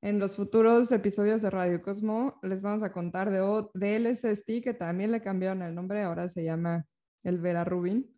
en 0.00 0.18
los 0.18 0.34
futuros 0.34 0.90
episodios 0.90 1.40
de 1.40 1.50
Radio 1.50 1.80
Cosmo 1.82 2.40
les 2.42 2.62
vamos 2.62 2.82
a 2.82 2.90
contar 2.90 3.30
de, 3.30 3.68
de 3.74 4.00
LSST, 4.00 4.60
que 4.60 4.74
también 4.74 5.12
le 5.12 5.22
cambiaron 5.22 5.62
el 5.62 5.72
nombre, 5.72 6.02
ahora 6.02 6.28
se 6.28 6.42
llama 6.42 6.84
el 7.22 7.38
Vera 7.38 7.62
Rubin. 7.62 8.12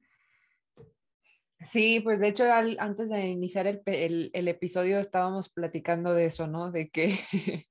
Sí, 1.61 2.01
pues 2.01 2.19
de 2.19 2.29
hecho 2.29 2.47
antes 2.51 3.11
de 3.11 3.27
iniciar 3.27 3.67
el, 3.67 4.31
episodio 4.33 4.99
estábamos 4.99 5.51
platicando 5.51 6.15
de 6.15 6.25
eso, 6.25 6.47
¿no? 6.47 6.71
De 6.71 6.89
que, 6.89 7.19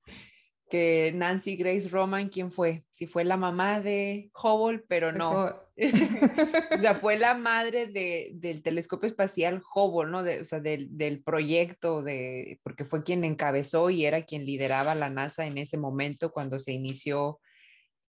que 0.70 1.12
Nancy 1.16 1.56
Grace 1.56 1.88
Roman, 1.88 2.28
¿quién 2.28 2.52
fue? 2.52 2.84
Si 2.92 3.08
fue 3.08 3.24
la 3.24 3.36
mamá 3.36 3.80
de 3.80 4.30
Hubble, 4.40 4.84
pero 4.86 5.10
no. 5.10 5.63
O 5.76 6.80
sea, 6.80 6.94
fue 6.94 7.16
la 7.18 7.34
madre 7.34 7.86
del 7.86 8.62
telescopio 8.62 9.08
espacial 9.08 9.62
Hubble, 9.74 10.10
¿no? 10.10 10.20
o 10.20 10.44
sea, 10.44 10.60
del, 10.60 11.22
proyecto, 11.24 12.02
de, 12.02 12.60
porque 12.62 12.84
fue 12.84 13.02
quien 13.02 13.24
encabezó 13.24 13.90
y 13.90 14.06
era 14.06 14.22
quien 14.22 14.46
lideraba 14.46 14.94
la 14.94 15.10
NASA 15.10 15.46
en 15.46 15.58
ese 15.58 15.76
momento 15.76 16.30
cuando 16.30 16.58
se 16.60 16.72
inició 16.72 17.40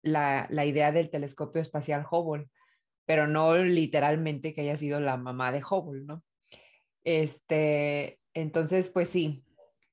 la, 0.03 0.47
la 0.51 0.67
idea 0.67 0.93
del 0.93 1.11
telescopio 1.11 1.63
espacial 1.63 2.05
Hubble 2.11 2.49
pero 3.07 3.27
no 3.27 3.57
literalmente 3.57 4.55
que 4.55 4.63
haya 4.63 4.77
sido 4.77 5.01
la 5.01 5.17
mamá 5.17 5.53
de 5.53 5.63
Hubble, 5.63 6.05
¿no? 6.05 6.23
Este, 7.05 8.19
entonces, 8.33 8.91
pues 8.91 9.11
sí, 9.11 9.45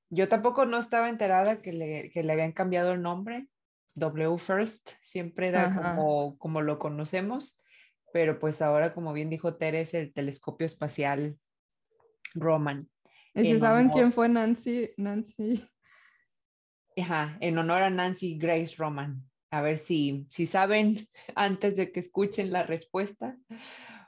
yo 0.09 0.29
tampoco 0.29 0.65
no 0.65 0.77
estaba 0.77 1.09
enterada 1.09 1.61
que 1.61 1.73
le, 1.73 2.11
que 2.11 2.23
le 2.23 2.33
habían 2.33 2.53
cambiado 2.53 2.93
el 2.93 3.01
nombre, 3.01 3.47
W 3.95 4.37
First, 4.37 4.91
siempre 5.01 5.49
era 5.49 5.75
como, 5.75 6.37
como 6.37 6.61
lo 6.61 6.79
conocemos, 6.79 7.60
pero 8.13 8.39
pues 8.39 8.61
ahora, 8.61 8.93
como 8.93 9.13
bien 9.13 9.29
dijo 9.29 9.55
Tere, 9.55 9.81
es 9.81 9.93
el 9.93 10.13
telescopio 10.13 10.65
espacial 10.65 11.37
Roman. 12.33 12.89
¿Y 13.33 13.45
si 13.45 13.59
saben 13.59 13.89
quién 13.89 14.11
fue 14.11 14.27
Nancy? 14.29 14.91
Nancy. 14.97 15.63
Ajá, 16.97 17.37
en 17.39 17.57
honor 17.57 17.83
a 17.83 17.89
Nancy 17.89 18.37
Grace 18.37 18.75
Roman 18.77 19.31
a 19.51 19.61
ver 19.61 19.77
si, 19.77 20.25
si 20.31 20.45
saben 20.45 21.07
antes 21.35 21.75
de 21.75 21.91
que 21.91 21.99
escuchen 21.99 22.51
la 22.51 22.63
respuesta, 22.63 23.37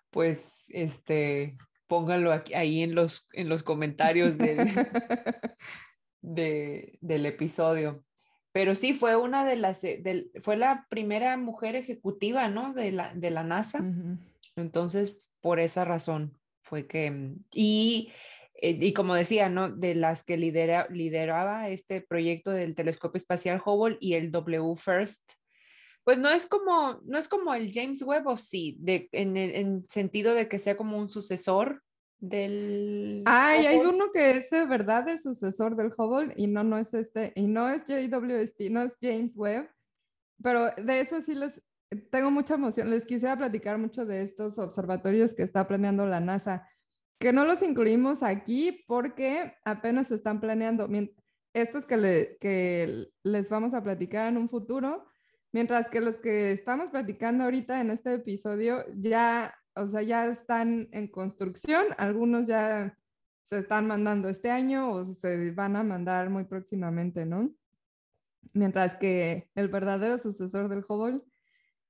pues 0.10 0.64
este, 0.70 1.58
pónganlo 1.88 2.32
aquí, 2.32 2.54
ahí 2.54 2.82
en 2.82 2.96
los, 2.96 3.28
en 3.34 3.50
los 3.50 3.62
comentarios 3.62 4.38
de, 6.22 6.98
del 7.02 7.26
episodio. 7.26 8.04
Pero 8.54 8.76
sí, 8.76 8.94
fue 8.94 9.16
una 9.16 9.46
de 9.46 9.56
las, 9.56 9.84
eh, 9.84 10.30
fue 10.42 10.58
la 10.58 10.86
primera 10.90 11.36
mujer 11.38 11.76
ejecutiva, 11.76 12.48
¿no? 12.50 12.74
De 12.74 12.92
la, 12.92 13.14
de 13.14 13.32
la 13.32 13.44
NASA. 13.44 13.84
Entonces, 14.56 15.18
por 15.42 15.60
esa 15.60 15.84
razón 15.84 16.38
fue 16.62 16.88
que, 16.88 17.34
y, 17.52 18.12
eh, 18.62 18.78
y 18.80 18.94
como 18.94 19.16
decía, 19.16 19.50
¿no? 19.50 19.70
De 19.70 19.96
las 19.96 20.24
que 20.24 20.38
lidera, 20.38 20.88
lideraba 20.92 21.68
este 21.70 22.02
proyecto 22.02 22.52
del 22.52 22.76
telescopio 22.76 23.18
espacial 23.18 23.62
Hubble 23.66 23.98
y 24.00 24.14
el 24.14 24.32
W 24.32 24.76
First, 24.78 25.24
pues 26.04 26.20
no 26.20 26.30
es 26.30 26.46
como, 26.46 27.02
no 27.06 27.18
es 27.18 27.28
como 27.28 27.56
el 27.56 27.72
James 27.74 28.04
Webb, 28.04 28.28
o 28.28 28.38
sí, 28.38 28.78
de, 28.80 29.10
en, 29.14 29.36
en 29.36 29.86
sentido 29.90 30.36
de 30.36 30.48
que 30.48 30.60
sea 30.60 30.78
como 30.78 31.00
un 31.00 31.10
sucesor 31.10 31.82
del... 32.24 33.24
Ay, 33.26 33.66
hay 33.66 33.78
uno 33.78 34.12
que 34.14 34.38
es 34.38 34.50
de 34.50 34.66
verdad 34.66 35.08
el 35.10 35.20
sucesor 35.20 35.76
del 35.76 35.92
Hubble 35.98 36.34
y 36.38 36.48
no, 36.48 36.64
no 36.64 36.78
es 36.78 36.94
este, 36.94 37.34
y 37.36 37.48
no 37.48 37.70
es 37.70 37.86
JWST, 37.86 38.70
no 38.72 38.82
es 38.82 38.98
James 39.02 39.36
Webb, 39.36 39.70
pero 40.42 40.72
de 40.72 41.00
eso 41.02 41.22
sí 41.22 41.36
les 41.36 41.62
tengo 42.12 42.32
mucha 42.32 42.56
emoción. 42.56 42.90
Les 42.90 43.06
quisiera 43.06 43.38
platicar 43.38 43.78
mucho 43.78 44.06
de 44.06 44.24
estos 44.24 44.58
observatorios 44.58 45.34
que 45.34 45.44
está 45.44 45.68
planeando 45.68 46.06
la 46.06 46.20
NASA, 46.20 46.68
que 47.20 47.34
no 47.34 47.46
los 47.46 47.62
incluimos 47.62 48.24
aquí 48.24 48.84
porque 48.88 49.54
apenas 49.66 50.12
están 50.12 50.40
planeando. 50.40 50.90
Estos 51.54 51.86
que, 51.86 51.98
le, 51.98 52.38
que 52.40 53.10
les 53.24 53.50
vamos 53.50 53.74
a 53.74 53.84
platicar 53.84 54.30
en 54.30 54.38
un 54.38 54.50
futuro 54.50 55.06
Mientras 55.54 55.88
que 55.88 56.02
los 56.02 56.18
que 56.18 56.52
estamos 56.52 56.90
platicando 56.90 57.44
ahorita 57.44 57.80
en 57.80 57.92
este 57.92 58.16
episodio 58.16 58.84
ya, 58.90 59.54
o 59.76 59.88
sea, 59.88 60.02
ya 60.02 60.28
están 60.28 60.88
en 60.92 61.08
construcción, 61.08 61.86
algunos 61.98 62.46
ya 62.46 62.98
se 63.44 63.60
están 63.60 63.88
mandando 63.88 64.30
este 64.30 64.50
año 64.50 64.92
o 64.92 65.06
se 65.06 65.52
van 65.52 65.76
a 65.76 65.84
mandar 65.84 66.30
muy 66.30 66.46
próximamente, 66.46 67.26
¿no? 67.26 67.52
Mientras 68.54 68.96
que 68.96 69.50
el 69.56 69.68
verdadero 69.68 70.18
sucesor 70.18 70.70
del 70.70 70.84
Hubble, 70.88 71.22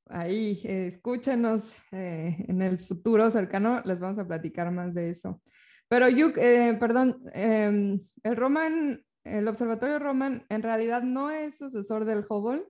ahí 0.08 0.60
escúchenos 0.64 1.76
eh, 1.92 2.46
en 2.48 2.62
el 2.62 2.80
futuro 2.80 3.30
cercano, 3.32 3.82
les 3.86 4.00
vamos 4.00 4.20
a 4.20 4.28
platicar 4.28 4.72
más 4.72 4.94
de 4.94 5.10
eso. 5.10 5.42
Pero 5.88 6.10
Yuk, 6.10 6.38
eh, 6.38 6.76
perdón, 6.80 7.22
em, 7.34 8.00
el 8.24 8.36
Roman, 8.36 9.04
el 9.24 9.48
observatorio 9.48 10.00
Roman 10.00 10.46
en 10.50 10.64
realidad 10.64 11.04
no 11.04 11.30
es 11.32 11.58
sucesor 11.58 12.06
del 12.06 12.26
Hubble, 12.28 12.66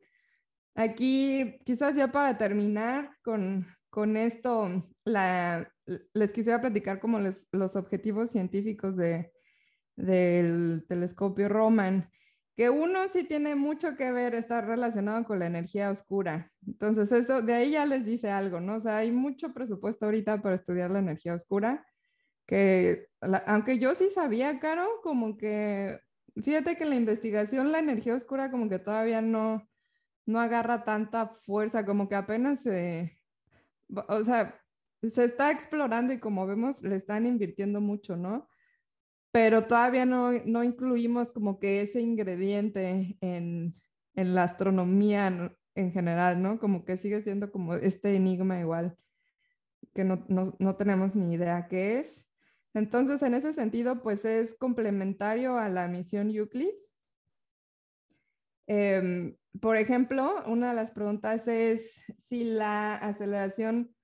Aquí, 0.76 1.60
quizás 1.66 1.96
ya 1.96 2.12
para 2.12 2.36
terminar 2.38 3.16
con, 3.22 3.68
con 3.94 4.18
esto, 4.18 4.82
les 5.06 6.34
quisiera 6.34 6.60
platicar 6.60 7.00
como 7.00 7.20
los 7.20 7.76
objetivos 7.76 8.32
científicos 8.32 8.98
de, 8.98 9.32
del 9.96 10.84
telescopio 10.90 11.48
Roman, 11.48 12.10
que 12.56 12.72
uno 12.72 13.08
sí 13.08 13.24
tiene 13.24 13.54
mucho 13.54 13.96
que 13.96 14.12
ver, 14.12 14.34
está 14.34 14.62
relacionado 14.62 15.24
con 15.26 15.38
la 15.38 15.46
energía 15.46 15.92
oscura. 15.92 16.52
Entonces, 16.66 17.12
eso 17.12 17.44
de 17.44 17.54
ahí 17.54 17.72
ya 17.74 17.86
les 17.86 18.04
dice 18.04 18.32
algo, 18.32 18.60
¿no? 18.60 18.78
O 18.78 18.80
sea, 18.80 18.98
hay 18.98 19.12
mucho 19.12 19.54
presupuesto 19.54 20.06
ahorita 20.06 20.42
para 20.42 20.56
estudiar 20.56 20.90
la 20.90 20.98
energía 20.98 21.36
oscura, 21.36 21.86
que 22.48 23.10
aunque 23.46 23.78
yo 23.78 23.94
sí 23.94 24.10
sabía, 24.10 24.60
Caro, 24.60 24.88
como 25.04 25.38
que, 25.38 26.00
fíjate 26.42 26.78
que 26.78 26.86
la 26.86 26.96
investigación 26.96 27.72
la 27.72 27.78
energía 27.78 28.16
oscura 28.16 28.50
como 28.50 28.68
que 28.70 28.80
todavía 28.80 29.22
no, 29.22 29.70
no 30.26 30.40
agarra 30.40 30.84
tanta 30.84 31.28
fuerza, 31.28 31.86
como 31.86 32.10
que 32.10 32.16
apenas 32.16 32.62
se, 32.64 33.20
o 34.08 34.24
sea, 34.24 34.60
se 35.02 35.26
está 35.26 35.52
explorando 35.52 36.14
y 36.14 36.20
como 36.20 36.48
vemos, 36.48 36.82
le 36.82 36.96
están 36.96 37.26
invirtiendo 37.26 37.82
mucho, 37.82 38.16
¿no? 38.16 38.48
Pero 39.32 39.66
todavía 39.66 40.06
no, 40.06 40.32
no 40.46 40.64
incluimos 40.64 41.32
como 41.32 41.60
que 41.60 41.82
ese 41.82 42.02
ingrediente 42.02 43.18
en, 43.20 43.74
en 44.16 44.36
la 44.36 44.44
astronomía 44.44 45.56
en 45.76 45.92
general, 45.92 46.42
¿no? 46.42 46.60
Como 46.60 46.86
que 46.86 46.98
sigue 46.98 47.22
siendo 47.22 47.52
como 47.52 47.74
este 47.76 48.16
enigma 48.16 48.60
igual, 48.60 48.98
que 49.94 50.04
no, 50.04 50.24
no, 50.28 50.56
no 50.60 50.76
tenemos 50.76 51.16
ni 51.16 51.34
idea 51.34 51.68
qué 51.68 52.00
es. 52.00 52.28
Entonces, 52.74 53.22
en 53.22 53.34
ese 53.34 53.54
sentido, 53.54 54.02
pues 54.02 54.26
es 54.26 54.56
complementario 54.56 55.58
a 55.58 55.70
la 55.70 55.88
misión 55.88 56.30
Euclid. 56.32 56.74
Em, 58.68 59.36
por 59.62 59.78
ejemplo, 59.78 60.44
una 60.48 60.70
de 60.70 60.76
las 60.76 60.92
preguntas 60.92 61.48
es 61.48 62.02
si 62.18 62.44
la 62.44 62.96
aceleración 62.96 63.96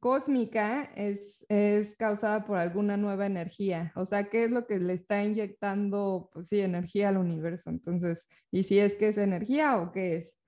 cósmica 0.00 0.84
es, 0.94 1.44
es 1.48 1.96
causada 1.96 2.44
por 2.44 2.58
alguna 2.58 2.96
nueva 2.96 3.26
energía, 3.26 3.92
o 3.96 4.04
sea, 4.04 4.24
¿qué 4.30 4.44
es 4.44 4.50
lo 4.50 4.66
que 4.66 4.78
le 4.78 4.92
está 4.92 5.24
inyectando, 5.24 6.30
pues 6.32 6.48
sí, 6.48 6.60
energía 6.60 7.08
al 7.08 7.16
universo? 7.18 7.70
Entonces, 7.70 8.28
¿y 8.50 8.62
si 8.62 8.78
es 8.78 8.94
que 8.94 9.08
es 9.08 9.18
energía 9.18 9.78
o 9.78 9.92
qué 9.92 10.16
es? 10.16 10.38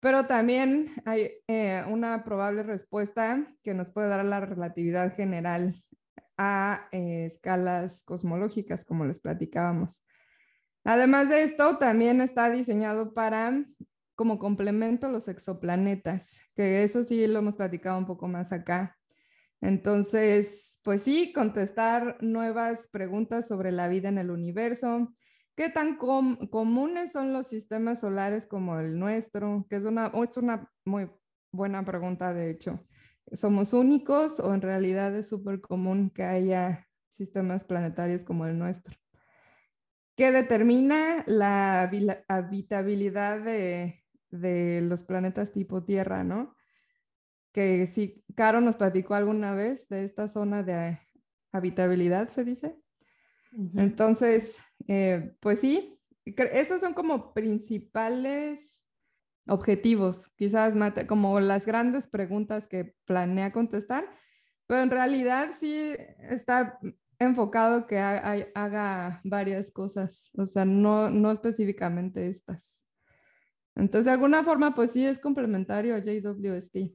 Pero 0.00 0.26
también 0.26 0.90
hay 1.06 1.30
eh, 1.48 1.82
una 1.88 2.22
probable 2.22 2.62
respuesta 2.62 3.52
que 3.62 3.74
nos 3.74 3.90
puede 3.90 4.08
dar 4.08 4.24
la 4.24 4.40
relatividad 4.40 5.12
general 5.14 5.82
a 6.36 6.88
eh, 6.92 7.24
escalas 7.26 8.02
cosmológicas, 8.04 8.84
como 8.84 9.04
les 9.04 9.18
platicábamos. 9.18 10.02
Además 10.90 11.28
de 11.28 11.42
esto, 11.42 11.76
también 11.76 12.22
está 12.22 12.48
diseñado 12.48 13.12
para 13.12 13.62
como 14.14 14.38
complemento 14.38 15.10
los 15.10 15.28
exoplanetas, 15.28 16.40
que 16.56 16.82
eso 16.82 17.04
sí 17.04 17.26
lo 17.26 17.40
hemos 17.40 17.56
platicado 17.56 17.98
un 17.98 18.06
poco 18.06 18.26
más 18.26 18.52
acá. 18.52 18.96
Entonces, 19.60 20.80
pues 20.82 21.02
sí, 21.02 21.34
contestar 21.34 22.16
nuevas 22.22 22.88
preguntas 22.88 23.46
sobre 23.46 23.70
la 23.70 23.88
vida 23.88 24.08
en 24.08 24.16
el 24.16 24.30
universo. 24.30 25.14
¿Qué 25.54 25.68
tan 25.68 25.98
comunes 25.98 27.12
son 27.12 27.34
los 27.34 27.48
sistemas 27.48 28.00
solares 28.00 28.46
como 28.46 28.80
el 28.80 28.98
nuestro? 28.98 29.66
Que 29.68 29.76
es 29.76 29.84
una, 29.84 30.10
es 30.26 30.38
una 30.38 30.72
muy 30.86 31.10
buena 31.52 31.84
pregunta, 31.84 32.32
de 32.32 32.48
hecho. 32.48 32.80
¿Somos 33.34 33.74
únicos 33.74 34.40
o 34.40 34.54
en 34.54 34.62
realidad 34.62 35.14
es 35.14 35.28
súper 35.28 35.60
común 35.60 36.08
que 36.08 36.22
haya 36.22 36.88
sistemas 37.10 37.66
planetarios 37.66 38.24
como 38.24 38.46
el 38.46 38.58
nuestro? 38.58 38.96
¿Qué 40.18 40.32
determina 40.32 41.22
la 41.28 41.88
habitabilidad 42.26 43.40
de, 43.40 44.04
de 44.32 44.80
los 44.82 45.04
planetas 45.04 45.52
tipo 45.52 45.84
Tierra, 45.84 46.24
¿no? 46.24 46.56
Que 47.52 47.86
sí, 47.86 48.24
Caro 48.34 48.60
nos 48.60 48.74
platicó 48.74 49.14
alguna 49.14 49.54
vez 49.54 49.88
de 49.88 50.04
esta 50.04 50.26
zona 50.26 50.64
de 50.64 50.98
habitabilidad, 51.52 52.30
se 52.30 52.42
dice. 52.42 52.82
Entonces, 53.76 54.58
eh, 54.88 55.36
pues 55.38 55.60
sí, 55.60 56.00
esos 56.24 56.80
son 56.80 56.94
como 56.94 57.32
principales 57.32 58.82
objetivos, 59.46 60.30
quizás 60.34 60.74
como 61.06 61.38
las 61.38 61.64
grandes 61.64 62.08
preguntas 62.08 62.66
que 62.66 62.96
planea 63.04 63.52
contestar, 63.52 64.04
pero 64.66 64.82
en 64.82 64.90
realidad 64.90 65.50
sí 65.52 65.94
está 66.18 66.80
enfocado 67.18 67.86
que 67.86 67.98
haga 67.98 69.20
varias 69.24 69.70
cosas, 69.70 70.30
o 70.34 70.46
sea, 70.46 70.64
no, 70.64 71.10
no 71.10 71.32
específicamente 71.32 72.28
estas. 72.28 72.86
Entonces, 73.74 74.06
de 74.06 74.12
alguna 74.12 74.42
forma, 74.44 74.74
pues 74.74 74.92
sí 74.92 75.04
es 75.04 75.18
complementario 75.18 75.94
a 75.94 76.00
JWST. 76.00 76.94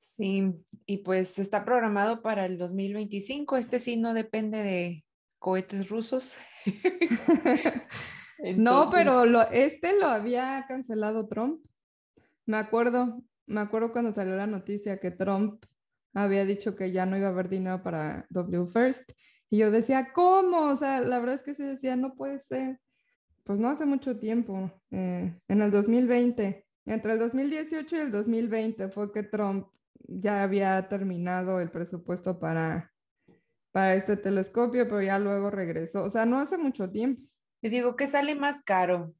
Sí, 0.00 0.64
y 0.86 0.98
pues 0.98 1.38
está 1.38 1.64
programado 1.64 2.22
para 2.22 2.46
el 2.46 2.58
2025. 2.58 3.56
Este 3.56 3.80
sí 3.80 3.96
no 3.96 4.14
depende 4.14 4.62
de 4.62 5.04
cohetes 5.38 5.88
rusos. 5.88 6.36
No, 8.56 8.88
pero 8.90 9.26
lo, 9.26 9.42
este 9.50 9.98
lo 9.98 10.06
había 10.06 10.64
cancelado 10.66 11.28
Trump. 11.28 11.62
Me 12.46 12.56
acuerdo, 12.56 13.22
me 13.46 13.60
acuerdo 13.60 13.92
cuando 13.92 14.14
salió 14.14 14.34
la 14.34 14.46
noticia 14.46 14.98
que 14.98 15.10
Trump 15.10 15.62
había 16.14 16.44
dicho 16.44 16.76
que 16.76 16.92
ya 16.92 17.06
no 17.06 17.16
iba 17.16 17.28
a 17.28 17.30
haber 17.30 17.48
dinero 17.48 17.82
para 17.82 18.26
W 18.30 18.66
First. 18.66 19.10
Y 19.48 19.58
yo 19.58 19.70
decía, 19.70 20.12
¿cómo? 20.12 20.70
O 20.70 20.76
sea, 20.76 21.00
la 21.00 21.18
verdad 21.18 21.36
es 21.36 21.42
que 21.42 21.54
se 21.54 21.64
decía, 21.64 21.96
no 21.96 22.14
puede 22.14 22.38
ser 22.40 22.80
pues 23.50 23.58
no 23.58 23.68
hace 23.68 23.84
mucho 23.84 24.16
tiempo, 24.16 24.70
eh, 24.92 25.34
en 25.48 25.60
el 25.62 25.72
2020, 25.72 26.66
entre 26.86 27.12
el 27.14 27.18
2018 27.18 27.96
y 27.96 27.98
el 27.98 28.12
2020 28.12 28.88
fue 28.90 29.12
que 29.12 29.24
Trump 29.24 29.66
ya 30.06 30.44
había 30.44 30.88
terminado 30.88 31.60
el 31.60 31.68
presupuesto 31.68 32.38
para, 32.38 32.92
para 33.72 33.94
este 33.94 34.16
telescopio, 34.16 34.86
pero 34.86 35.02
ya 35.02 35.18
luego 35.18 35.50
regresó. 35.50 36.04
O 36.04 36.10
sea, 36.10 36.26
no 36.26 36.38
hace 36.38 36.58
mucho 36.58 36.90
tiempo. 36.90 37.22
Les 37.60 37.72
digo 37.72 37.96
que 37.96 38.06
sale 38.06 38.36
más 38.36 38.62
caro 38.62 39.14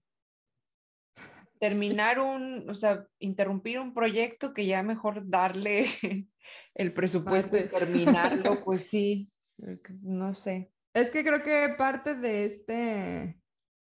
terminar 1.60 2.18
un, 2.18 2.68
o 2.68 2.74
sea, 2.74 3.06
interrumpir 3.18 3.78
un 3.78 3.92
proyecto 3.92 4.54
que 4.54 4.66
ya 4.66 4.82
mejor 4.82 5.28
darle 5.28 5.86
el 6.74 6.92
presupuesto 6.92 7.56
y 7.56 7.64
terminarlo, 7.64 8.60
pues 8.64 8.88
sí, 8.88 9.30
no 10.02 10.34
sé. 10.34 10.72
Es 10.94 11.10
que 11.10 11.22
creo 11.22 11.42
que 11.42 11.74
parte 11.78 12.16
de 12.16 12.46
este 12.46 13.36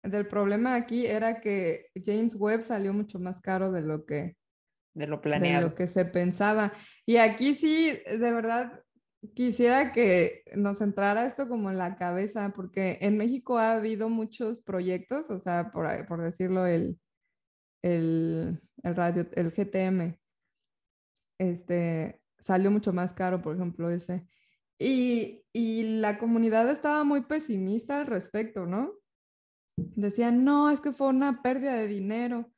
del 0.02 0.28
problema 0.28 0.76
aquí 0.76 1.06
era 1.06 1.42
que 1.42 1.88
James 1.96 2.36
Webb 2.36 2.62
salió 2.62 2.94
mucho 2.94 3.20
más 3.20 3.42
caro 3.42 3.72
de 3.72 3.82
lo 3.82 4.06
que 4.06 4.38
de 4.94 5.08
lo 5.08 5.20
planeado. 5.20 5.64
De 5.64 5.70
lo 5.70 5.76
que 5.76 5.88
se 5.88 6.06
pensaba. 6.06 6.72
Y 7.06 7.18
aquí 7.18 7.54
sí, 7.56 7.92
de 8.08 8.32
verdad, 8.32 8.82
quisiera 9.34 9.92
que 9.92 10.44
nos 10.56 10.80
entrara 10.80 11.26
esto 11.26 11.50
como 11.50 11.70
en 11.70 11.78
la 11.78 11.98
cabeza, 11.98 12.54
porque 12.56 13.00
en 13.02 13.18
México 13.18 13.58
ha 13.58 13.74
habido 13.74 14.08
muchos 14.08 14.62
proyectos, 14.62 15.30
o 15.30 15.40
sea, 15.40 15.72
por, 15.72 16.06
por 16.06 16.22
decirlo, 16.22 16.66
el, 16.66 16.98
el, 17.86 18.62
el, 18.84 18.96
radio, 18.96 19.28
el 19.34 19.52
GTM, 19.52 20.18
este, 21.38 22.22
salió 22.44 22.72
mucho 22.72 22.94
más 22.94 23.14
caro, 23.14 23.42
por 23.42 23.56
ejemplo, 23.56 23.90
ese. 23.90 24.28
Y, 24.80 25.44
y 25.54 26.00
la 26.00 26.18
comunidad 26.18 26.70
estaba 26.70 27.04
muy 27.04 27.22
pesimista 27.22 28.00
al 28.00 28.08
respecto, 28.08 28.66
¿no? 28.66 28.94
decían, 29.78 30.46
no, 30.46 30.70
es 30.70 30.80
que 30.80 30.94
fue 30.94 31.08
una 31.08 31.42
pérdida 31.42 31.74
de 31.74 31.88
dinero. 31.88 32.52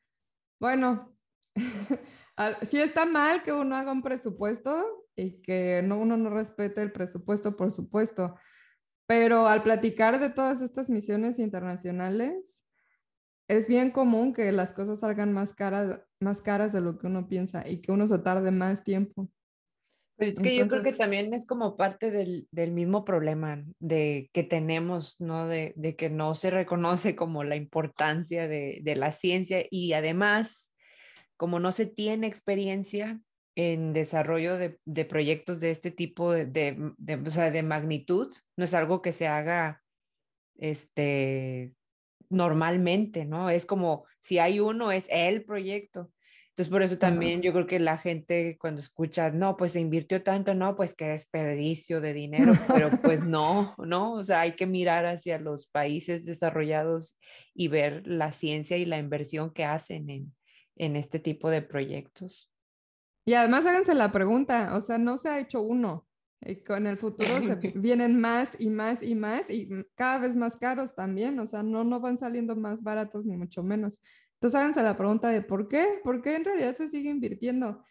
Bueno, 0.59 1.17
sí 2.61 2.79
está 2.79 3.05
mal 3.05 3.43
que 3.43 3.53
uno 3.53 3.75
haga 3.75 3.91
un 3.91 4.03
presupuesto 4.03 5.05
y 5.15 5.41
que 5.41 5.81
no, 5.83 5.99
uno 5.99 6.15
no 6.17 6.29
respete 6.29 6.81
el 6.81 6.91
presupuesto, 6.91 7.55
por 7.55 7.71
supuesto, 7.71 8.35
pero 9.07 9.47
al 9.47 9.63
platicar 9.63 10.19
de 10.19 10.29
todas 10.29 10.61
estas 10.61 10.89
misiones 10.89 11.39
internacionales, 11.39 12.66
es 13.47 13.67
bien 13.67 13.91
común 13.91 14.33
que 14.33 14.51
las 14.51 14.73
cosas 14.73 14.99
salgan 14.99 15.33
más 15.33 15.53
caras, 15.53 16.01
más 16.19 16.41
caras 16.41 16.73
de 16.73 16.81
lo 16.81 16.97
que 16.97 17.07
uno 17.07 17.27
piensa 17.27 17.67
y 17.67 17.81
que 17.81 17.91
uno 17.91 18.07
se 18.07 18.19
tarde 18.19 18.51
más 18.51 18.83
tiempo. 18.83 19.29
Pues 20.17 20.33
es 20.33 20.39
que 20.39 20.55
yo 20.55 20.67
creo 20.67 20.81
que 20.81 20.93
también 20.93 21.31
es 21.33 21.45
como 21.45 21.77
parte 21.77 22.09
del, 22.09 22.47
del, 22.51 22.71
mismo 22.71 23.05
problema 23.05 23.63
de 23.79 24.31
que 24.33 24.43
tenemos, 24.43 25.21
¿no? 25.21 25.47
De, 25.47 25.73
de, 25.75 25.95
que 25.95 26.09
no 26.09 26.33
se 26.33 26.49
reconoce 26.49 27.15
como 27.15 27.43
la 27.43 27.55
importancia 27.55 28.47
de, 28.47 28.79
de, 28.81 28.95
la 28.95 29.11
ciencia 29.11 29.63
y 29.69 29.93
además, 29.93 30.73
como 31.37 31.59
no 31.59 31.71
se 31.71 31.85
tiene 31.85 32.25
experiencia 32.25 33.21
en 33.55 33.93
desarrollo 33.93 34.57
de, 34.57 34.79
de 34.85 35.05
proyectos 35.05 35.59
de 35.59 35.69
este 35.69 35.91
tipo 35.91 36.31
de, 36.31 36.93
o 37.25 37.31
sea, 37.31 37.51
de 37.51 37.61
magnitud, 37.61 38.33
no 38.55 38.65
es 38.65 38.73
algo 38.73 39.03
que 39.03 39.13
se 39.13 39.27
haga 39.27 39.83
este, 40.57 41.73
normalmente, 42.29 43.25
¿no? 43.25 43.49
Es 43.49 43.65
como 43.65 44.05
si 44.19 44.39
hay 44.39 44.59
uno, 44.59 44.91
es 44.91 45.07
el 45.09 45.43
proyecto. 45.43 46.11
Entonces, 46.57 46.71
por 46.71 46.81
eso 46.81 46.97
también 46.97 47.43
yo 47.43 47.53
creo 47.53 47.67
que 47.67 47.79
la 47.79 47.99
gente 47.99 48.57
cuando 48.59 48.81
escucha, 48.81 49.29
no, 49.29 49.57
pues 49.57 49.73
se 49.73 49.79
invirtió 49.79 50.23
tanto, 50.23 50.55
no, 50.55 50.75
pues 50.75 50.95
qué 50.95 51.09
desperdicio 51.09 52.01
de 52.01 52.13
dinero, 52.13 52.51
pero 52.67 52.89
pues 53.03 53.23
no, 53.23 53.75
no, 53.77 54.13
o 54.13 54.23
sea, 54.23 54.41
hay 54.41 54.55
que 54.55 54.65
mirar 54.65 55.05
hacia 55.05 55.37
los 55.37 55.67
países 55.67 56.25
desarrollados 56.25 57.15
y 57.53 57.67
ver 57.67 58.07
la 58.07 58.31
ciencia 58.31 58.75
y 58.75 58.85
la 58.85 58.97
inversión 58.97 59.53
que 59.53 59.65
hacen 59.65 60.09
en, 60.09 60.35
en 60.77 60.95
este 60.95 61.19
tipo 61.19 61.51
de 61.51 61.61
proyectos. 61.61 62.51
Y 63.23 63.35
además 63.35 63.63
háganse 63.67 63.93
la 63.93 64.11
pregunta, 64.11 64.75
o 64.75 64.81
sea, 64.81 64.97
no 64.97 65.17
se 65.19 65.29
ha 65.29 65.39
hecho 65.39 65.61
uno. 65.61 66.06
Y 66.41 66.57
con 66.63 66.87
el 66.87 66.97
futuro 66.97 67.41
se 67.41 67.55
vienen 67.75 68.19
más 68.19 68.55
y 68.59 68.69
más 68.69 69.01
y 69.01 69.15
más 69.15 69.49
y 69.49 69.69
cada 69.95 70.19
vez 70.19 70.35
más 70.35 70.57
caros 70.57 70.95
también, 70.95 71.39
o 71.39 71.45
sea, 71.45 71.63
no, 71.63 71.83
no 71.83 71.99
van 71.99 72.17
saliendo 72.17 72.55
más 72.55 72.83
baratos 72.83 73.25
ni 73.25 73.35
mucho 73.35 73.63
menos. 73.63 73.99
Entonces 74.35 74.59
háganse 74.59 74.83
la 74.83 74.95
pregunta 74.95 75.29
de 75.29 75.41
por 75.41 75.67
qué, 75.67 75.99
por 76.03 76.21
qué 76.21 76.35
en 76.35 76.45
realidad 76.45 76.75
se 76.75 76.89
sigue 76.89 77.09
invirtiendo. 77.09 77.83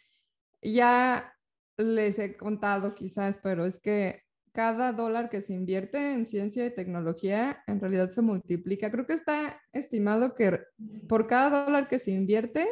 Ya 0.63 1.35
les 1.77 2.19
he 2.19 2.37
contado 2.37 2.95
quizás, 2.95 3.39
pero 3.43 3.67
es 3.67 3.81
que 3.81 4.23
cada 4.53 4.93
dólar 4.93 5.29
que 5.29 5.43
se 5.43 5.53
invierte 5.53 6.15
en 6.15 6.25
ciencia 6.25 6.65
y 6.65 6.75
tecnología 6.75 7.63
en 7.67 7.81
realidad 7.81 8.11
se 8.11 8.23
multiplica. 8.23 8.91
Creo 8.91 9.07
que 9.07 9.13
está 9.13 9.61
estimado 9.73 10.35
que 10.35 10.61
por 11.09 11.27
cada 11.27 11.65
dólar 11.65 11.89
que 11.89 11.99
se 11.99 12.13
invierte, 12.13 12.67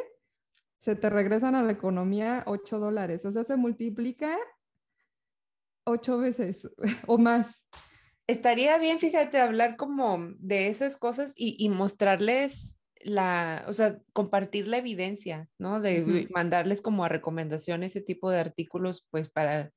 se 0.79 0.95
te 0.95 1.09
regresan 1.09 1.53
a 1.53 1.63
la 1.63 1.73
economía 1.73 2.43
8 2.47 2.79
dólares. 2.79 3.25
O 3.25 3.31
sea, 3.31 3.43
se 3.43 3.55
multiplica 3.55 4.35
8 5.85 6.17
veces 6.17 6.67
o 7.07 7.17
más. 7.17 7.63
Estaría 8.27 8.77
bien, 8.77 8.99
fíjate, 8.99 9.39
hablar 9.39 9.77
como 9.77 10.33
de 10.39 10.67
esas 10.69 10.97
cosas 10.97 11.31
y, 11.35 11.69
mostrarles 11.69 12.79
la, 13.01 13.65
o 13.67 13.73
sea, 13.73 13.99
compartir 14.13 14.67
la 14.67 14.77
evidencia, 14.77 15.47
¿no? 15.59 15.79
De 15.79 16.27
mandarles 16.33 16.81
como 16.81 17.05
a 17.05 17.09
recomendación 17.09 17.83
ese 17.83 18.01
tipo 18.01 18.31
de 18.31 18.39
artículos, 18.39 19.05
pues 19.11 19.29
para 19.29 19.71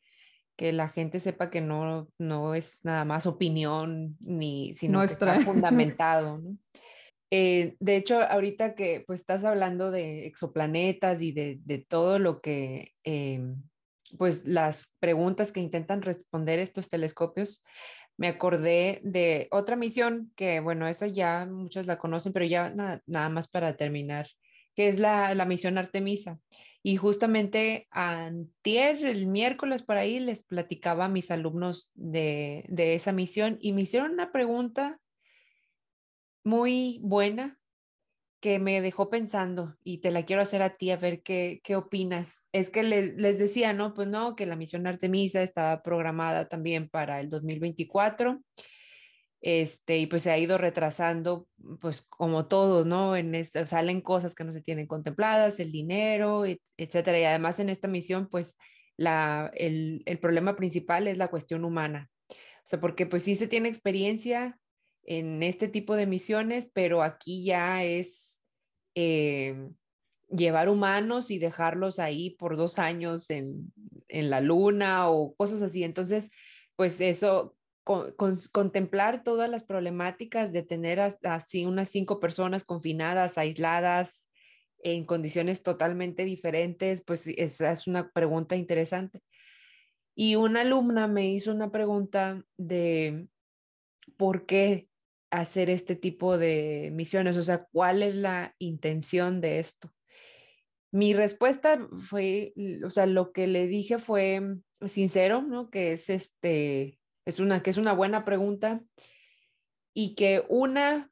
que 0.56 0.72
la 0.72 0.88
gente 0.88 1.20
sepa 1.20 1.50
que 1.50 1.60
no, 1.60 2.08
no 2.18 2.54
es 2.54 2.80
nada 2.84 3.04
más 3.04 3.26
opinión, 3.26 4.16
ni, 4.18 4.74
sino 4.74 5.06
que 5.06 5.12
está 5.12 5.40
fundamentado, 5.40 6.38
¿no? 6.38 6.56
Eh, 7.30 7.76
de 7.78 7.96
hecho, 7.96 8.22
ahorita 8.22 8.74
que 8.74 9.04
pues 9.06 9.20
estás 9.20 9.44
hablando 9.44 9.90
de 9.90 10.26
exoplanetas 10.26 11.20
y 11.20 11.32
de, 11.32 11.60
de 11.64 11.78
todo 11.78 12.18
lo 12.18 12.40
que, 12.40 12.94
em, 13.04 13.62
pues 14.16 14.44
las 14.44 14.94
preguntas 15.00 15.52
que 15.52 15.60
intentan 15.60 16.02
responder 16.02 16.58
estos 16.58 16.88
telescopios, 16.88 17.62
me 18.16 18.28
acordé 18.28 19.00
de 19.04 19.48
otra 19.50 19.76
misión 19.76 20.32
que, 20.34 20.60
bueno, 20.60 20.88
esa 20.88 21.06
ya 21.06 21.46
muchos 21.46 21.86
la 21.86 21.98
conocen, 21.98 22.32
pero 22.32 22.44
ya 22.44 22.70
nada, 22.70 23.28
más 23.28 23.48
para 23.48 23.76
terminar, 23.76 24.28
que 24.74 24.88
es 24.88 24.98
la, 24.98 25.34
la 25.34 25.44
misión 25.44 25.78
Artemisa. 25.78 26.38
Y 26.82 26.96
justamente 26.96 27.86
antier, 27.90 29.04
el 29.04 29.26
miércoles 29.26 29.82
por 29.82 29.96
ahí, 29.96 30.20
les 30.20 30.42
platicaba 30.42 31.06
a 31.06 31.08
mis 31.08 31.30
alumnos 31.30 31.90
de, 31.94 32.64
de 32.68 32.94
esa 32.94 33.12
misión 33.12 33.58
y 33.60 33.72
me 33.72 33.82
hicieron 33.82 34.12
una 34.12 34.32
pregunta 34.32 35.00
muy 36.44 36.98
buena 37.02 37.58
que 38.40 38.58
me 38.58 38.80
dejó 38.80 39.10
pensando 39.10 39.76
y 39.82 39.98
te 39.98 40.10
la 40.10 40.24
quiero 40.24 40.42
hacer 40.42 40.62
a 40.62 40.76
ti 40.76 40.90
a 40.90 40.96
ver 40.96 41.22
qué, 41.22 41.60
qué 41.64 41.76
opinas. 41.76 42.42
Es 42.52 42.70
que 42.70 42.82
les, 42.82 43.14
les 43.16 43.38
decía, 43.38 43.72
¿no? 43.72 43.94
Pues 43.94 44.08
no, 44.08 44.36
que 44.36 44.46
la 44.46 44.56
misión 44.56 44.86
Artemisa 44.86 45.42
estaba 45.42 45.82
programada 45.82 46.48
también 46.48 46.88
para 46.88 47.20
el 47.20 47.30
2024. 47.30 48.40
Este, 49.40 49.98
y 49.98 50.06
pues 50.06 50.24
se 50.24 50.30
ha 50.30 50.38
ido 50.38 50.58
retrasando, 50.58 51.46
pues 51.80 52.02
como 52.02 52.46
todo, 52.46 52.84
¿no? 52.84 53.16
En 53.16 53.44
salen 53.44 54.00
cosas 54.00 54.34
que 54.34 54.44
no 54.44 54.52
se 54.52 54.62
tienen 54.62 54.86
contempladas, 54.86 55.60
el 55.60 55.72
dinero, 55.72 56.44
etcétera. 56.76 57.20
Y 57.20 57.24
además 57.24 57.60
en 57.60 57.70
esta 57.70 57.88
misión, 57.88 58.28
pues 58.28 58.56
la, 58.96 59.50
el, 59.54 60.02
el 60.06 60.18
problema 60.18 60.56
principal 60.56 61.08
es 61.08 61.16
la 61.16 61.28
cuestión 61.28 61.64
humana. 61.64 62.10
O 62.30 62.34
sea, 62.64 62.80
porque 62.80 63.06
pues 63.06 63.22
sí 63.22 63.36
se 63.36 63.48
tiene 63.48 63.68
experiencia 63.68 64.58
en 65.04 65.42
este 65.42 65.68
tipo 65.68 65.96
de 65.96 66.06
misiones, 66.06 66.68
pero 66.74 67.02
aquí 67.02 67.44
ya 67.44 67.82
es 67.82 68.27
eh, 69.00 69.54
llevar 70.28 70.68
humanos 70.68 71.30
y 71.30 71.38
dejarlos 71.38 72.00
ahí 72.00 72.30
por 72.30 72.56
dos 72.56 72.80
años 72.80 73.30
en, 73.30 73.72
la 74.08 74.40
luna 74.40 75.08
o 75.08 75.36
cosas 75.36 75.62
así. 75.62 75.84
Entonces, 75.84 76.32
pues 76.74 77.00
eso, 77.00 77.56
contemplar 78.50 79.22
todas 79.22 79.48
las 79.48 79.62
problemáticas 79.62 80.50
de 80.52 80.64
tener 80.64 80.98
así 80.98 81.64
unas 81.64 81.90
cinco 81.90 82.18
personas 82.18 82.64
confinadas, 82.64 83.38
aisladas, 83.38 84.28
en 84.80 85.04
condiciones 85.04 85.62
totalmente 85.62 86.24
diferentes, 86.24 87.04
pues 87.04 87.28
esa 87.28 87.70
es 87.70 87.86
una 87.86 88.10
pregunta 88.10 88.56
interesante. 88.56 89.22
Y 90.16 90.34
una 90.34 90.62
alumna 90.62 91.06
me 91.06 91.28
hizo 91.30 91.52
una 91.52 91.70
pregunta 91.70 92.42
de 92.56 93.28
por 94.16 94.44
qué 94.44 94.87
hacer 95.30 95.70
este 95.70 95.96
tipo 95.96 96.38
de 96.38 96.90
misiones? 96.92 97.36
O 97.36 97.42
sea, 97.42 97.66
¿cuál 97.72 98.02
es 98.02 98.14
la 98.14 98.54
intención 98.58 99.40
de 99.40 99.58
esto? 99.58 99.92
Mi 100.90 101.12
respuesta 101.12 101.86
fue, 102.08 102.54
o 102.84 102.90
sea, 102.90 103.06
lo 103.06 103.32
que 103.32 103.46
le 103.46 103.66
dije 103.66 103.98
fue 103.98 104.58
sincero, 104.86 105.42
¿no? 105.42 105.70
Que 105.70 105.92
es 105.92 106.08
este, 106.08 106.98
es 107.26 107.40
una, 107.40 107.62
que 107.62 107.70
es 107.70 107.76
una 107.76 107.92
buena 107.92 108.24
pregunta 108.24 108.82
y 109.94 110.14
que 110.14 110.44
una, 110.48 111.10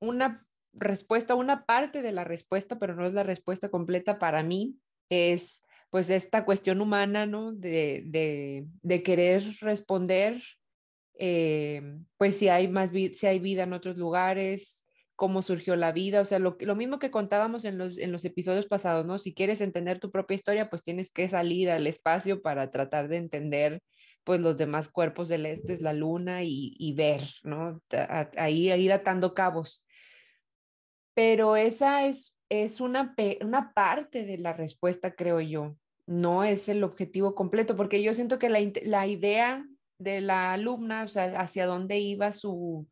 una 0.00 0.46
respuesta, 0.72 1.34
una 1.34 1.66
parte 1.66 2.00
de 2.00 2.12
la 2.12 2.24
respuesta, 2.24 2.78
pero 2.78 2.94
no 2.94 3.06
es 3.06 3.12
la 3.12 3.24
respuesta 3.24 3.68
completa 3.68 4.18
para 4.18 4.42
mí, 4.42 4.78
es 5.10 5.62
pues 5.90 6.10
esta 6.10 6.44
cuestión 6.44 6.80
humana, 6.80 7.26
¿no? 7.26 7.52
De, 7.52 8.02
de, 8.06 8.66
de 8.82 9.02
querer 9.02 9.44
responder 9.60 10.42
eh, 11.18 11.98
pues 12.16 12.36
si 12.36 12.48
hay 12.48 12.68
más 12.68 12.90
si 12.90 13.26
hay 13.26 13.38
vida 13.38 13.64
en 13.64 13.72
otros 13.72 13.96
lugares, 13.96 14.84
cómo 15.16 15.42
surgió 15.42 15.76
la 15.76 15.92
vida, 15.92 16.20
o 16.20 16.24
sea, 16.24 16.38
lo, 16.38 16.56
lo 16.60 16.74
mismo 16.74 16.98
que 16.98 17.10
contábamos 17.10 17.64
en 17.64 17.78
los, 17.78 17.98
en 17.98 18.10
los 18.12 18.24
episodios 18.24 18.66
pasados, 18.66 19.06
¿no? 19.06 19.18
Si 19.18 19.32
quieres 19.34 19.60
entender 19.60 20.00
tu 20.00 20.10
propia 20.10 20.34
historia, 20.34 20.70
pues 20.70 20.82
tienes 20.82 21.10
que 21.10 21.28
salir 21.28 21.70
al 21.70 21.86
espacio 21.86 22.42
para 22.42 22.70
tratar 22.70 23.08
de 23.08 23.18
entender 23.18 23.82
pues 24.24 24.40
los 24.40 24.56
demás 24.56 24.88
cuerpos 24.88 25.28
celestes, 25.28 25.82
la 25.82 25.92
luna 25.92 26.42
y, 26.42 26.94
ver, 26.96 27.22
¿no? 27.42 27.80
Ahí 28.36 28.72
ir 28.72 28.92
atando 28.92 29.34
cabos. 29.34 29.84
Pero 31.14 31.56
esa 31.56 32.06
es, 32.06 32.34
es 32.48 32.80
una, 32.80 33.14
una 33.42 33.72
parte 33.74 34.24
de 34.24 34.38
la 34.38 34.54
respuesta, 34.54 35.14
creo 35.14 35.40
yo. 35.40 35.76
No 36.06 36.42
es 36.42 36.68
el 36.70 36.84
objetivo 36.84 37.34
completo, 37.34 37.76
porque 37.76 38.02
yo 38.02 38.14
siento 38.14 38.38
que 38.38 38.48
la, 38.48 38.60
la 38.82 39.06
idea 39.06 39.64
de 39.98 40.20
la 40.20 40.52
alumna, 40.52 41.04
o 41.04 41.08
sea, 41.08 41.40
hacia 41.40 41.66
dónde 41.66 41.98
iba 41.98 42.32
su, 42.32 42.88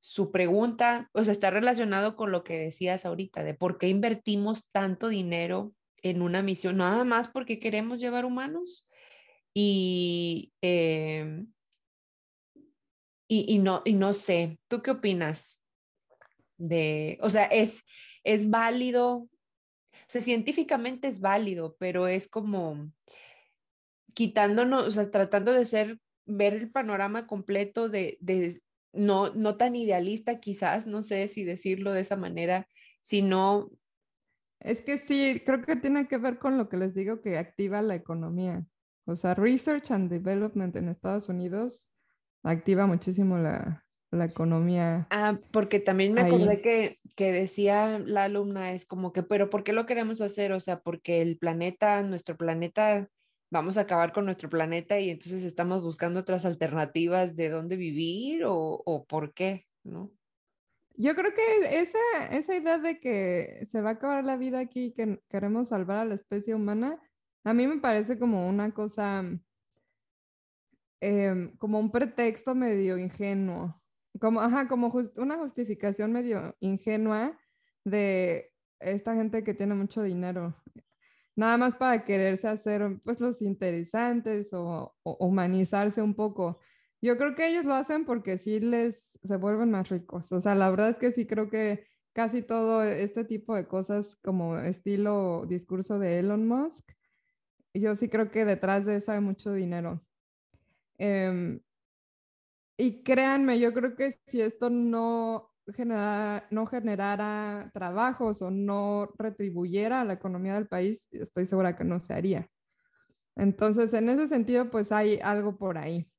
su 0.00 0.32
pregunta, 0.32 1.10
o 1.12 1.24
sea, 1.24 1.32
está 1.32 1.50
relacionado 1.50 2.16
con 2.16 2.32
lo 2.32 2.42
que 2.42 2.58
decías 2.58 3.04
ahorita, 3.04 3.44
de 3.44 3.54
por 3.54 3.78
qué 3.78 3.88
invertimos 3.88 4.68
tanto 4.72 5.08
dinero 5.08 5.74
en 6.02 6.22
una 6.22 6.42
misión, 6.42 6.78
nada 6.78 7.04
más 7.04 7.28
porque 7.28 7.58
queremos 7.58 8.00
llevar 8.00 8.24
humanos. 8.24 8.86
Y, 9.54 10.52
em, 10.62 11.52
y, 13.28 13.58
no, 13.58 13.82
y 13.84 13.94
no 13.94 14.12
sé, 14.12 14.58
¿tú 14.68 14.82
qué 14.82 14.90
opinas? 14.90 15.62
De, 16.56 17.18
o 17.22 17.30
sea, 17.30 17.44
es, 17.44 17.84
es 18.24 18.50
válido, 18.50 19.16
o 19.16 19.28
sea, 20.08 20.20
científicamente 20.20 21.08
es 21.08 21.20
válido, 21.20 21.76
pero 21.78 22.08
es 22.08 22.28
como 22.28 22.92
quitándonos, 24.14 24.86
o 24.86 24.90
sea, 24.90 25.10
tratando 25.10 25.52
de 25.52 25.66
ser 25.66 25.98
ver 26.36 26.54
el 26.54 26.70
panorama 26.70 27.26
completo 27.26 27.88
de, 27.88 28.18
de 28.20 28.62
no, 28.92 29.32
no 29.34 29.56
tan 29.56 29.76
idealista 29.76 30.40
quizás, 30.40 30.86
no 30.86 31.02
sé 31.02 31.28
si 31.28 31.44
decirlo 31.44 31.92
de 31.92 32.00
esa 32.02 32.16
manera, 32.16 32.66
sino... 33.00 33.70
Es 34.60 34.82
que 34.82 34.98
sí, 34.98 35.42
creo 35.44 35.62
que 35.62 35.76
tiene 35.76 36.06
que 36.06 36.18
ver 36.18 36.38
con 36.38 36.58
lo 36.58 36.68
que 36.68 36.76
les 36.76 36.94
digo 36.94 37.20
que 37.22 37.38
activa 37.38 37.80
la 37.82 37.94
economía. 37.94 38.64
O 39.06 39.16
sea, 39.16 39.34
Research 39.34 39.90
and 39.90 40.10
Development 40.10 40.76
en 40.76 40.88
Estados 40.88 41.28
Unidos 41.28 41.90
activa 42.42 42.86
muchísimo 42.86 43.38
la, 43.38 43.84
la 44.10 44.24
economía. 44.26 45.06
Ah, 45.10 45.38
porque 45.50 45.80
también 45.80 46.12
me 46.12 46.22
acordé 46.22 46.60
que, 46.60 46.98
que 47.16 47.32
decía 47.32 47.98
la 47.98 48.24
alumna, 48.24 48.72
es 48.72 48.84
como 48.84 49.12
que, 49.12 49.22
pero 49.22 49.50
¿por 49.50 49.64
qué 49.64 49.72
lo 49.72 49.86
queremos 49.86 50.20
hacer? 50.20 50.52
O 50.52 50.60
sea, 50.60 50.80
porque 50.80 51.22
el 51.22 51.38
planeta, 51.38 52.02
nuestro 52.02 52.36
planeta 52.36 53.08
vamos 53.50 53.76
a 53.76 53.82
acabar 53.82 54.12
con 54.12 54.24
nuestro 54.24 54.48
planeta 54.48 54.98
y 55.00 55.10
entonces 55.10 55.44
estamos 55.44 55.82
buscando 55.82 56.20
otras 56.20 56.46
alternativas 56.46 57.36
de 57.36 57.48
dónde 57.48 57.76
vivir 57.76 58.42
o, 58.46 59.04
por 59.08 59.34
qué, 59.34 59.66
¿no? 59.82 60.10
Yo 60.96 61.14
creo 61.14 61.32
que 61.34 61.80
esa, 61.80 61.98
esa 62.30 62.54
idea 62.54 62.78
de 62.78 63.00
que 63.00 63.64
se 63.64 63.80
va 63.80 63.90
a 63.90 63.92
acabar 63.94 64.24
la 64.24 64.36
vida 64.36 64.58
aquí 64.60 64.86
y 64.86 64.92
que 64.92 65.20
queremos 65.28 65.68
salvar 65.68 65.98
a 65.98 66.04
la 66.04 66.14
especie 66.14 66.54
humana, 66.54 67.00
a 67.44 67.54
mí 67.54 67.66
me 67.66 67.78
parece 67.78 68.18
como 68.18 68.48
una 68.48 68.72
cosa, 68.72 69.24
em, 71.00 71.56
como 71.56 71.78
un 71.78 71.90
pretexto 71.90 72.54
medio 72.54 72.98
ingenuo, 72.98 73.80
como, 74.20 74.40
ajá, 74.40 74.68
como 74.68 74.92
una 75.16 75.38
justificación 75.38 76.12
medio 76.12 76.54
ingenua 76.60 77.38
de 77.84 78.52
esta 78.78 79.14
gente 79.14 79.42
que 79.42 79.54
tiene 79.54 79.74
mucho 79.74 80.02
dinero 80.02 80.59
nada 81.36 81.56
más 81.56 81.76
para 81.76 82.04
quererse 82.04 82.48
hacer 82.48 83.00
pues 83.04 83.20
los 83.20 83.42
interesantes 83.42 84.52
o, 84.52 84.94
humanizarse 85.04 86.02
un 86.02 86.14
poco. 86.14 86.58
Yo 87.02 87.16
creo 87.16 87.34
que 87.34 87.48
ellos 87.48 87.64
lo 87.64 87.74
hacen 87.74 88.04
porque 88.04 88.38
sí 88.38 88.60
les 88.60 89.18
se 89.22 89.36
vuelven 89.36 89.70
más 89.70 89.88
ricos. 89.88 90.30
O 90.32 90.40
sea, 90.40 90.54
la 90.54 90.70
verdad 90.70 90.90
es 90.90 90.98
que 90.98 91.12
sí 91.12 91.26
creo 91.26 91.48
que 91.48 91.86
casi 92.12 92.42
todo 92.42 92.82
este 92.82 93.24
tipo 93.24 93.54
de 93.54 93.66
cosas 93.66 94.16
como 94.16 94.58
estilo 94.58 95.46
discurso 95.46 95.98
de 95.98 96.18
Elon 96.18 96.46
Musk, 96.46 96.90
yo 97.74 97.94
sí 97.94 98.08
creo 98.08 98.30
que 98.30 98.44
detrás 98.44 98.86
de 98.86 98.96
eso 98.96 99.12
hay 99.12 99.20
mucho 99.20 99.52
dinero. 99.52 100.04
Em, 100.98 101.60
y 102.76 103.02
créanme, 103.02 103.58
yo 103.60 103.72
creo 103.74 103.94
que 103.94 104.18
si 104.26 104.40
esto 104.40 104.70
no 104.70 105.49
no 106.50 106.66
generara 106.66 107.70
trabajos 107.72 108.42
o 108.42 108.50
no 108.50 109.12
retribuyera 109.18 110.00
a 110.00 110.04
la 110.04 110.14
economía 110.14 110.54
del 110.54 110.68
país, 110.68 111.06
estoy 111.10 111.46
segura 111.46 111.76
que 111.76 111.84
no 111.84 112.00
se 112.00 112.14
haría. 112.14 112.48
Entonces, 113.36 113.94
en 113.94 114.08
ese 114.08 114.26
sentido, 114.28 114.70
pues 114.70 114.92
hay 114.92 115.18
algo 115.22 115.56
por 115.56 115.78
ahí. 115.78 116.10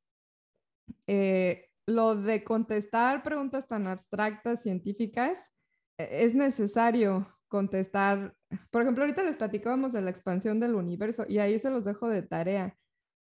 Eh, 1.08 1.70
lo 1.86 2.16
de 2.16 2.44
contestar 2.44 3.24
preguntas 3.24 3.68
tan 3.68 3.88
abstractas, 3.88 4.62
científicas, 4.62 5.52
e, 5.98 6.26
es 6.26 6.36
necesario 6.36 7.28
contestar 7.48 8.36
por 8.70 8.82
ejemplo, 8.82 9.04
ahorita 9.04 9.24
les 9.24 9.38
platicábamos 9.38 9.94
de 9.94 10.02
la 10.02 10.10
expansión 10.10 10.60
del 10.60 10.76
universo 10.76 11.26
y 11.28 11.40
ahí 11.40 11.58
se 11.60 11.70
los 11.70 11.86
dejo 11.86 12.10
de 12.10 12.22
tarea. 12.22 12.78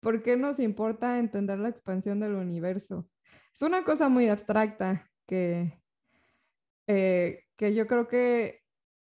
¿Por 0.01 0.23
qué 0.23 0.37
nos 0.37 0.59
importa 0.59 1.19
entender 1.19 1.59
la 1.59 1.69
expansión 1.69 2.21
del 2.21 2.35
universo? 2.35 3.09
Es 3.53 3.63
una 3.63 3.85
cosa 3.85 4.09
muy 4.09 4.29
abstracta 4.29 5.11
que, 5.27 5.80
eh, 6.87 7.45
que 7.57 7.75
yo 7.75 7.87
creo 7.87 8.09
que 8.09 8.61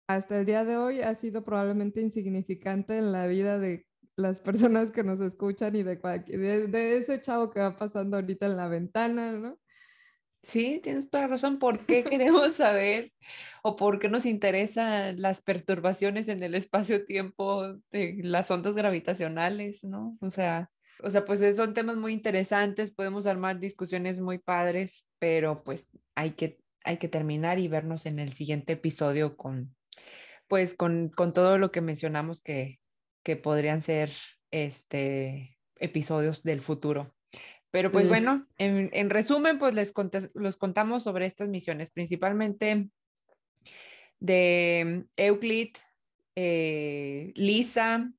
hasta 0.08 0.40
el 0.40 0.46
día 0.46 0.64
de 0.64 0.76
hoy 0.76 1.00
ha 1.02 1.14
sido 1.14 1.44
probablemente 1.44 2.00
insignificante 2.00 2.98
en 2.98 3.12
la 3.12 3.26
vida 3.26 3.58
de 3.58 3.86
las 4.16 4.40
personas 4.40 4.90
que 4.92 5.04
nos 5.04 5.20
escuchan 5.20 5.76
y 5.76 5.82
de, 5.82 5.96
de, 5.96 6.66
de 6.68 6.96
ese 6.98 7.20
chavo 7.20 7.50
que 7.50 7.60
va 7.60 7.76
pasando 7.76 8.16
ahorita 8.16 8.46
en 8.46 8.56
la 8.56 8.68
ventana, 8.68 9.32
¿no? 9.32 9.58
Sí, 10.46 10.80
tienes 10.80 11.10
toda 11.10 11.26
razón. 11.26 11.58
¿Por 11.58 11.80
qué 11.86 12.04
queremos 12.04 12.52
saber 12.54 13.12
o 13.62 13.74
por 13.74 13.98
qué 13.98 14.08
nos 14.08 14.26
interesan 14.26 15.20
las 15.20 15.42
perturbaciones 15.42 16.28
en 16.28 16.42
el 16.42 16.54
espacio-tiempo 16.54 17.74
de 17.90 18.20
las 18.22 18.50
ondas 18.52 18.74
gravitacionales, 18.74 19.82
no? 19.82 20.16
O 20.20 20.30
sea, 20.30 20.70
o 21.02 21.10
sea, 21.10 21.24
pues 21.24 21.56
son 21.56 21.74
temas 21.74 21.96
muy 21.96 22.12
interesantes, 22.12 22.90
podemos 22.90 23.26
armar 23.26 23.58
discusiones 23.58 24.20
muy 24.20 24.38
padres, 24.38 25.04
pero 25.18 25.62
pues 25.62 25.88
hay 26.14 26.32
que, 26.32 26.58
hay 26.86 26.98
que 26.98 27.08
terminar 27.08 27.58
y 27.58 27.68
vernos 27.68 28.06
en 28.06 28.18
el 28.18 28.32
siguiente 28.32 28.74
episodio 28.74 29.36
con, 29.36 29.74
pues 30.48 30.74
con, 30.74 31.10
con 31.10 31.34
todo 31.34 31.58
lo 31.58 31.70
que 31.70 31.80
mencionamos 31.80 32.40
que, 32.40 32.80
que 33.22 33.36
podrían 33.36 33.82
ser 33.82 34.12
este 34.50 35.58
episodios 35.78 36.42
del 36.42 36.62
futuro. 36.62 37.12
Pero 37.70 37.92
pues 37.92 38.08
bueno, 38.08 38.40
en, 38.56 39.10
resumen, 39.10 39.58
pues 39.58 39.74
les 39.74 39.92
los 40.32 40.56
contamos 40.56 41.02
sobre 41.02 41.26
estas 41.26 41.48
misiones, 41.48 41.90
principalmente 41.90 42.88
de 44.18 45.04
Euclid, 45.16 45.76
eh, 46.36 47.32
Lisa, 47.34 48.10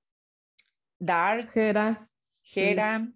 Dark, 0.99 1.49
Gera, 1.49 2.07
Gera, 2.43 3.11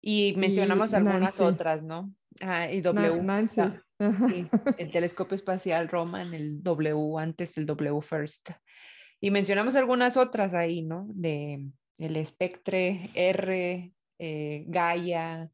y 0.00 0.34
mencionamos 0.38 0.94
algunas 0.94 1.38
otras, 1.38 1.82
¿no? 1.82 2.14
Ah, 2.40 2.70
y 2.70 2.80
W. 2.80 3.22
Nancy. 3.22 3.60
El 3.98 4.90
telescopio 4.92 5.34
espacial 5.34 5.88
Roman, 5.88 6.34
el 6.34 6.62
W 6.62 7.18
antes, 7.18 7.56
el 7.56 7.66
W 7.66 8.00
first. 8.00 8.50
Y 9.20 9.30
mencionamos 9.30 9.76
algunas 9.76 10.16
otras 10.16 10.54
ahí, 10.54 10.82
¿no? 10.82 11.06
De 11.08 11.66
el 11.98 12.26
Spectre, 12.26 13.10
R, 13.14 13.92
eh, 14.18 14.64
Gaia, 14.66 15.50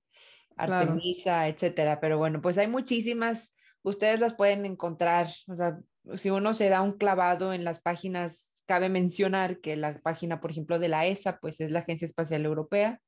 Artemisa, 0.56 1.48
etcétera. 1.48 2.00
Pero 2.00 2.18
bueno, 2.18 2.40
pues 2.40 2.58
hay 2.58 2.66
muchísimas, 2.66 3.54
ustedes 3.82 4.20
las 4.20 4.34
pueden 4.34 4.66
encontrar, 4.66 5.28
o 5.46 5.56
sea, 5.56 5.78
si 6.16 6.30
uno 6.30 6.52
se 6.54 6.68
da 6.68 6.80
un 6.80 6.92
clavado 6.92 7.52
en 7.52 7.64
las 7.64 7.80
páginas, 7.80 8.62
cabe 8.66 8.88
mencionar 8.88 9.60
que 9.60 9.76
la 9.76 10.00
página, 10.00 10.40
por 10.40 10.50
ejemplo, 10.50 10.78
de 10.78 10.88
la 10.88 11.06
ESA, 11.06 11.38
pues 11.38 11.60
es 11.60 11.70
la 11.70 11.80
Agencia 11.80 12.06
Espacial 12.06 12.44
Europea, 12.44 13.00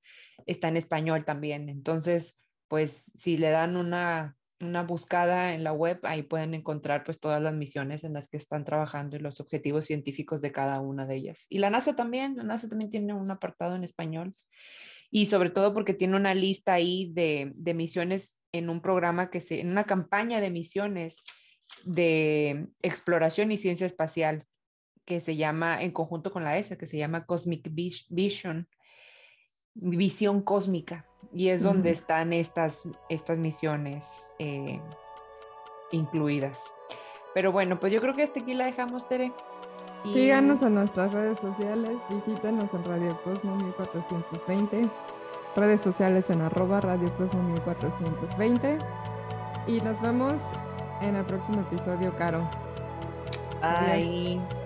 está 0.47 0.68
en 0.68 0.76
español 0.76 1.24
también. 1.24 1.68
Entonces, 1.68 2.39
pues 2.68 3.12
si 3.14 3.37
le 3.37 3.51
dan 3.51 3.76
una, 3.76 4.37
una 4.65 4.83
buscada 4.83 5.55
en 5.55 5.65
la 5.65 5.73
web, 5.73 6.01
ahí 6.03 6.23
pueden 6.23 6.55
encontrar 6.55 7.05
pues 7.05 7.21
todas 7.21 7.43
las 7.43 7.55
misiones 7.55 8.05
en 8.05 8.12
las 8.12 8.29
que 8.29 8.37
están 8.37 8.65
trabajando 8.65 9.17
y 9.17 9.21
los 9.21 9.41
objetivos 9.41 9.87
científicos 9.87 10.41
de 10.41 10.53
cada 10.53 10.81
una 10.81 11.07
de 11.07 11.17
ellas. 11.17 11.47
Y 11.49 11.59
la 11.59 11.71
NASA 11.71 11.97
también, 11.97 12.37
la 12.37 12.45
NASA 12.45 12.69
también 12.69 12.91
tiene 12.91 13.12
un 13.12 13.31
apartado 13.31 13.77
en 13.77 13.85
español 13.85 14.35
y 15.11 15.27
sobre 15.27 15.51
todo 15.51 15.73
porque 15.73 15.95
tiene 15.95 16.17
una 16.17 16.35
lista 16.35 16.73
ahí 16.73 17.11
de, 17.12 17.53
de 17.55 17.75
misiones 17.75 18.37
en 18.53 18.69
un 18.71 18.81
programa 18.81 19.31
que 19.31 19.41
se, 19.41 19.61
en 19.61 19.71
una 19.71 19.85
campaña 19.85 20.41
de 20.41 20.51
misiones 20.51 21.23
de 21.85 22.69
exploración 22.83 23.53
y 23.53 23.59
ciencia 23.59 23.87
espacial 23.87 24.47
que 25.05 25.21
se 25.21 25.37
llama, 25.37 25.83
en 25.83 25.91
conjunto 25.91 26.33
con 26.33 26.45
la 26.45 26.59
ESA, 26.59 26.79
que 26.79 26.87
se 26.87 26.97
llama 26.97 27.27
Cosmic 27.27 27.69
Vision, 28.09 28.69
visión 29.75 30.41
cósmica, 30.43 31.07
y 31.33 31.49
es 31.49 31.62
donde 31.62 31.91
están 31.91 32.33
estas, 32.33 32.89
estas 33.09 33.39
misiones 33.39 34.29
eh, 34.39 34.81
incluidas. 35.91 36.72
Pero 37.35 37.51
bueno, 37.51 37.81
pues 37.81 37.93
yo 37.93 38.01
creo 38.01 38.14
que 38.14 38.22
hasta 38.22 38.41
aquí 38.41 38.55
la 38.55 38.66
dejamos, 38.66 39.09
Tere. 39.09 39.33
Síganos 40.12 40.62
en 40.62 40.75
nuestras 40.75 41.12
redes 41.12 41.41
sociales, 41.41 41.91
visítenos 42.11 42.72
en 42.75 42.85
Radio 42.85 43.18
Cosmo 43.25 43.57
1420, 43.57 44.83
redes 45.57 45.81
sociales 45.81 46.29
en 46.29 46.43
arroba 46.43 46.81
Radio 46.81 47.11
Cosmo 47.16 47.43
1420 47.43 48.79
y 49.66 49.81
nos 49.81 50.01
vemos 50.03 50.35
en 51.01 51.16
el 51.16 51.25
próximo 51.25 51.62
episodio, 51.62 52.14
Caro. 52.16 52.49
Bye. 53.62 54.64